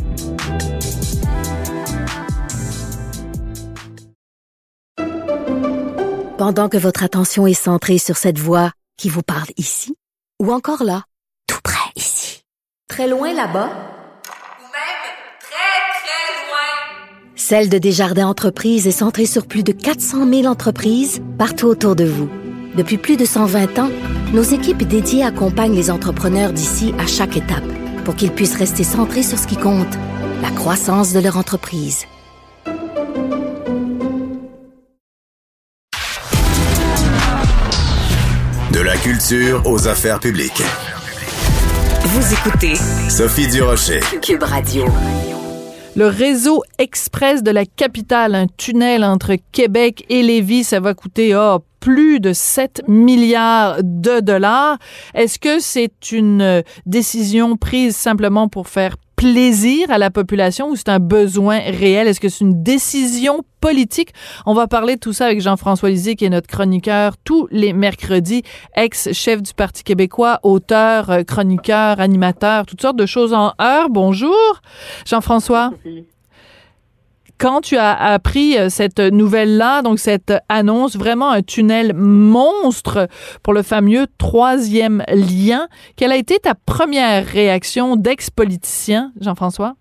Pendant 6.39 6.69
que 6.69 6.77
votre 6.77 7.03
attention 7.03 7.47
est 7.47 7.55
centrée 7.55 7.99
sur 7.99 8.17
cette 8.17 8.39
voix 8.39 8.71
qui 8.99 9.09
vous 9.09 9.23
parle 9.23 9.49
ici, 9.57 9.97
ou 10.39 10.53
encore 10.53 10.85
là, 10.85 11.03
tout 11.47 11.61
près 11.65 11.91
ici, 11.97 12.43
très 12.89 13.09
loin 13.09 13.33
là-bas, 13.33 13.69
Ou 13.69 14.69
même 14.69 15.03
très, 15.41 15.79
très 15.97 16.27
loin. 16.45 17.36
Celle 17.49 17.69
de 17.69 17.79
Desjardins 17.79 18.27
Entreprises 18.27 18.89
est 18.89 18.91
centrée 18.91 19.25
sur 19.25 19.47
plus 19.47 19.63
de 19.63 19.71
400 19.71 20.29
000 20.29 20.47
entreprises 20.47 21.23
partout 21.39 21.67
autour 21.67 21.95
de 21.95 22.05
vous. 22.05 22.29
Depuis 22.75 22.99
plus 22.99 23.17
de 23.17 23.25
120 23.25 23.79
ans, 23.79 23.89
nos 24.35 24.43
équipes 24.43 24.83
dédiées 24.83 25.23
accompagnent 25.23 25.77
les 25.77 25.93
entrepreneurs 25.93 26.53
d'ici 26.53 26.93
à 26.99 27.07
chaque 27.07 27.37
étape 27.37 27.63
pour 28.05 28.17
qu'ils 28.17 28.33
puissent 28.33 28.57
rester 28.57 28.83
centrés 28.83 29.23
sur 29.23 29.39
ce 29.39 29.47
qui 29.47 29.57
compte, 29.57 29.95
la 30.43 30.51
croissance 30.51 31.13
de 31.13 31.21
leur 31.21 31.37
entreprise. 31.37 32.07
De 38.73 38.81
la 38.81 38.97
culture 38.97 39.63
aux 39.67 39.87
affaires 39.87 40.19
publiques. 40.19 40.65
Vous 42.07 42.33
écoutez 42.33 42.75
Sophie 43.09 43.47
Durocher. 43.47 44.01
Cube 44.21 44.43
Radio. 44.43 44.87
Le 45.97 46.09
réseau 46.09 46.63
express 46.77 47.43
de 47.43 47.51
la 47.51 47.65
capitale, 47.65 48.35
un 48.35 48.47
tunnel 48.59 49.03
entre 49.03 49.37
Québec 49.51 50.05
et 50.11 50.23
Lévis, 50.23 50.65
ça 50.65 50.79
va 50.79 50.93
coûter 50.93 51.35
oh, 51.35 51.61
plus 51.81 52.21
de 52.21 52.35
7 52.35 52.83
milliards 52.87 53.79
de 53.83 54.21
dollars. 54.21 54.77
Est-ce 55.15 55.39
que 55.39 55.59
c'est 55.59 56.13
une 56.13 56.43
euh, 56.43 56.61
décision 56.85 57.57
prise 57.57 57.97
simplement 57.97 58.47
pour 58.47 58.69
faire 58.69 58.97
plaisir 59.17 59.91
à 59.91 59.99
la 59.99 60.11
population 60.11 60.69
ou 60.69 60.77
c'est 60.77 60.89
un 60.89 60.99
besoin 60.99 61.59
réel? 61.59 62.07
Est-ce 62.07 62.21
que 62.21 62.29
c'est 62.29 62.45
une 62.45 62.63
décision 62.63 63.41
politique? 63.61 64.13
On 64.45 64.55
va 64.55 64.67
parler 64.67 64.97
de 64.97 65.01
tout 65.01 65.13
ça 65.13 65.27
avec 65.27 65.41
Jean-François 65.41 65.89
Lisée, 65.89 66.15
qui 66.15 66.27
est 66.27 66.31
notre 66.31 66.47
chroniqueur 66.47 67.17
tous 67.25 67.49
les 67.51 67.73
mercredis, 67.73 68.43
ex-chef 68.77 69.43
du 69.43 69.55
Parti 69.55 69.83
québécois, 69.83 70.39
auteur, 70.43 71.11
euh, 71.11 71.23
chroniqueur, 71.23 71.99
animateur, 71.99 72.67
toutes 72.67 72.83
sortes 72.83 72.97
de 72.97 73.07
choses 73.07 73.33
en 73.33 73.53
heure. 73.61 73.89
Bonjour, 73.91 74.61
Jean-François. 75.07 75.73
Quand 77.39 77.61
tu 77.61 77.77
as 77.77 77.95
appris 77.95 78.57
euh, 78.57 78.69
cette 78.71 78.99
nouvelle-là, 78.99 79.83
donc 79.83 79.99
cette 79.99 80.33
annonce, 80.49 80.97
vraiment 80.97 81.31
un 81.31 81.43
tunnel 81.43 81.93
monstre 81.95 83.09
pour 83.43 83.53
le 83.53 83.63
fameux 83.63 84.07
troisième 84.17 85.03
lien, 85.09 85.69
quelle 85.97 86.13
a 86.13 86.17
été 86.17 86.39
ta 86.39 86.55
première 86.55 87.27
réaction 87.27 87.97
d'ex-politicien, 87.97 89.13
Jean-François? 89.21 89.75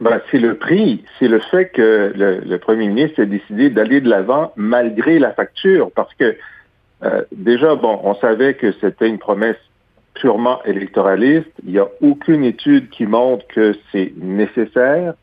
Ben, 0.00 0.20
c'est 0.30 0.38
le 0.38 0.56
prix, 0.56 1.04
c'est 1.18 1.28
le 1.28 1.38
fait 1.38 1.70
que 1.70 2.12
le, 2.14 2.56
premier 2.58 2.88
ministre 2.88 3.22
a 3.22 3.24
décidé 3.24 3.70
d'aller 3.70 4.00
de 4.00 4.10
l'avant 4.10 4.52
malgré 4.56 5.18
la 5.18 5.32
facture, 5.32 5.90
parce 5.94 6.12
que 6.14 6.36
euh, 7.02 7.22
déjà, 7.32 7.76
bon, 7.76 8.00
on 8.02 8.14
savait 8.16 8.54
que 8.54 8.72
c'était 8.80 9.08
une 9.08 9.18
promesse 9.18 9.56
purement 10.14 10.62
électoraliste. 10.64 11.50
Il 11.64 11.72
n'y 11.72 11.78
a 11.78 11.88
aucune 12.00 12.44
étude 12.44 12.90
qui 12.90 13.06
montre 13.06 13.46
que 13.48 13.74
c'est 13.92 14.12
nécessaire, 14.16 15.14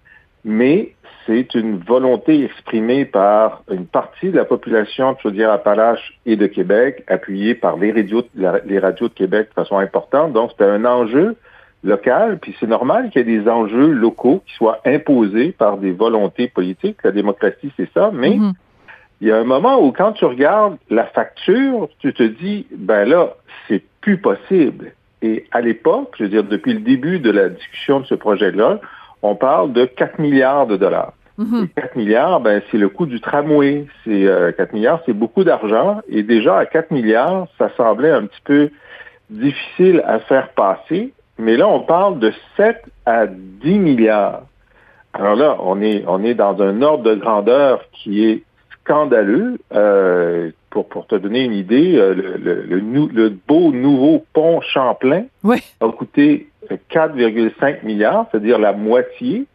mais 0.43 0.92
c'est 1.25 1.55
une 1.55 1.77
volonté 1.77 2.43
exprimée 2.45 3.05
par 3.05 3.63
une 3.71 3.85
partie 3.85 4.29
de 4.29 4.37
la 4.37 4.45
population 4.45 5.13
de 5.13 5.19
Chaudière-Appalaches 5.19 6.19
et 6.25 6.35
de 6.35 6.47
Québec, 6.47 7.03
appuyée 7.07 7.55
par 7.55 7.77
les 7.77 7.91
radios, 7.91 8.23
la- 8.35 8.59
les 8.65 8.79
radios 8.79 9.07
de 9.07 9.13
Québec 9.13 9.49
de 9.49 9.53
façon 9.53 9.77
importante. 9.77 10.33
Donc, 10.33 10.51
c'était 10.51 10.65
un 10.69 10.85
enjeu 10.85 11.35
local, 11.83 12.39
puis 12.41 12.55
c'est 12.59 12.67
normal 12.67 13.09
qu'il 13.09 13.27
y 13.27 13.33
ait 13.33 13.39
des 13.39 13.49
enjeux 13.49 13.91
locaux 13.91 14.41
qui 14.47 14.53
soient 14.55 14.79
imposés 14.85 15.51
par 15.51 15.77
des 15.77 15.91
volontés 15.91 16.47
politiques. 16.47 16.97
La 17.03 17.11
démocratie, 17.11 17.71
c'est 17.77 17.91
ça, 17.93 18.09
mais 18.13 18.37
Mhm. 18.37 18.53
il 19.21 19.27
y 19.27 19.31
a 19.31 19.37
un 19.37 19.43
moment 19.43 19.81
où 19.81 19.91
quand 19.91 20.13
tu 20.13 20.25
regardes 20.25 20.77
la 20.89 21.05
facture, 21.05 21.89
tu 21.99 22.13
te 22.13 22.23
dis, 22.23 22.67
ben 22.75 23.07
là, 23.07 23.33
c'est 23.67 23.83
plus 24.01 24.17
possible. 24.17 24.93
Et 25.21 25.45
à 25.51 25.61
l'époque, 25.61 26.15
je 26.17 26.23
veux 26.23 26.29
dire, 26.29 26.43
depuis 26.43 26.73
le 26.73 26.81
début 26.81 27.19
de 27.19 27.31
la 27.31 27.47
discussion 27.49 28.01
de 28.01 28.05
ce 28.05 28.15
projet-là, 28.15 28.79
on 29.23 29.35
parle 29.35 29.73
de 29.73 29.85
4 29.85 30.19
milliards 30.19 30.67
de 30.67 30.77
dollars. 30.77 31.13
Mhm. 31.39 31.67
4 31.75 31.95
milliards, 31.95 32.39
ben, 32.41 32.61
c'est 32.69 32.77
le 32.77 32.89
coût 32.89 33.07
du 33.07 33.19
tramway. 33.19 33.87
C'est 34.03 34.27
euh, 34.27 34.51
4 34.51 34.73
milliards, 34.73 35.01
c'est 35.05 35.13
beaucoup 35.13 35.43
d'argent. 35.43 36.01
Et 36.07 36.21
déjà, 36.21 36.57
à 36.59 36.65
4 36.67 36.91
milliards, 36.91 37.47
ça 37.57 37.69
semblait 37.75 38.11
un 38.11 38.25
petit 38.27 38.41
peu 38.43 38.69
difficile 39.31 40.03
à 40.05 40.19
faire 40.19 40.49
passer. 40.49 41.13
Mais 41.39 41.57
là, 41.57 41.67
on 41.67 41.79
parle 41.79 42.19
de 42.19 42.31
7 42.57 42.77
à 43.07 43.25
10 43.25 43.79
milliards. 43.79 44.43
Alors 45.13 45.35
là, 45.35 45.57
on 45.59 45.81
est, 45.81 46.03
on 46.07 46.23
est 46.23 46.35
dans 46.35 46.61
un 46.61 46.81
ordre 46.83 47.03
de 47.03 47.15
grandeur 47.15 47.81
qui 47.91 48.25
est 48.25 48.43
scandaleux. 48.81 49.57
Euh, 49.73 50.51
pour, 50.69 50.87
pour 50.89 51.05
te 51.05 51.13
donner 51.15 51.43
une 51.43 51.53
idée, 51.53 51.95
euh, 51.97 52.15
le, 52.15 52.35
le, 52.37 52.61
le, 52.63 52.79
nou- 52.79 53.09
le 53.13 53.29
beau 53.47 53.71
nouveau 53.71 54.25
pont 54.33 54.59
Champlain 54.61 55.25
Oui. 55.43 55.57
a 55.81 55.89
coûté 55.91 56.47
4,5 56.89 57.83
milliards, 57.83 58.27
c'est-à-dire 58.31 58.59
la 58.59 58.73
moitié, 58.73 59.45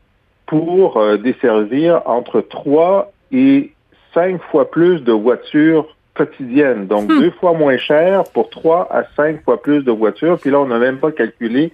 pour 0.46 0.96
euh, 0.96 1.16
desservir 1.16 2.02
entre 2.06 2.40
3 2.40 3.12
et 3.32 3.72
5 4.14 4.40
fois 4.50 4.70
plus 4.70 5.00
de 5.02 5.12
voitures 5.12 5.94
quotidiennes. 6.14 6.86
Donc, 6.86 7.10
Hmm. 7.10 7.20
deux 7.20 7.30
fois 7.30 7.52
moins 7.52 7.76
cher 7.76 8.24
pour 8.32 8.50
3 8.50 8.88
à 8.90 9.04
5 9.16 9.44
fois 9.44 9.62
plus 9.62 9.84
de 9.84 9.92
voitures. 9.92 10.38
Puis 10.38 10.50
là, 10.50 10.58
on 10.60 10.66
n'a 10.66 10.78
même 10.78 10.98
pas 10.98 11.12
calculé 11.12 11.72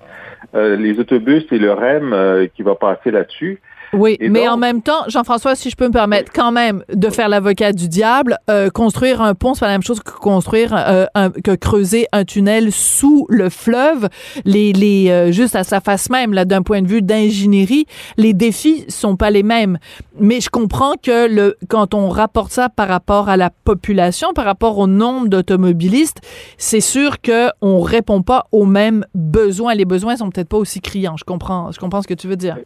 euh, 0.55 0.77
les 0.77 0.99
autobus 1.01 1.45
et 1.51 1.59
le 1.59 1.73
REM 1.73 2.13
euh, 2.13 2.47
qui 2.55 2.63
va 2.63 2.75
passer 2.75 3.11
là-dessus. 3.11 3.61
Oui, 3.97 4.17
Et 4.21 4.29
mais 4.29 4.41
donc- 4.41 4.49
en 4.51 4.57
même 4.57 4.83
temps, 4.83 5.05
Jean-François, 5.09 5.55
si 5.55 5.71
je 5.71 5.77
peux 5.77 5.87
me 5.87 5.93
permettre 5.93 6.33
quand 6.33 6.53
même 6.53 6.83
de 6.93 7.09
faire 7.11 7.29
l'avocat 7.29 7.73
du 7.73 7.89
diable, 7.89 8.37
euh, 8.51 8.71
construire 8.71 9.23
un 9.23 9.35
pont, 9.35 9.55
c'est 9.55 9.61
pas 9.61 9.67
la 9.67 9.73
même 9.73 9.83
chose 9.83 10.01
que 10.01 10.11
construire 10.13 10.75
euh, 10.77 11.07
un, 11.15 11.31
que 11.31 11.55
creuser 11.55 12.07
un 12.13 12.25
tunnel 12.25 12.73
sous 12.73 13.27
le 13.29 13.49
fleuve. 13.51 14.09
Les, 14.45 14.73
les 14.73 15.11
euh, 15.11 15.33
juste 15.33 15.57
à 15.57 15.65
sa 15.65 15.81
face 15.81 16.11
même, 16.11 16.33
là, 16.33 16.45
d'un 16.45 16.63
point 16.63 16.83
de 16.83 16.89
vue 16.89 17.03
d'ingénierie, 17.03 17.87
les 18.17 18.35
défis 18.35 18.85
sont 18.89 19.17
pas 19.17 19.31
les 19.31 19.43
mêmes. 19.43 19.79
Mais 20.19 20.41
je 20.41 20.51
comprends 20.51 20.95
que 21.03 21.29
le 21.29 21.57
quand 21.69 21.95
on 21.95 22.09
rapporte 22.09 22.53
ça 22.53 22.69
par 22.69 22.89
rapport 22.89 23.29
à 23.29 23.37
la 23.37 23.51
population, 23.51 24.33
par 24.35 24.45
rapport 24.45 24.79
au 24.79 24.87
nombre 24.87 25.29
d'automobilistes, 25.29 26.21
c'est 26.59 26.81
sûr 26.81 27.21
que 27.21 27.49
on 27.61 27.81
répond 27.81 28.23
pas 28.23 28.47
aux 28.53 28.65
mêmes 28.67 29.05
besoins. 29.15 29.75
Les 29.75 29.85
besoins 29.85 30.17
sont 30.17 30.31
peut-être 30.31 30.49
pas 30.49 30.57
aussi 30.59 30.81
criants. 30.81 31.17
Je 31.17 31.25
comprends, 31.25 31.71
je 31.73 31.79
comprends 31.79 32.03
ce 32.03 32.09
que 32.09 32.15
tu 32.15 32.27
veux 32.29 32.37
dire. 32.37 32.57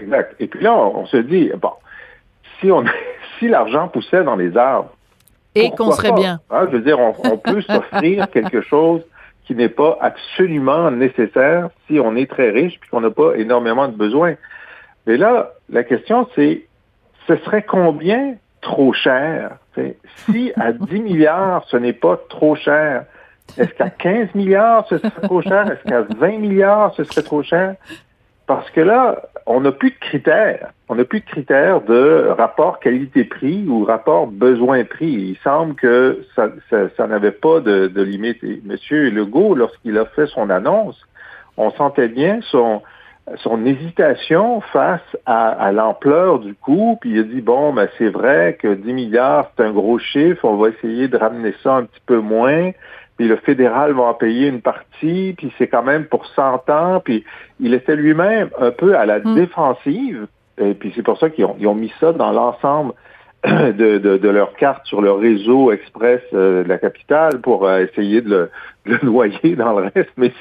Exact. 0.00 0.34
Et 0.40 0.46
puis 0.46 0.62
là, 0.62 0.72
on, 0.74 1.00
on 1.00 1.06
se 1.06 1.16
dit, 1.18 1.50
bon, 1.60 1.72
si 2.60 2.70
on 2.70 2.84
si 3.38 3.48
l'argent 3.48 3.88
poussait 3.88 4.22
dans 4.24 4.36
les 4.36 4.56
arbres, 4.56 4.90
Et 5.54 5.70
qu'on 5.70 5.90
serait 5.92 6.10
pas? 6.10 6.14
bien. 6.16 6.40
Hein, 6.50 6.66
je 6.70 6.76
veux 6.76 6.82
dire, 6.82 6.98
on, 6.98 7.14
on 7.24 7.36
peut 7.38 7.62
s'offrir 7.68 8.30
quelque 8.30 8.60
chose 8.60 9.02
qui 9.46 9.54
n'est 9.54 9.68
pas 9.68 9.98
absolument 10.00 10.90
nécessaire 10.90 11.70
si 11.86 11.98
on 11.98 12.14
est 12.16 12.30
très 12.30 12.50
riche 12.50 12.78
puis 12.80 12.88
qu'on 12.90 13.00
n'a 13.00 13.10
pas 13.10 13.34
énormément 13.36 13.88
de 13.88 13.96
besoins. 13.96 14.34
Mais 15.06 15.16
là, 15.16 15.52
la 15.70 15.82
question, 15.82 16.28
c'est, 16.36 16.66
ce 17.26 17.36
serait 17.38 17.62
combien 17.62 18.34
trop 18.60 18.92
cher? 18.92 19.56
T'sais, 19.72 19.96
Si 20.30 20.52
à 20.56 20.72
10 20.92 21.00
milliards, 21.00 21.64
ce 21.68 21.76
n'est 21.78 21.94
pas 21.94 22.18
trop 22.28 22.54
cher, 22.54 23.06
est-ce 23.58 23.70
qu'à 23.70 23.90
15 23.90 24.34
milliards, 24.34 24.86
ce 24.88 24.98
serait 24.98 25.20
trop 25.22 25.42
cher? 25.42 25.68
Est-ce 25.72 25.82
qu'à 25.88 26.02
20 26.02 26.38
milliards, 26.38 26.94
ce 26.94 27.02
serait 27.04 27.22
trop 27.22 27.42
cher? 27.42 27.74
Parce 28.50 28.68
que 28.72 28.80
là, 28.80 29.22
on 29.46 29.60
n'a 29.60 29.70
plus 29.70 29.90
de 29.90 29.98
critères. 30.00 30.72
On 30.88 30.96
n'a 30.96 31.04
plus 31.04 31.20
de 31.20 31.24
critères 31.24 31.82
de 31.82 32.34
rapport 32.36 32.80
qualité-prix 32.80 33.64
ou 33.68 33.84
rapport 33.84 34.26
besoin-prix. 34.26 35.06
Il 35.06 35.36
semble 35.44 35.76
que 35.76 36.26
ça, 36.34 37.06
n'avait 37.06 37.30
pas 37.30 37.60
de, 37.60 38.02
limite. 38.02 38.42
Monsieur 38.64 39.08
Legault, 39.10 39.54
lorsqu'il 39.54 39.96
a 39.98 40.04
fait 40.04 40.26
son 40.26 40.50
annonce, 40.50 41.00
on 41.58 41.70
sentait 41.70 42.08
bien 42.08 42.40
son, 42.50 42.82
son 43.36 43.64
hésitation 43.64 44.62
face 44.72 45.16
à, 45.26 45.50
à 45.50 45.70
l'ampleur 45.70 46.40
du 46.40 46.56
coût. 46.56 46.98
Puis 47.00 47.10
il 47.10 47.20
a 47.20 47.22
dit, 47.22 47.42
bon, 47.42 47.72
ben, 47.72 47.88
c'est 47.98 48.10
vrai 48.10 48.58
que 48.60 48.74
10 48.74 48.92
milliards, 48.92 49.52
c'est 49.56 49.62
un 49.62 49.70
gros 49.70 50.00
chiffre. 50.00 50.44
On 50.44 50.56
va 50.56 50.70
essayer 50.70 51.06
de 51.06 51.16
ramener 51.16 51.54
ça 51.62 51.76
un 51.76 51.84
petit 51.84 52.02
peu 52.04 52.18
moins 52.18 52.72
puis 53.20 53.28
le 53.28 53.36
fédéral 53.36 53.92
va 53.92 54.04
en 54.04 54.14
payer 54.14 54.48
une 54.48 54.62
partie, 54.62 55.34
puis 55.36 55.52
c'est 55.58 55.66
quand 55.66 55.82
même 55.82 56.06
pour 56.06 56.24
100 56.24 56.70
ans, 56.70 57.02
puis 57.04 57.22
il 57.60 57.74
était 57.74 57.94
lui-même 57.94 58.48
un 58.58 58.70
peu 58.70 58.96
à 58.96 59.04
la 59.04 59.18
Mm. 59.18 59.34
défensive, 59.34 60.26
et 60.56 60.72
puis 60.72 60.90
c'est 60.96 61.02
pour 61.02 61.18
ça 61.18 61.28
qu'ils 61.28 61.44
ont, 61.44 61.54
ils 61.58 61.66
ont 61.66 61.74
mis 61.74 61.92
ça 62.00 62.14
dans 62.14 62.32
l'ensemble 62.32 62.94
de, 63.44 63.98
de, 63.98 64.16
de 64.16 64.28
leur 64.30 64.54
carte 64.54 64.86
sur 64.86 65.02
le 65.02 65.12
réseau 65.12 65.70
express 65.70 66.22
euh, 66.32 66.64
de 66.64 66.68
la 66.70 66.78
capitale 66.78 67.42
pour 67.42 67.66
euh, 67.66 67.84
essayer 67.84 68.22
de 68.22 68.30
le, 68.30 68.50
de 68.86 68.92
le 68.92 69.06
noyer 69.06 69.54
dans 69.54 69.78
le 69.78 69.90
reste, 69.94 70.12
mais 70.16 70.32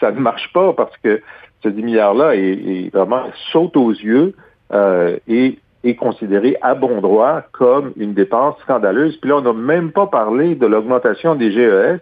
ça 0.00 0.10
ne 0.10 0.18
marche 0.18 0.52
pas 0.52 0.72
parce 0.72 0.96
que 1.04 1.22
ce 1.62 1.68
10 1.68 1.82
milliards-là 1.84 2.34
est, 2.34 2.40
est 2.40 2.92
vraiment 2.92 3.26
saute 3.52 3.76
aux 3.76 3.92
yeux 3.92 4.34
euh, 4.72 5.18
et 5.28 5.60
est 5.84 5.94
considéré 5.94 6.56
à 6.62 6.74
bon 6.74 7.00
droit 7.00 7.42
comme 7.52 7.92
une 7.96 8.12
dépense 8.12 8.56
scandaleuse. 8.62 9.16
Puis 9.18 9.30
là, 9.30 9.36
on 9.36 9.42
n'a 9.42 9.52
même 9.52 9.92
pas 9.92 10.08
parlé 10.08 10.56
de 10.56 10.66
l'augmentation 10.66 11.36
des 11.36 11.52
GES 11.52 12.00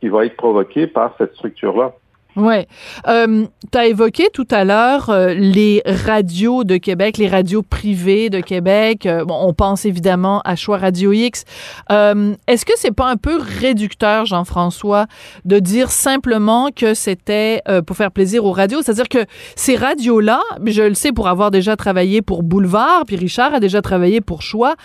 qui 0.00 0.08
va 0.08 0.24
être 0.24 0.36
provoquée 0.36 0.86
par 0.86 1.14
cette 1.18 1.34
structure-là. 1.34 1.92
Ouais. 2.36 2.68
Euh, 3.08 3.46
tu 3.72 3.78
as 3.78 3.86
évoqué 3.86 4.28
tout 4.32 4.46
à 4.52 4.64
l'heure 4.64 5.10
euh, 5.10 5.34
les 5.34 5.82
radios 5.84 6.62
de 6.62 6.76
Québec, 6.76 7.18
les 7.18 7.28
radios 7.28 7.62
privées 7.62 8.30
de 8.30 8.40
Québec. 8.40 9.04
Euh, 9.06 9.24
bon, 9.24 9.36
on 9.40 9.52
pense 9.52 9.84
évidemment 9.84 10.40
à 10.44 10.54
Choix 10.54 10.78
Radio 10.78 11.12
X. 11.12 11.44
Euh, 11.90 12.34
Est-ce 12.46 12.64
que 12.64 12.72
c'est 12.76 12.94
pas 12.94 13.08
un 13.08 13.16
peu 13.16 13.36
réducteur, 13.36 14.26
Jean-François, 14.26 15.06
de 15.44 15.58
dire 15.58 15.90
simplement 15.90 16.68
que 16.74 16.94
c'était 16.94 17.62
euh, 17.68 17.82
pour 17.82 17.96
faire 17.96 18.12
plaisir 18.12 18.44
aux 18.44 18.52
radios? 18.52 18.80
C'est-à-dire 18.82 19.08
que 19.08 19.26
ces 19.56 19.74
radios-là, 19.74 20.40
je 20.64 20.82
le 20.82 20.94
sais 20.94 21.10
pour 21.10 21.26
avoir 21.26 21.50
déjà 21.50 21.74
travaillé 21.76 22.22
pour 22.22 22.44
Boulevard, 22.44 23.06
puis 23.06 23.16
Richard 23.16 23.54
a 23.54 23.60
déjà 23.60 23.82
travaillé 23.82 24.20
pour 24.20 24.42
Choix, 24.42 24.76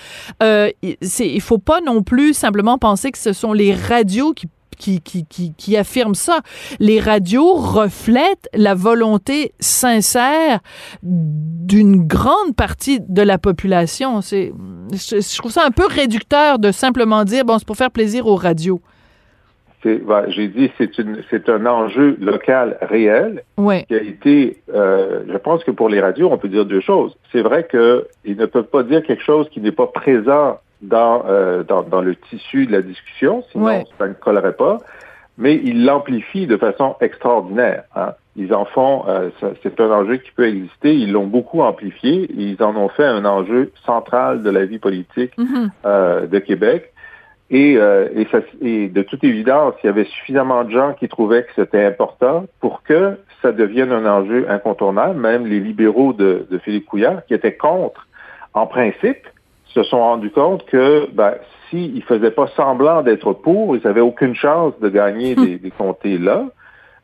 euh, 0.42 0.72
il 0.82 1.42
faut 1.42 1.60
pas 1.60 1.80
non 1.82 2.02
plus 2.02 2.34
simplement 2.34 2.80
penser 2.80 3.12
que 3.12 3.20
ce 3.20 3.34
sont 3.34 3.54
les 3.54 3.74
radios 3.74 4.34
qui 4.34 4.48
qui, 4.76 5.02
qui, 5.02 5.26
qui, 5.26 5.54
qui 5.56 5.78
affirme 5.78 6.16
ça. 6.16 6.40
Les 6.80 7.00
radios 7.00 7.54
reflètent 7.56 8.50
la 8.54 8.74
volonté 8.76 9.54
sincère 9.60 10.60
d'une 11.04 12.06
grande 12.08 12.56
partie 12.56 13.00
de 13.08 13.22
la 13.22 13.38
population. 13.38 14.22
C'est, 14.22 14.54
je, 14.94 15.22
je 15.22 15.38
trouve 15.38 15.52
ça 15.52 15.66
un 15.66 15.72
peu 15.72 15.86
réducteur 15.88 16.60
de 16.60 16.72
simplement 16.72 17.24
dire, 17.24 17.46
bon, 17.46 17.58
c'est 17.58 17.68
pour 17.68 17.78
faire 17.78 17.92
plaisir 17.92 18.28
aux 18.28 18.36
radios. 18.36 18.82
C'est, 19.84 19.98
ben, 20.04 20.26
j'ai 20.30 20.48
dit, 20.48 20.72
c'est, 20.80 20.98
une, 20.98 21.22
c'est 21.30 21.48
un 21.48 21.64
enjeu 21.68 22.18
local 22.20 22.78
réel 22.82 23.44
Ouais. 23.58 23.86
qui 23.88 23.94
a 23.94 24.02
été, 24.02 24.58
euh, 24.74 25.22
je 25.32 25.38
pense 25.38 25.64
que 25.64 25.70
pour 25.72 25.90
les 25.90 26.02
radios, 26.02 26.30
on 26.32 26.38
peut 26.40 26.48
dire 26.50 26.66
deux 26.66 26.82
choses. 26.82 27.16
C'est 27.32 27.42
vrai 27.44 27.68
qu'ils 27.70 28.36
ne 28.38 28.46
peuvent 28.48 28.64
pas 28.66 28.82
dire 28.82 29.04
quelque 29.04 29.24
chose 29.24 29.48
qui 29.52 29.62
n'est 29.62 29.72
pas 29.72 29.86
présent 29.88 30.60
dans, 30.88 31.24
euh, 31.28 31.64
dans, 31.64 31.84
dans 31.84 32.02
le 32.02 32.16
tissu 32.16 32.66
de 32.66 32.72
la 32.72 32.82
discussion, 32.82 33.44
sinon 33.52 33.66
Ouais. 33.66 33.84
ça 33.98 34.08
ne 34.08 34.14
collerait 34.14 34.54
pas, 34.56 34.78
mais 35.38 35.56
ils 35.56 35.86
l'amplifient 35.86 36.48
de 36.48 36.58
façon 36.58 36.96
extraordinaire. 37.02 37.84
hein. 37.96 38.14
Ils 38.38 38.54
en 38.54 38.66
font, 38.66 39.06
euh, 39.08 39.30
c'est 39.64 39.80
un 39.80 39.92
enjeu 39.92 40.18
qui 40.18 40.30
peut 40.32 40.46
exister, 40.48 40.94
ils 40.94 41.12
l'ont 41.14 41.26
beaucoup 41.28 41.62
amplifié, 41.62 42.24
et 42.24 42.34
ils 42.52 42.62
en 42.62 42.76
ont 42.76 42.90
fait 42.90 43.06
un 43.06 43.24
enjeu 43.24 43.72
central 43.86 44.44
de 44.44 44.50
la 44.50 44.66
vie 44.66 44.80
politique 44.80 45.32
Mhm. 45.38 45.70
euh, 45.86 46.28
de 46.28 46.40
Québec. 46.40 46.92
Et, 47.50 47.78
euh, 47.78 48.10
et, 48.16 48.26
ça- 48.32 48.40
et 48.62 48.90
de 48.90 49.02
toute 49.04 49.24
évidence, 49.24 49.76
il 49.84 49.88
y 49.88 49.90
avait 49.90 50.04
suffisamment 50.06 50.64
de 50.66 50.72
gens 50.72 50.94
qui 51.00 51.08
trouvaient 51.08 51.44
que 51.44 51.52
c'était 51.56 51.86
important 51.86 52.46
pour 52.60 52.82
que 52.84 53.18
ça 53.42 53.52
devienne 53.52 53.92
un 53.92 54.06
enjeu 54.06 54.48
incontournable. 54.50 55.18
Même 55.20 55.46
les 55.46 55.60
libéraux 55.60 56.12
de, 56.12 56.46
de 56.50 56.58
Philippe 56.58 56.88
Couillard, 56.88 57.24
qui 57.28 57.34
étaient 57.36 57.56
contre, 57.56 58.08
en 58.54 58.66
principe, 58.68 59.28
se 59.76 59.84
sont 59.84 60.00
rendus 60.00 60.32
compte 60.32 60.66
que 60.66 61.08
ben, 61.12 61.34
s'ils 61.70 61.96
ne 61.96 62.02
faisaient 62.02 62.32
pas 62.32 62.48
semblant 62.56 63.02
d'être 63.02 63.34
pour, 63.34 63.76
ils 63.76 63.84
n'avaient 63.84 64.08
aucune 64.12 64.34
chance 64.34 64.74
de 64.80 64.90
gagner 64.90 65.36
des, 65.36 65.58
des 65.58 65.72
comtés 65.72 66.18
là. 66.18 66.46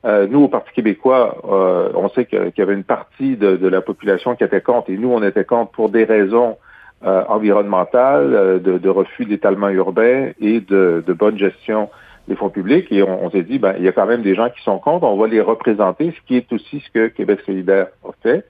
Euh, 0.04 0.26
nous, 0.28 0.46
au 0.46 0.48
Parti 0.48 0.72
québécois, 0.74 1.38
euh, 1.48 1.92
on 1.94 2.10
sait 2.10 2.26
qu'il 2.26 2.54
y 2.58 2.62
avait 2.62 2.74
une 2.74 2.84
partie 2.84 3.36
de, 3.36 3.56
de 3.56 3.68
la 3.68 3.82
population 3.82 4.36
qui 4.36 4.44
était 4.44 4.62
contre, 4.62 4.90
et 4.90 4.98
nous, 4.98 5.12
on 5.12 5.22
était 5.22 5.44
contre 5.44 5.72
pour 5.72 5.90
des 5.90 6.06
raisons 6.06 6.58
euh, 7.06 7.24
environnementales, 7.28 8.34
euh, 8.34 8.60
de, 8.60 8.78
de 8.80 8.90
refus 8.90 9.26
d'étalement 9.26 9.70
urbain 9.70 10.32
et 10.40 10.60
de, 10.60 11.04
de 11.06 11.14
bonne 11.14 11.38
gestion 11.38 11.90
des 12.28 12.36
fonds 12.36 12.50
publics. 12.50 12.88
Et 12.92 13.04
on, 13.04 13.26
on 13.26 13.30
s'est 13.30 13.44
dit, 13.44 13.60
ben, 13.60 13.76
il 13.78 13.84
y 13.84 13.88
a 13.88 13.92
quand 13.92 14.08
même 14.08 14.24
des 14.24 14.34
gens 14.34 14.50
qui 14.50 14.64
sont 14.64 14.80
contre, 14.80 15.04
on 15.06 15.18
va 15.18 15.28
les 15.28 15.42
représenter, 15.42 16.14
ce 16.18 16.28
qui 16.28 16.38
est 16.38 16.52
aussi 16.54 16.80
ce 16.80 16.90
que 16.92 17.08
Québec 17.08 17.42
solidaire 17.46 17.88
a 18.04 18.12
fait. 18.24 18.46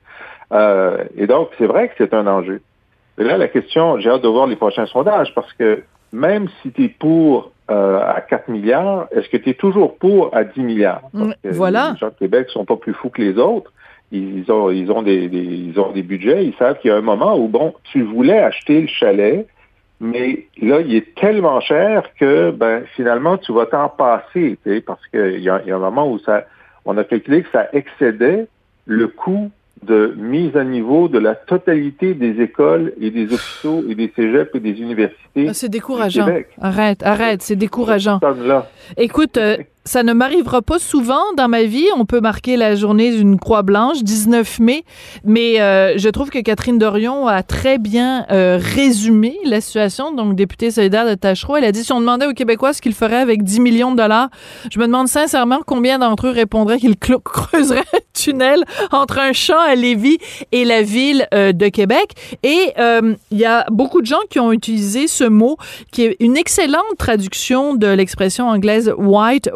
Euh, 0.54 1.04
et 1.18 1.28
donc, 1.28 1.50
c'est 1.58 1.68
vrai 1.68 1.88
que 1.90 1.96
c'est 1.98 2.14
un 2.14 2.28
enjeu. 2.28 2.62
Mais 3.18 3.24
là, 3.26 3.38
la 3.38 3.48
question, 3.48 4.00
j'ai 4.00 4.10
hâte 4.10 4.22
de 4.24 4.28
voir 4.28 4.48
les 4.48 4.56
prochains 4.56 4.86
sondages, 4.86 5.34
parce 5.36 5.52
que 5.54 5.84
même 6.14 6.48
si 6.62 6.72
tu 6.72 6.86
es 6.86 6.90
pour 6.90 7.52
euh, 7.70 8.00
à 8.02 8.20
4 8.22 8.50
milliards, 8.50 9.08
est-ce 9.12 9.30
que 9.30 9.38
tu 9.38 9.50
es 9.52 9.54
toujours 9.54 9.98
pour 9.98 10.36
à 10.36 10.44
10 10.44 10.60
milliards? 10.62 11.02
Parce 11.14 11.24
Mm, 11.26 11.34
que 11.44 11.50
voilà. 11.50 11.92
Les 11.94 12.00
gens 12.00 12.08
de 12.10 12.14
Québec 12.20 12.50
sont 12.50 12.66
pas 12.66 12.76
plus 12.76 12.94
fous 12.94 13.10
que 13.10 13.22
les 13.22 13.38
autres. 13.38 13.72
Ils 14.12 14.52
ont, 14.52 14.70
ils 14.72 14.92
ont 14.92 15.02
des, 15.04 15.30
des- 15.30 15.38
ils 15.40 15.80
ont 15.80 15.92
des 15.92 16.04
budgets. 16.04 16.44
Ils 16.46 16.54
savent 16.56 16.78
qu'il 16.80 16.90
y 16.90 16.94
a 16.94 16.98
un 16.98 17.02
moment 17.02 17.38
où, 17.38 17.48
bon, 17.48 17.74
tu 17.94 18.02
voulais 18.04 18.40
acheter 18.40 18.82
le 18.82 18.88
chalet, 18.88 19.48
mais 20.02 20.48
là, 20.62 20.82
il 20.82 20.94
est 20.96 21.16
tellement 21.16 21.62
cher 21.62 22.04
que, 22.20 22.52
ben, 22.52 22.84
finalement, 22.96 23.38
tu 23.38 23.54
vas 23.54 23.68
t'en 23.68 23.88
passer, 23.88 24.58
tu 24.66 24.70
sais, 24.70 24.82
parce 24.82 25.06
qu'il 25.08 25.40
y, 25.40 25.44
y 25.44 25.50
a 25.50 25.62
un 25.76 25.78
moment 25.80 26.12
où 26.12 26.20
ça, 26.20 26.44
on 26.84 26.98
a 26.98 27.04
calculé 27.06 27.44
que 27.44 27.50
ça 27.52 27.68
excédait 27.72 28.48
le 28.86 29.08
coût 29.08 29.50
de 29.84 30.14
mise 30.18 30.56
à 30.56 30.64
niveau 30.64 31.08
de 31.08 31.18
la 31.18 31.36
totalité 31.36 32.14
des 32.14 32.42
écoles 32.42 32.94
et 33.00 33.10
des 33.10 33.26
hôpitaux 33.34 33.84
et 33.90 33.96
des 33.96 34.12
cégeps 34.16 34.54
et 34.54 34.60
des 34.60 34.80
universités. 34.80 35.48
Ah, 35.50 35.54
c'est 35.54 35.70
décourageant. 35.70 36.28
Arrête, 36.62 37.04
arrête, 37.04 37.42
c'est 37.42 37.56
décourageant. 37.56 38.20
Écoute, 38.98 39.38
euh, 39.38 39.58
ça 39.84 40.04
ne 40.04 40.14
m'arrivera 40.14 40.62
pas 40.62 40.80
souvent 40.80 41.24
dans 41.36 41.48
ma 41.48 41.64
vie. 41.64 41.88
On 41.98 42.06
peut 42.06 42.22
marquer 42.22 42.56
la 42.56 42.76
journée 42.76 43.16
d'une 43.16 43.40
croix 43.40 43.64
blanche, 43.64 44.04
19 44.04 44.60
mai, 44.60 44.84
mais 45.24 45.60
euh, 45.60 45.98
je 45.98 46.10
trouve 46.10 46.30
que 46.30 46.40
Catherine 46.40 46.78
Dorion 46.78 47.28
a 47.28 47.42
très 47.42 47.78
bien 47.78 48.26
euh, 48.32 48.60
résumé 48.62 49.38
la 49.44 49.60
situation. 49.60 50.14
Donc, 50.14 50.36
députée 50.36 50.70
solidaire 50.70 51.08
de 51.08 51.16
Tachereau, 51.16 51.58
elle 51.58 51.66
a 51.66 51.72
dit 51.72 51.84
si 51.84 51.92
on 51.92 52.00
demandait 52.00 52.28
aux 52.28 52.34
Québécois 52.34 52.74
ce 52.74 52.82
qu'ils 52.82 52.94
feraient 52.94 53.22
avec 53.22 53.44
10 53.44 53.60
millions 53.60 53.92
de 53.92 53.98
dollars, 53.98 54.30
je 54.72 54.80
me 54.80 54.86
demande 54.86 55.08
sincèrement 55.08 55.60
combien 55.66 55.98
d'entre 55.98 56.28
eux 56.28 56.32
répondraient 56.32 56.78
qu'ils 56.78 56.98
creuseraient 57.24 57.80
un 57.80 58.00
tunnel 58.14 58.64
entre 58.92 59.18
un 59.18 59.34
champ 59.34 59.60
à 59.60 59.74
Lévis 59.74 60.20
et 60.52 60.64
la 60.64 60.84
ville 60.84 61.28
euh, 61.34 61.54
de 61.54 61.70
Québec. 61.70 62.12
Et 62.44 62.74
il 63.32 63.38
y 63.38 63.46
a 63.46 63.66
beaucoup 63.72 64.02
de 64.02 64.06
gens 64.06 64.20
qui 64.30 64.40
ont 64.40 64.52
utilisé 64.52 65.08
ce 65.08 65.24
mot, 65.24 65.58
qui 65.92 66.04
est 66.04 66.18
une 66.20 66.38
excellente 66.38 66.84
traduction 66.98 67.74
de 67.76 67.88
l'expression 67.88 68.48
anglaise 68.50 68.94
white 68.98 69.50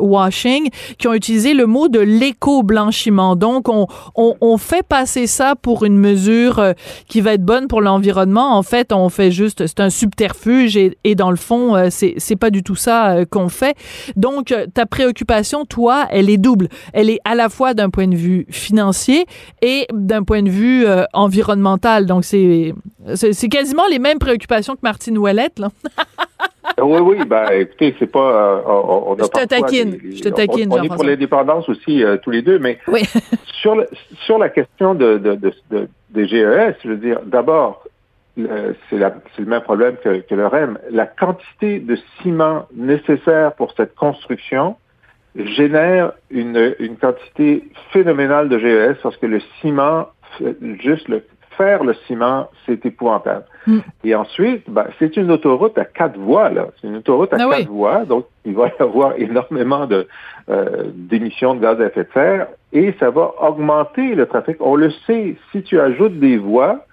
qui 0.98 1.08
ont 1.08 1.14
utilisé 1.14 1.54
le 1.54 1.66
mot 1.66 1.88
de 1.88 2.00
l'éco-blanchiment. 2.00 3.36
Donc, 3.36 3.68
on, 3.70 4.58
fait 4.58 4.88
passer 4.88 5.28
ça 5.28 5.56
pour 5.56 5.84
une 5.84 5.98
mesure 5.98 6.60
euh, 6.60 6.74
qui 7.10 7.20
va 7.22 7.34
être 7.34 7.44
bonne 7.44 7.68
pour 7.68 7.82
l'environnement. 7.82 8.58
En 8.58 8.64
fait, 8.64 8.94
on 8.94 9.10
fait 9.10 9.32
juste, 9.32 9.68
c'est 9.68 9.82
un 9.82 9.90
subterfuge 9.90 10.78
et, 10.78 11.16
dans 11.16 11.30
le 11.30 11.36
fond, 11.36 11.76
euh, 11.76 11.90
c'est, 11.90 12.36
pas 12.36 12.50
du 12.50 12.64
tout 12.64 12.76
ça 12.76 13.12
euh, 13.12 13.26
qu'on 13.30 13.50
fait. 13.50 13.76
Donc, 14.16 14.54
ta 14.74 14.86
préoccupation, 14.86 15.66
toi, 15.66 16.08
elle 16.10 16.30
est 16.30 16.38
double. 16.38 16.70
Elle 16.94 17.10
est 17.10 17.20
à 17.26 17.36
la 17.36 17.50
fois 17.50 17.74
d'un 17.74 17.90
point 17.90 18.08
de 18.08 18.16
vue 18.16 18.46
financier 18.50 19.26
et 19.62 19.88
d'un 19.94 20.24
point 20.24 20.42
de 20.42 20.50
vue 20.50 20.86
environnemental. 21.14 22.06
Donc, 22.06 22.26
c'est, 22.26 22.74
c'est, 23.16 23.50
quasiment 23.50 23.86
les 23.90 24.00
mêmes 24.00 24.20
préoccupations 24.20 24.74
que 24.74 24.82
Martine 24.84 25.18
Ouellette, 25.18 25.60
là. 25.60 25.70
oui, 26.82 27.00
oui, 27.02 27.26
ben 27.26 27.46
écoutez, 27.52 27.96
c'est 28.00 28.12
pas. 28.12 28.64
on, 28.66 29.12
on 29.12 29.18
je 29.18 29.24
te 29.24 29.46
taquine, 29.46 29.98
je 30.04 30.22
te 30.22 30.30
taquine. 30.30 30.72
On, 30.72 30.80
on 30.80 30.84
est 30.84 30.90
pour 30.90 31.04
l'indépendance 31.04 31.68
aussi 31.70 32.04
euh, 32.04 32.18
tous 32.18 32.32
les 32.32 32.42
deux, 32.42 32.60
mais 32.60 32.80
oui. 32.88 33.04
sur, 33.62 33.76
le, 33.76 33.88
sur 34.26 34.38
la 34.38 34.50
question 34.50 34.96
de, 34.96 35.18
de, 35.18 35.36
de, 35.36 35.54
de, 35.72 35.88
des 36.10 36.28
GES, 36.28 36.76
je 36.84 36.90
veux 36.90 36.98
dire, 36.98 37.20
d'abord, 37.26 37.84
c'est 38.36 38.98
le 38.98 39.46
même 39.46 39.62
problème 39.62 39.96
que, 40.04 40.22
que 40.22 40.36
le 40.36 40.48
REM. 40.48 40.78
La 40.92 41.06
quantité 41.08 41.80
de 41.80 41.98
ciment 42.22 42.68
nécessaire 42.76 43.54
pour 43.54 43.74
cette 43.78 43.96
construction 43.96 44.76
génère 45.36 46.14
une, 46.30 46.76
une 46.80 46.98
quantité 46.98 47.64
phénoménale 47.92 48.50
de 48.50 48.58
GES 48.60 48.98
parce 49.04 49.18
que 49.18 49.26
le 49.26 49.42
ciment, 49.62 50.08
juste 50.80 51.08
le 51.08 51.24
faire 51.58 51.84
le 51.84 51.94
ciment, 52.08 52.50
c'est 52.66 52.86
épouvantable. 52.86 53.46
Mm. 53.68 53.80
Et 54.04 54.16
ensuite, 54.16 54.70
ben, 54.70 54.86
c'est 55.00 55.18
une 55.18 55.32
autoroute 55.32 55.78
à 55.78 55.86
quatre 55.86 56.18
voies, 56.18 56.50
là. 56.50 56.68
C'est 56.80 56.88
une 56.88 56.98
autoroute 56.98 57.34
à 57.34 57.38
ah 57.40 57.50
quatre 57.50 57.70
voies, 57.70 58.06
donc 58.06 58.26
il 58.46 58.54
va 58.54 58.68
y 58.68 58.82
avoir 58.82 59.14
énormément 59.18 59.86
de 59.86 60.08
euh, 60.50 60.92
d'émissions 60.94 61.56
de 61.56 61.62
gaz 61.62 61.82
à 61.82 61.86
effet 61.86 62.04
de 62.04 62.10
serre 62.14 62.48
et 62.72 62.94
ça 63.00 63.10
va 63.10 63.34
augmenter 63.42 64.16
le 64.16 64.26
trafic. 64.28 64.58
On 64.60 64.76
le 64.76 64.92
sait, 65.08 65.36
si 65.52 65.64
tu 65.64 65.80
ajoutes 65.80 66.20
des 66.20 66.38
voies, 66.38 66.86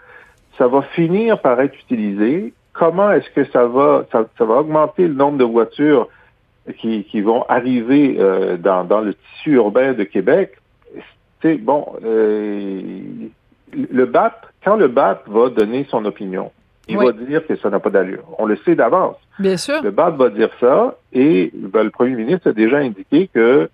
ça 0.57 0.69
va 0.69 0.83
finir 0.83 1.41
par 1.41 1.61
être 1.61 1.79
utilisé. 1.81 2.55
Comment 2.73 3.11
est-ce 3.13 3.29
que 3.31 3.45
ça 3.51 3.67
va 3.67 4.07
ça, 4.11 4.25
va 4.39 4.55
augmenter 4.55 5.07
le 5.07 5.15
nombre 5.15 5.39
de 5.39 5.45
voitures 5.45 6.09
qui, 6.79 7.05
qui 7.05 7.21
vont 7.21 7.45
arriver 7.49 8.17
euh, 8.19 8.57
dans, 8.57 8.85
dans 8.85 9.01
le 9.01 9.15
tissu 9.15 9.53
urbain 9.53 9.93
de 9.93 10.05
Québec? 10.05 10.57
C'est 11.43 11.57
bon, 11.57 11.87
euh, 12.05 13.01
le 13.73 14.07
BAP, 14.07 14.47
quand 14.65 14.77
le 14.77 14.89
BAP 14.89 15.29
va 15.29 15.49
donner 15.49 15.87
son 15.91 16.05
opinion, 16.05 16.51
il 16.89 16.97
va 16.99 17.13
dire 17.13 17.47
que 17.47 17.57
ça 17.57 17.71
n'a 17.71 17.81
pas 17.81 17.91
d'allure. 17.91 18.25
On 18.39 18.47
le 18.47 18.57
sait 18.65 18.75
d'avance. 18.75 19.17
Bien 19.39 19.57
sûr. 19.57 19.83
Le 19.83 19.91
BAP 19.91 20.17
va 20.17 20.31
dire 20.31 20.51
ça 20.61 20.97
et 21.13 21.51
ben, 21.55 21.85
le 21.85 21.91
premier 21.91 22.15
ministre 22.15 22.51
a 22.51 22.53
déjà 22.53 22.79
indiqué 22.79 23.29
que 23.33 23.71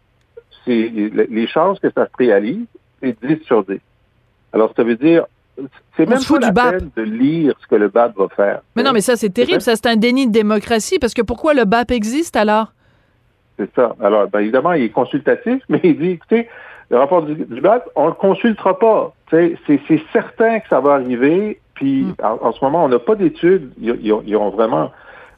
c'est 0.65 0.93
les 1.31 1.47
chances 1.49 1.81
que 1.81 1.91
ça 1.91 2.07
se 2.07 2.17
réalise, 2.19 2.67
c'est 3.03 3.17
10 3.25 3.45
sur 3.45 3.65
10. 3.65 3.79
Alors, 4.53 4.73
ça 4.77 4.83
veut 4.83 4.97
dire 4.97 5.27
c'est 5.97 6.07
même 6.07 6.21
pas 6.23 6.39
la 6.39 6.53
peine 6.53 6.91
de 6.97 7.03
lire 7.03 7.55
ce 7.61 7.67
que 7.67 7.75
le 7.75 7.89
BAP 7.89 8.17
va 8.17 8.29
faire. 8.29 8.61
Mais 8.77 8.83
non, 8.83 8.93
mais 8.93 9.01
ça, 9.01 9.17
c'est 9.17 9.31
terrible. 9.31 9.61
Ça, 9.61 9.75
c'est 9.75 9.87
un 9.87 9.97
déni 9.97 10.29
de 10.29 10.33
démocratie 10.33 10.99
parce 10.99 11.15
que 11.15 11.23
pourquoi 11.23 11.55
le 11.55 11.65
BAP 11.65 11.91
existe 11.91 12.37
alors? 12.37 12.73
C'est 13.59 13.75
ça. 13.75 13.97
Alors, 14.01 14.29
ben, 14.29 14.41
évidemment, 14.41 14.73
il 14.73 14.85
est 14.85 14.89
consultatif, 14.91 15.63
mais 15.69 15.81
il 15.83 15.99
dit, 15.99 16.11
écoutez, 16.11 16.49
le 16.91 16.97
rapport 16.97 17.23
du, 17.23 17.35
BAP, 17.35 17.89
on 17.97 18.05
ne 18.05 18.09
le 18.09 18.15
consultera 18.15 18.79
pas. 18.79 19.13
C'est 19.31 19.59
certain 20.13 20.61
que 20.61 20.69
ça 20.69 20.81
va 20.81 20.95
arriver. 20.95 21.61
Puis 21.75 22.05
mm. 22.05 22.15
en, 22.23 22.53
ce 22.53 22.65
moment, 22.65 22.85
on 22.85 22.89
n'a 22.89 22.99
pas 22.99 23.15
d'études. 23.15 23.73
Ils, 23.81 24.37
ont 24.37 24.51
vraiment 24.51 24.91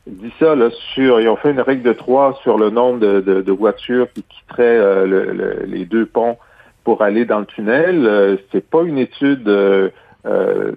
dit 0.07 0.33
ça 0.39 0.55
là, 0.55 0.71
sur. 0.95 1.21
Ils 1.21 1.29
ont 1.29 1.37
fait 1.37 1.51
une 1.51 1.61
règle 1.61 1.83
de 1.83 1.93
trois 1.93 2.39
sur 2.43 2.57
le 2.57 2.71
nombre 2.71 3.01
de, 3.01 3.21
de, 3.21 3.53
voitures 3.53 4.07
qui 4.13 4.23
quitteraient 4.23 4.79
euh, 4.79 5.07
le, 5.07 5.65
les 5.67 5.85
deux 5.87 6.07
ponts 6.07 6.39
pour 6.85 7.03
aller 7.03 7.25
dans 7.25 7.41
le 7.41 7.47
tunnel. 7.47 8.07
Euh, 8.07 8.37
c'est 8.53 8.69
pas 8.69 8.83
une 8.83 8.99
étude 8.99 9.49
euh, 9.49 9.91
euh, 10.27 10.73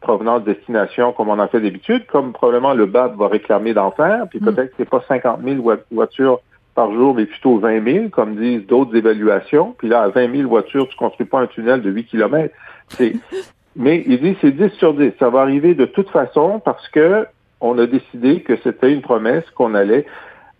provenance 0.00 0.44
destination 0.44 1.12
comme 1.12 1.30
on 1.30 1.38
en 1.38 1.48
fait 1.48 1.60
d'habitude, 1.60 2.06
comme 2.06 2.32
probablement 2.32 2.74
le 2.74 2.86
BAP 2.86 3.16
va 3.16 3.28
réclamer 3.28 3.72
d'en 3.72 3.90
faire. 3.90 4.26
Puis 4.28 4.40
mm. 4.40 4.44
peut-être 4.44 4.70
que 4.70 4.74
c'est 4.78 4.88
pas 4.88 5.02
50 5.08 5.40
000 5.42 5.76
voitures 5.90 6.40
par 6.74 6.92
jour, 6.92 7.14
mais 7.14 7.26
plutôt 7.26 7.58
20 7.58 7.84
000, 7.84 8.08
comme 8.08 8.36
disent 8.36 8.66
d'autres 8.66 8.96
évaluations. 8.96 9.74
Puis 9.78 9.88
là, 9.88 10.02
à 10.02 10.08
20 10.08 10.36
000 10.36 10.48
voitures, 10.48 10.88
tu 10.88 10.96
construis 10.96 11.26
pas 11.26 11.40
un 11.40 11.46
tunnel 11.46 11.82
de 11.82 11.90
8 11.90 12.04
km. 12.04 12.54
C'est, 12.88 13.14
mais 13.76 14.02
il 14.06 14.20
dit 14.20 14.36
c'est 14.40 14.52
10 14.52 14.70
sur 14.78 14.94
10. 14.94 15.12
Ça 15.18 15.30
va 15.30 15.40
arriver 15.40 15.74
de 15.74 15.84
toute 15.84 16.10
façon 16.10 16.60
parce 16.64 16.88
que 16.88 17.26
on 17.60 17.78
a 17.78 17.86
décidé 17.86 18.42
que 18.42 18.56
c'était 18.56 18.92
une 18.92 19.02
promesse 19.02 19.48
qu'on 19.50 19.74
allait, 19.74 20.04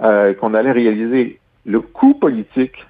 euh, 0.01 0.35
qu'on 0.35 0.55
allait 0.55 0.73
réaliser. 0.73 1.41
Le 1.67 1.81
coût 1.81 2.15
politique 2.15 2.87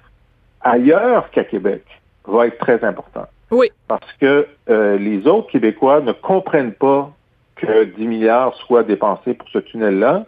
ailleurs 0.61 1.29
qu'à 1.31 1.43
Québec 1.43 1.83
va 2.25 2.47
être 2.47 2.57
très 2.57 2.83
important. 2.83 3.25
Oui. 3.53 3.71
Parce 3.87 4.11
que 4.19 4.47
euh, 4.69 4.97
les 4.97 5.27
autres 5.27 5.49
Québécois 5.51 6.01
ne 6.01 6.11
comprennent 6.11 6.73
pas 6.73 7.11
que 7.55 7.83
10 7.83 8.07
milliards 8.07 8.55
soient 8.55 8.83
dépensés 8.83 9.35
pour 9.35 9.47
ce 9.49 9.59
tunnel-là. 9.59 10.25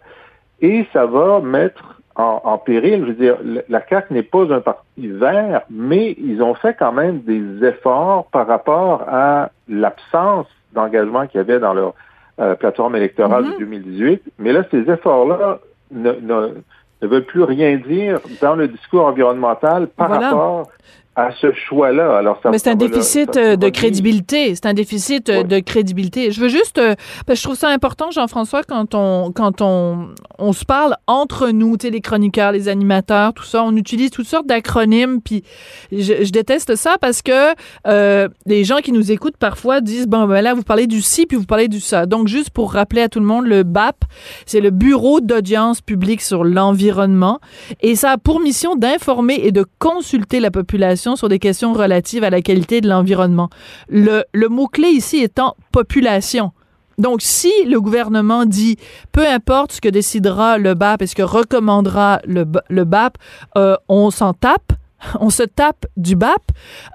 Et 0.61 0.85
ça 0.93 1.05
va 1.05 1.41
mettre 1.41 2.01
en, 2.15 2.57
péril. 2.57 3.01
Je 3.01 3.05
veux 3.07 3.13
dire, 3.13 3.37
la 3.67 3.81
CAC 3.81 4.09
n'est 4.09 4.23
pas 4.23 4.43
un 4.53 4.61
parti 4.61 5.07
vert, 5.07 5.63
mais 5.69 6.15
ils 6.17 6.41
ont 6.41 6.53
fait 6.53 6.73
quand 6.77 6.93
même 6.93 7.19
des 7.21 7.65
efforts 7.65 8.27
par 8.27 8.47
rapport 8.47 9.03
à 9.09 9.49
l'absence 9.67 10.47
d'engagement 10.71 11.27
qu'il 11.27 11.39
y 11.39 11.41
avait 11.41 11.59
dans 11.59 11.73
leur 11.73 11.93
euh, 12.39 12.55
plateforme 12.55 12.95
électorale 12.95 13.45
de 13.45 13.57
2018. 13.59 14.13
Mm-hmm. 14.13 14.19
Mais 14.39 14.53
là, 14.53 14.63
ces 14.71 14.89
efforts-là 14.89 15.59
ne, 15.91 16.13
ne, 16.13 16.53
veulent 17.01 17.25
plus 17.25 17.43
rien 17.43 17.75
dire 17.77 18.19
dans 18.41 18.55
le 18.55 18.69
discours 18.69 19.05
environnemental 19.05 19.87
par 19.87 20.09
rapport 20.09 20.69
à 21.15 21.29
ce 21.39 21.53
choix-là. 21.53 22.17
Alors, 22.17 22.41
Mais 22.51 22.57
c'est 22.57 22.69
un 22.69 22.75
déficit 22.75 23.37
euh, 23.37 23.55
de 23.55 23.69
crédibilité. 23.69 24.53
C'est 24.53 24.65
un 24.65 24.73
déficit 24.73 25.29
euh, 25.29 25.43
de 25.43 25.59
crédibilité. 25.59 26.31
Je 26.31 26.41
veux 26.41 26.49
juste, 26.49 26.77
euh, 26.77 26.95
parce 27.25 27.39
que 27.39 27.41
je 27.41 27.43
trouve 27.43 27.55
ça 27.55 27.69
important, 27.69 28.11
Jean-François, 28.11 28.63
quand 28.63 28.93
on 28.95 29.31
quand 29.31 29.61
on, 29.61 30.09
on 30.39 30.51
se 30.51 30.65
parle 30.65 30.95
entre 31.07 31.49
nous, 31.51 31.77
tu 31.77 31.87
sais, 31.87 31.91
les 31.91 32.01
chroniqueurs, 32.01 32.51
les 32.51 32.67
animateurs, 32.67 33.33
tout 33.33 33.45
ça, 33.45 33.63
on 33.63 33.77
utilise 33.77 34.09
toutes 34.09 34.27
sortes 34.27 34.47
d'acronymes. 34.47 35.21
Puis 35.21 35.43
je, 35.91 36.25
je, 36.25 36.31
déteste 36.31 36.75
ça 36.75 36.97
parce 36.99 37.21
que 37.21 37.53
euh, 37.87 38.27
les 38.45 38.65
gens 38.65 38.77
qui 38.77 38.91
nous 38.91 39.11
écoutent 39.13 39.37
parfois 39.37 39.79
disent 39.79 40.07
bon 40.07 40.25
ben 40.25 40.41
là 40.41 40.53
vous 40.53 40.63
parlez 40.63 40.87
du 40.87 41.01
ci 41.01 41.25
puis 41.25 41.37
vous 41.37 41.45
parlez 41.45 41.69
du 41.69 41.79
ça. 41.79 42.05
Donc 42.05 42.27
juste 42.27 42.49
pour 42.49 42.73
rappeler 42.73 43.03
à 43.03 43.09
tout 43.09 43.21
le 43.21 43.25
monde, 43.25 43.45
le 43.45 43.63
BAP, 43.63 44.03
c'est 44.45 44.59
le 44.59 44.69
Bureau 44.69 45.21
d'audience 45.21 45.79
publique 45.79 46.21
sur 46.21 46.43
l'environnement 46.43 47.39
et 47.81 47.95
ça 47.95 48.11
a 48.11 48.17
pour 48.17 48.41
mission 48.41 48.75
d'informer 48.75 49.39
et 49.41 49.53
de 49.53 49.65
consulter 49.79 50.41
la 50.41 50.51
population 50.51 51.04
sur 51.15 51.29
des 51.29 51.37
questions 51.37 51.73
relatives 51.73 52.23
à 52.23 52.31
la 52.31 52.41
qualité 52.41 52.81
de 52.81 52.89
l'environnement. 52.89 53.49
Le, 53.87 54.23
le 54.33 54.49
mot-clé 54.49 54.87
ici 54.87 55.21
étant 55.21 55.55
population. 55.71 56.51
Donc, 56.97 57.21
si 57.21 57.51
le 57.65 57.79
gouvernement 57.79 58.45
dit, 58.45 58.77
peu 59.11 59.27
importe 59.27 59.73
ce 59.73 59.81
que 59.81 59.89
décidera 59.89 60.57
le 60.57 60.73
BAP 60.73 61.01
et 61.01 61.07
ce 61.07 61.15
que 61.15 61.21
recommandera 61.21 62.21
le, 62.25 62.45
le 62.69 62.83
BAP, 62.85 63.17
euh, 63.57 63.75
on 63.89 64.09
s'en 64.09 64.33
tape, 64.33 64.71
on 65.19 65.29
se 65.29 65.43
tape 65.43 65.85
du 65.97 66.15
BAP, 66.15 66.41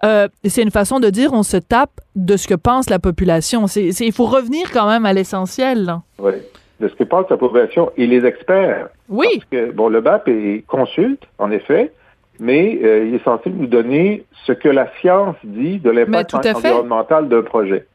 euh, 0.05 0.29
c'est 0.45 0.63
une 0.63 0.71
façon 0.71 1.01
de 1.01 1.11
dire 1.11 1.33
on 1.33 1.43
se 1.43 1.59
tape 1.59 2.01
de 2.17 2.37
ce 2.37 2.49
que 2.49 2.55
pense 2.55 2.89
la 2.91 2.99
population. 2.99 3.67
C'est, 3.67 3.89
il 3.89 4.13
faut 4.13 4.27
revenir 4.27 4.71
quand 4.73 4.89
même 4.89 5.07
à 5.07 5.13
l'essentiel. 5.13 5.97
Oui, 6.19 6.33
de 6.81 6.89
ce 6.89 6.95
que 6.95 7.05
pense 7.05 7.29
la 7.29 7.37
population 7.37 7.93
et 7.97 8.07
les 8.07 8.25
experts. 8.25 8.89
Oui. 9.09 9.27
Parce 9.35 9.51
que, 9.51 9.71
bon, 9.73 9.89
le 9.89 10.01
BAP 10.01 10.29
est 10.29 10.65
consulte, 10.67 11.23
en 11.39 11.51
effet, 11.51 11.93
mais 12.41 12.79
euh, 12.83 13.07
il 13.07 13.15
est 13.15 13.25
censé 13.25 13.51
nous 13.51 13.67
donner 13.67 14.25
ce 14.47 14.53
que 14.53 14.69
la 14.69 14.91
science 15.01 15.37
dit 15.45 15.79
de 15.79 15.91
l'impact 15.91 16.35
environnemental 16.35 17.29
d'un 17.29 17.43
projet. 17.43 17.87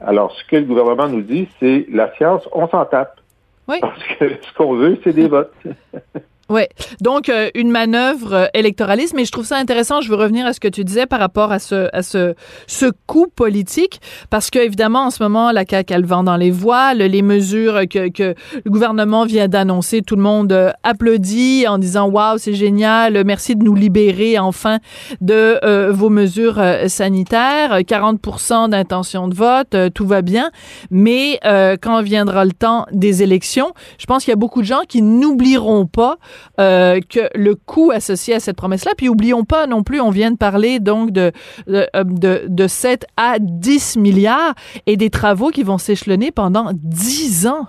Alors, 0.00 0.34
ce 0.34 0.44
que 0.44 0.56
le 0.56 0.64
gouvernement 0.64 1.08
nous 1.08 1.22
dit, 1.22 1.48
c'est 1.60 1.86
la 1.90 2.12
science, 2.16 2.46
on 2.52 2.68
s'en 2.68 2.84
tape. 2.84 3.20
Oui. 3.68 3.78
Parce 3.80 4.02
que 4.18 4.28
ce 4.42 4.54
qu'on 4.56 4.74
veut, 4.74 4.98
c'est 5.02 5.12
des 5.12 5.28
votes. 5.28 5.54
Ouais. 6.50 6.68
Donc 7.00 7.30
euh, 7.30 7.48
une 7.54 7.70
manœuvre 7.70 8.34
euh, 8.34 8.46
électoraliste, 8.52 9.14
mais 9.14 9.24
je 9.24 9.32
trouve 9.32 9.46
ça 9.46 9.56
intéressant. 9.56 10.02
Je 10.02 10.10
veux 10.10 10.16
revenir 10.16 10.44
à 10.44 10.52
ce 10.52 10.60
que 10.60 10.68
tu 10.68 10.84
disais 10.84 11.06
par 11.06 11.18
rapport 11.18 11.52
à 11.52 11.58
ce 11.58 11.88
à 11.94 12.02
ce 12.02 12.34
ce 12.66 12.86
coup 13.06 13.28
politique, 13.34 14.00
parce 14.28 14.50
que 14.50 14.58
évidemment 14.58 15.06
en 15.06 15.10
ce 15.10 15.22
moment 15.22 15.52
la 15.52 15.64
CAQ 15.68 15.94
elle 15.94 16.04
vend 16.04 16.22
dans 16.22 16.36
les 16.36 16.50
voiles, 16.50 16.98
les 16.98 17.22
mesures 17.22 17.88
que 17.88 18.10
que 18.10 18.34
le 18.64 18.70
gouvernement 18.70 19.24
vient 19.24 19.48
d'annoncer, 19.48 20.02
tout 20.02 20.16
le 20.16 20.22
monde 20.22 20.52
euh, 20.52 20.70
applaudit 20.82 21.66
en 21.66 21.78
disant 21.78 22.08
waouh 22.10 22.36
c'est 22.36 22.52
génial, 22.52 23.24
merci 23.24 23.56
de 23.56 23.64
nous 23.64 23.74
libérer 23.74 24.38
enfin 24.38 24.80
de 25.22 25.58
euh, 25.64 25.92
vos 25.92 26.10
mesures 26.10 26.58
euh, 26.58 26.88
sanitaires, 26.88 27.80
40% 27.80 28.68
d'intention 28.68 29.28
de 29.28 29.34
vote, 29.34 29.74
tout 29.94 30.06
va 30.06 30.20
bien, 30.20 30.50
mais 30.90 31.40
quand 31.80 32.02
viendra 32.02 32.44
le 32.44 32.52
temps 32.52 32.86
des 32.92 33.22
élections, 33.22 33.72
je 33.98 34.06
pense 34.06 34.24
qu'il 34.24 34.32
y 34.32 34.34
a 34.34 34.36
beaucoup 34.36 34.60
de 34.60 34.66
gens 34.66 34.82
qui 34.86 35.00
n'oublieront 35.00 35.86
pas 35.86 36.18
euh, 36.60 37.00
que 37.08 37.28
le 37.34 37.54
coût 37.54 37.90
associé 37.90 38.34
à 38.34 38.40
cette 38.40 38.56
promesse-là, 38.56 38.92
puis 38.96 39.08
oublions 39.08 39.44
pas 39.44 39.66
non 39.66 39.82
plus, 39.82 40.00
on 40.00 40.10
vient 40.10 40.30
de 40.30 40.36
parler 40.36 40.80
donc 40.80 41.10
de, 41.10 41.32
de, 41.66 41.86
euh, 41.94 42.04
de, 42.04 42.42
de 42.48 42.66
7 42.66 43.06
à 43.16 43.38
10 43.38 43.96
milliards 43.96 44.54
et 44.86 44.96
des 44.96 45.10
travaux 45.10 45.50
qui 45.50 45.62
vont 45.62 45.78
s'échelonner 45.78 46.30
pendant 46.30 46.70
10 46.72 47.46
ans. 47.46 47.66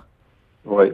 Oui. 0.66 0.86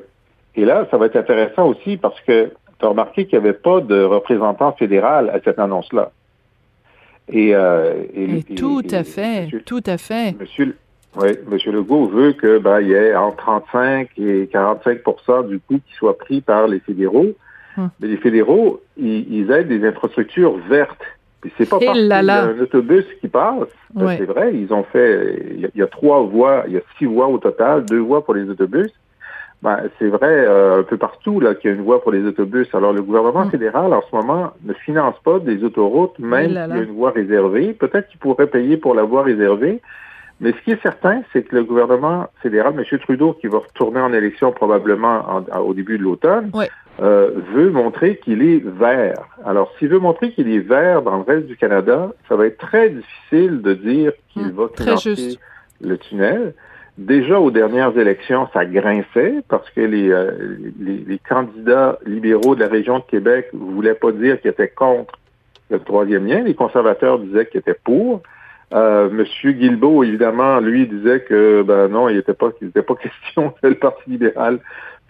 Et 0.56 0.66
là, 0.66 0.88
ça 0.92 0.98
va 0.98 1.06
être 1.06 1.16
intéressant 1.16 1.68
aussi 1.68 1.98
parce 1.98 2.20
que 2.22 2.52
tu 2.80 2.86
as 2.86 2.90
remarqué 2.90 3.26
qu'il 3.26 3.40
n'y 3.40 3.46
avait 3.46 3.58
pas 3.58 3.80
de 3.80 4.04
représentant 4.04 4.74
fédéral 4.74 5.30
à 5.30 5.40
cette 5.44 5.60
annonce-là. 5.60 6.12
Et, 7.32 7.56
euh, 7.56 8.04
et, 8.14 8.44
tout 8.56 8.84
à 8.92 9.04
fait, 9.04 9.48
tout 9.66 9.84
à 9.86 9.98
fait. 9.98 10.36
Monsieur, 10.40 10.76
oui, 11.16 11.30
M. 11.50 11.74
Legault 11.74 12.08
veut 12.08 12.34
que 12.34 12.58
ben, 12.58 12.80
il 12.82 12.90
y 12.90 12.94
ait 12.94 13.16
entre 13.16 13.38
35 13.38 14.10
et 14.18 14.46
45% 14.46 15.48
du 15.48 15.60
coût 15.60 15.80
qui 15.86 15.94
soit 15.96 16.18
pris 16.18 16.42
par 16.42 16.68
les 16.68 16.80
fédéraux. 16.80 17.36
Hum. 17.78 17.90
Mais 18.00 18.08
les 18.08 18.18
fédéraux, 18.18 18.82
ils, 18.98 19.52
aident 19.52 19.68
des 19.68 19.86
infrastructures 19.86 20.58
vertes. 20.70 21.04
Puis 21.42 21.52
c'est 21.58 21.70
pas 21.70 21.80
parce 21.80 21.98
qu'il 21.98 22.08
y 22.08 22.12
a 22.12 22.44
un 22.44 22.60
autobus 22.60 23.06
qui 23.20 23.28
passe. 23.28 23.68
C'est 23.98 24.26
vrai, 24.26 24.54
ils 24.54 24.72
ont 24.74 24.84
fait. 24.84 25.44
Il 25.58 25.72
y, 25.74 25.82
a, 25.82 25.88
trois 25.88 26.22
voies, 26.22 26.66
il 26.68 26.74
y 26.74 26.78
a 26.78 26.82
six 26.98 27.06
voies 27.06 27.28
au 27.28 27.40
total, 27.40 27.86
deux 27.86 28.00
voies 28.00 28.24
pour 28.24 28.36
les 28.36 28.48
autobus. 28.50 28.92
Ben, 29.64 29.78
c'est 30.00 30.08
vrai 30.08 30.28
euh, 30.48 30.80
un 30.80 30.84
peu 30.84 30.98
partout 30.98 31.40
là 31.40 31.54
qu'il 31.54 31.70
y 31.70 31.74
a 31.74 31.76
une 31.76 31.84
voie 31.84 32.02
pour 32.02 32.12
les 32.12 32.26
autobus. 32.26 32.68
Alors 32.74 32.94
le 32.94 33.02
gouvernement 33.02 33.42
hum. 33.42 33.52
fédéral 33.52 33.94
en 33.94 34.02
ce 34.02 34.16
moment 34.16 34.52
ne 34.64 34.74
finance 34.74 35.16
pas 35.24 35.40
des 35.40 35.64
autoroutes, 35.64 36.18
même 36.20 36.48
s'il 36.48 36.56
y 36.56 36.58
a 36.58 36.84
une 36.84 36.96
voie 36.96 37.12
réservée. 37.12 37.74
Peut-être 37.74 38.08
qu'il 38.10 38.20
pourrait 38.20 38.48
payer 38.48 38.78
pour 38.78 38.96
la 38.96 39.04
voie 39.04 39.24
réservée, 39.24 39.82
mais 40.42 40.54
ce 40.54 40.58
qui 40.64 40.72
est 40.72 40.82
certain, 40.82 41.22
c'est 41.32 41.44
que 41.44 41.56
le 41.56 41.64
gouvernement 41.64 42.28
fédéral, 42.42 42.74
M. 42.76 43.00
Trudeau, 43.00 43.34
qui 43.34 43.46
va 43.46 43.60
retourner 43.60 44.02
en 44.02 44.12
élection 44.12 44.52
probablement 44.52 45.44
au 45.64 45.76
début 45.76 46.00
de 46.00 46.04
l'automne, 46.04 46.52
euh, 47.00 47.30
veut 47.54 47.70
montrer 47.70 48.18
qu'il 48.18 48.42
est 48.42 48.64
vert. 48.66 49.22
Alors, 49.46 49.72
s'il 49.78 49.90
veut 49.90 50.00
montrer 50.00 50.32
qu'il 50.32 50.52
est 50.52 50.60
vert 50.60 51.04
dans 51.04 51.18
le 51.18 51.24
reste 51.24 51.46
du 51.46 51.56
Canada, 51.56 52.12
ça 52.28 52.36
va 52.36 52.48
être 52.48 52.58
très 52.58 52.90
difficile 52.90 53.62
de 53.62 53.76
dire 53.76 54.14
qu'il 54.30 54.42
hum, 54.42 54.52
va 54.52 54.68
financer 54.76 55.38
le 55.80 55.98
tunnel. 56.00 56.56
Déjà 56.98 57.40
aux 57.40 57.52
dernières 57.52 57.96
élections, 57.96 58.48
ça 58.52 58.66
grinçait 58.66 59.44
parce 59.48 59.70
que 59.70 59.82
les, 59.82 60.10
euh, 60.10 60.32
les, 60.80 60.98
les, 61.08 61.20
candidats 61.20 62.00
libéraux 62.06 62.56
de 62.56 62.62
la 62.62 62.68
région 62.68 62.98
de 62.98 63.04
Québec 63.04 63.48
voulaient 63.54 63.94
pas 63.94 64.12
dire 64.12 64.42
qu'ils 64.42 64.52
étaient 64.52 64.68
contre 64.70 65.20
le 65.70 65.80
troisième 65.80 66.26
lien. 66.26 66.42
Les 66.42 66.56
conservateurs 66.56 67.20
disaient 67.20 67.46
qu'ils 67.46 67.60
étaient 67.60 67.80
pour. 67.84 68.22
Euh, 68.74 69.10
Monsieur 69.10 69.52
Guilbeault, 69.52 70.04
évidemment, 70.04 70.60
lui 70.60 70.88
disait 70.88 71.22
que 71.22 71.62
ben 71.62 71.90
non, 71.90 72.08
il 72.10 72.16
n'était 72.16 72.34
pas, 72.34 72.52
il 72.62 72.72
pas 72.72 72.96
question 73.02 73.54
que 73.62 73.68
le 73.68 73.76
Parti 73.76 74.10
libéral 74.10 74.60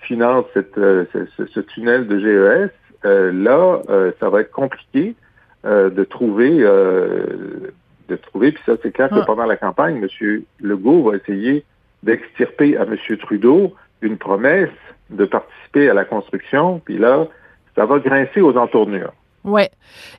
finance 0.01 0.45
cette, 0.53 0.78
euh, 0.78 1.05
ce, 1.38 1.59
tunnel 1.59 2.07
de 2.07 2.20
GES. 2.20 2.72
Euh, 3.05 3.32
là, 3.32 3.82
euh, 3.89 4.12
ça 4.20 4.30
va 4.30 4.41
être 4.41 4.51
compliqué 4.51 5.16
de 5.64 6.03
trouver, 6.05 6.57
de 6.57 8.16
trouver. 8.16 8.51
Puis 8.51 8.64
ça, 8.66 8.74
c'est 8.82 8.91
clair 8.91 9.09
que 9.09 9.20
ah. 9.20 9.26
pendant 9.28 9.45
la 9.45 9.57
campagne, 9.57 9.99
Monsieur 9.99 10.43
Legault 10.59 11.03
va 11.03 11.18
essayer 11.18 11.64
d'extirper 12.01 12.78
à 12.78 12.86
Monsieur 12.86 13.16
Trudeau 13.18 13.76
une 14.01 14.18
promesse 14.18 14.72
de 15.12 15.24
participer 15.26 15.88
à 15.88 15.93
la 15.93 16.03
construction. 16.03 16.82
Puis 16.84 16.97
là, 16.97 17.28
ça 17.76 17.86
va 17.86 17.99
grincer 17.99 18.41
aux 18.41 18.57
entournures. 18.57 19.14
Ouais. 19.43 19.71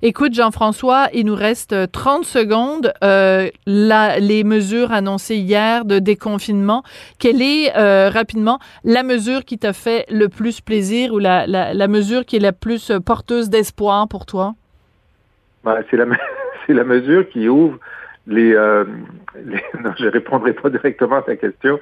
Écoute, 0.03 0.35
Jean-François, 0.35 1.09
il 1.13 1.27
nous 1.27 1.35
reste 1.35 1.93
30 1.93 2.25
secondes. 2.25 2.93
Euh, 3.05 3.49
les 3.67 4.43
mesures 4.45 4.91
annoncées 4.91 5.37
hier 5.37 5.85
de 5.85 5.99
déconfinement, 6.01 6.83
quelle 7.19 7.41
est 7.41 7.77
euh, 7.77 8.11
rapidement 8.11 8.59
la 8.85 9.03
mesure 9.03 9.45
qui 9.45 9.59
t'a 9.59 9.73
fait 9.73 10.07
le 10.11 10.29
plus 10.29 10.61
plaisir 10.61 11.13
ou 11.13 11.19
la, 11.19 11.47
la, 11.47 11.73
la 11.73 11.89
mesure 11.89 12.25
qui 12.25 12.37
est 12.37 12.41
la 12.41 12.53
plus 12.53 12.91
porteuse 13.05 13.49
d'espoir 13.49 14.09
pour 14.09 14.27
toi? 14.27 14.55
Ben, 15.63 15.83
c'est 15.91 15.97
la, 15.97 16.07
c'est 16.67 16.75
la 16.75 16.85
mesure 16.85 17.29
qui 17.29 17.49
ouvre 17.49 17.79
les, 18.27 18.55
euh, 18.55 18.85
les 19.45 19.63
non, 19.83 19.93
je 19.99 20.07
répondrai 20.07 20.53
pas 20.53 20.71
directement 20.71 21.17
à 21.17 21.23
ta 21.23 21.37
question, 21.37 21.81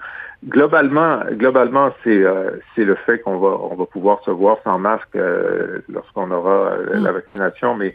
Globalement, 0.49 1.20
globalement, 1.32 1.91
c'est 2.03 2.24
euh, 2.24 2.53
c'est 2.74 2.84
le 2.84 2.95
fait 2.95 3.18
qu'on 3.18 3.36
va 3.36 3.59
on 3.61 3.74
va 3.74 3.84
pouvoir 3.84 4.22
se 4.24 4.30
voir 4.30 4.57
sans 4.64 4.78
masque 4.78 5.14
euh, 5.14 5.80
lorsqu'on 5.91 6.30
aura 6.30 6.70
euh, 6.70 6.95
la 6.95 7.11
mm. 7.11 7.14
vaccination, 7.14 7.74
mais 7.74 7.95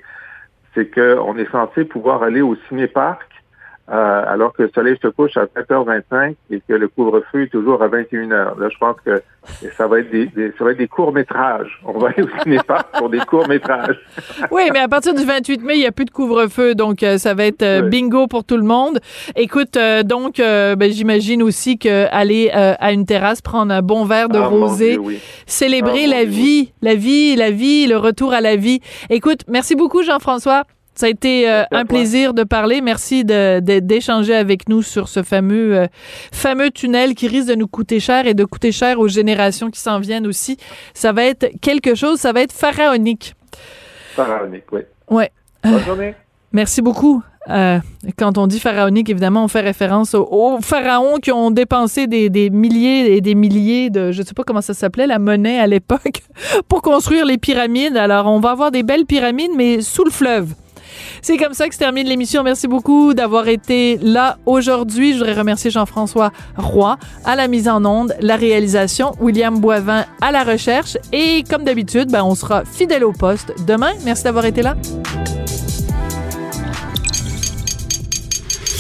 c'est 0.76 0.94
qu'on 0.94 1.36
est 1.38 1.50
censé 1.52 1.86
pouvoir 1.86 2.22
aller 2.22 2.42
au 2.42 2.56
ciné-parc 2.70 3.28
euh, 3.88 4.24
alors 4.28 4.52
que 4.54 4.64
le 4.64 4.72
soleil 4.74 4.98
se 5.00 5.08
couche 5.08 5.38
à 5.38 5.46
7h25 5.46 6.36
et 6.50 6.60
que 6.68 6.74
le 6.74 6.88
couvre-feu 6.88 7.44
est 7.44 7.50
toujours 7.50 7.84
à 7.84 7.88
21h. 7.88 8.60
Là, 8.60 8.70
je 8.70 8.78
pense 8.80 8.96
que 9.06 9.22
ça 9.78 9.86
va 9.86 10.00
être 10.00 10.10
des, 10.10 10.28
ça 10.58 10.64
va 10.64 10.72
être 10.72 10.80
des 10.80 10.88
courts-métrages. 10.88 11.80
On 11.86 12.00
va 12.00 12.10
aller 12.10 12.24
au 12.24 12.42
cinéma 12.42 12.84
pour 12.98 13.12
des 13.12 13.20
courts-métrages. 13.20 14.00
oui, 14.50 14.64
mais 14.74 14.80
à 14.80 14.88
partir 14.88 15.14
du 15.14 15.24
28 15.24 15.62
mai, 15.62 15.76
il 15.76 15.82
n'y 15.82 15.86
a 15.86 15.92
plus 15.92 16.06
de 16.06 16.10
couvre-feu, 16.10 16.74
donc 16.74 17.04
euh, 17.04 17.20
ça 17.20 17.36
va 17.36 17.46
être 17.46 17.62
euh, 17.62 17.84
bingo 17.84 18.26
pour 18.26 18.44
tout 18.44 18.58
le 18.58 18.64
monde. 18.64 19.00
Écoute, 19.36 19.78
donc, 20.06 20.38
ben, 20.38 20.92
j'imagine 20.92 21.44
aussi 21.44 21.78
que 21.78 22.08
aller 22.12 22.50
à 22.50 22.92
une 22.92 23.06
terrasse, 23.06 23.42
prendre 23.42 23.72
un 23.72 23.84
bon 23.84 24.06
verre 24.06 24.30
de 24.30 24.40
ah, 24.40 24.48
rosé, 24.48 24.98
célébrer 25.46 26.06
ah, 26.06 26.10
la 26.10 26.26
vie, 26.26 26.74
la 26.82 26.96
vie, 26.96 27.36
la 27.36 27.52
vie, 27.52 27.86
le 27.86 27.98
retour 27.98 28.34
à 28.34 28.42
la 28.42 28.56
vie. 28.56 28.80
Écoute, 29.12 29.42
merci 29.48 29.76
beaucoup, 29.76 30.02
Jean-François. 30.02 30.64
Ça 30.96 31.08
a 31.08 31.10
été 31.10 31.50
euh, 31.50 31.64
un 31.72 31.86
plaisir 31.86 32.34
de 32.34 32.44
parler. 32.44 32.80
Merci 32.80 33.26
d'échanger 33.26 34.34
avec 34.34 34.70
nous 34.70 34.82
sur 34.82 35.10
ce 35.10 35.24
fameux, 35.24 35.78
euh, 35.78 35.88
fameux 36.32 36.72
tunnel 36.72 37.16
qui 37.16 37.28
risque 37.28 37.50
de 37.50 37.56
nous 37.56 37.68
coûter 37.68 38.00
cher 38.00 38.28
et 38.28 38.34
de 38.34 38.46
coûter 38.46 38.72
cher 38.72 39.00
aux 39.00 39.10
générations 39.10 39.70
qui 39.70 39.82
s'en 39.82 40.00
viennent 40.00 40.26
aussi. 40.26 40.58
Ça 40.94 41.12
va 41.12 41.26
être 41.26 41.48
quelque 41.62 41.96
chose, 41.96 42.20
ça 42.20 42.32
va 42.32 42.42
être 42.42 42.54
pharaonique. 42.54 43.36
Pharaonique, 44.16 44.64
oui. 44.72 44.82
Ouais. 45.10 45.32
Bonne 45.64 45.84
journée. 45.84 46.16
Merci 46.54 46.82
beaucoup. 46.82 47.22
Euh, 47.50 47.80
quand 48.18 48.38
on 48.38 48.48
dit 48.48 48.62
pharaonique, 48.62 49.10
évidemment, 49.10 49.44
on 49.44 49.48
fait 49.50 49.60
référence 49.60 50.16
aux, 50.16 50.60
pharaons 50.62 51.18
qui 51.18 51.34
ont 51.34 51.52
dépensé 51.52 52.08
des, 52.08 52.30
des, 52.30 52.50
milliers 52.50 53.18
et 53.18 53.22
des 53.22 53.36
milliers 53.36 53.90
de, 53.90 54.14
je 54.14 54.24
sais 54.24 54.34
pas 54.34 54.44
comment 54.44 54.62
ça 54.62 54.74
s'appelait, 54.74 55.06
la 55.06 55.20
monnaie 55.20 55.60
à 55.60 55.68
l'époque, 55.68 56.24
pour 56.70 56.82
construire 56.82 57.26
les 57.26 57.38
pyramides. 57.38 57.98
Alors, 57.98 58.28
on 58.28 58.40
va 58.40 58.52
avoir 58.52 58.72
des 58.72 58.84
belles 58.84 59.06
pyramides, 59.06 59.52
mais 59.58 59.82
sous 59.82 60.06
le 60.06 60.12
fleuve. 60.12 60.56
C'est 61.22 61.38
comme 61.38 61.54
ça 61.54 61.68
que 61.68 61.74
se 61.74 61.80
termine 61.80 62.08
l'émission. 62.08 62.44
Merci 62.44 62.68
beaucoup 62.68 63.14
d'avoir 63.14 63.48
été 63.48 63.98
là 64.02 64.38
aujourd'hui. 64.46 65.14
Je 65.14 65.20
voudrais 65.20 65.34
remercier 65.34 65.72
Jean-François 65.72 66.32
Roy 66.58 66.98
à 67.26 67.36
la 67.36 67.48
mise 67.48 67.68
en 67.68 67.84
onde, 67.86 68.16
la 68.20 68.36
réalisation, 68.36 69.14
William 69.20 69.60
Boivin 69.60 70.06
à 70.22 70.32
la 70.32 70.44
recherche. 70.44 70.98
Et 71.12 71.44
comme 71.50 71.64
d'habitude, 71.64 72.12
ben, 72.12 72.24
on 72.24 72.36
sera 72.36 72.66
fidèle 72.66 73.04
au 73.04 73.12
poste 73.12 73.54
demain. 73.68 73.92
Merci 74.04 74.24
d'avoir 74.24 74.46
été 74.46 74.62
là. 74.62 74.76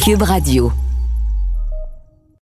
Cube 0.03 0.21
Radio. 0.21 0.71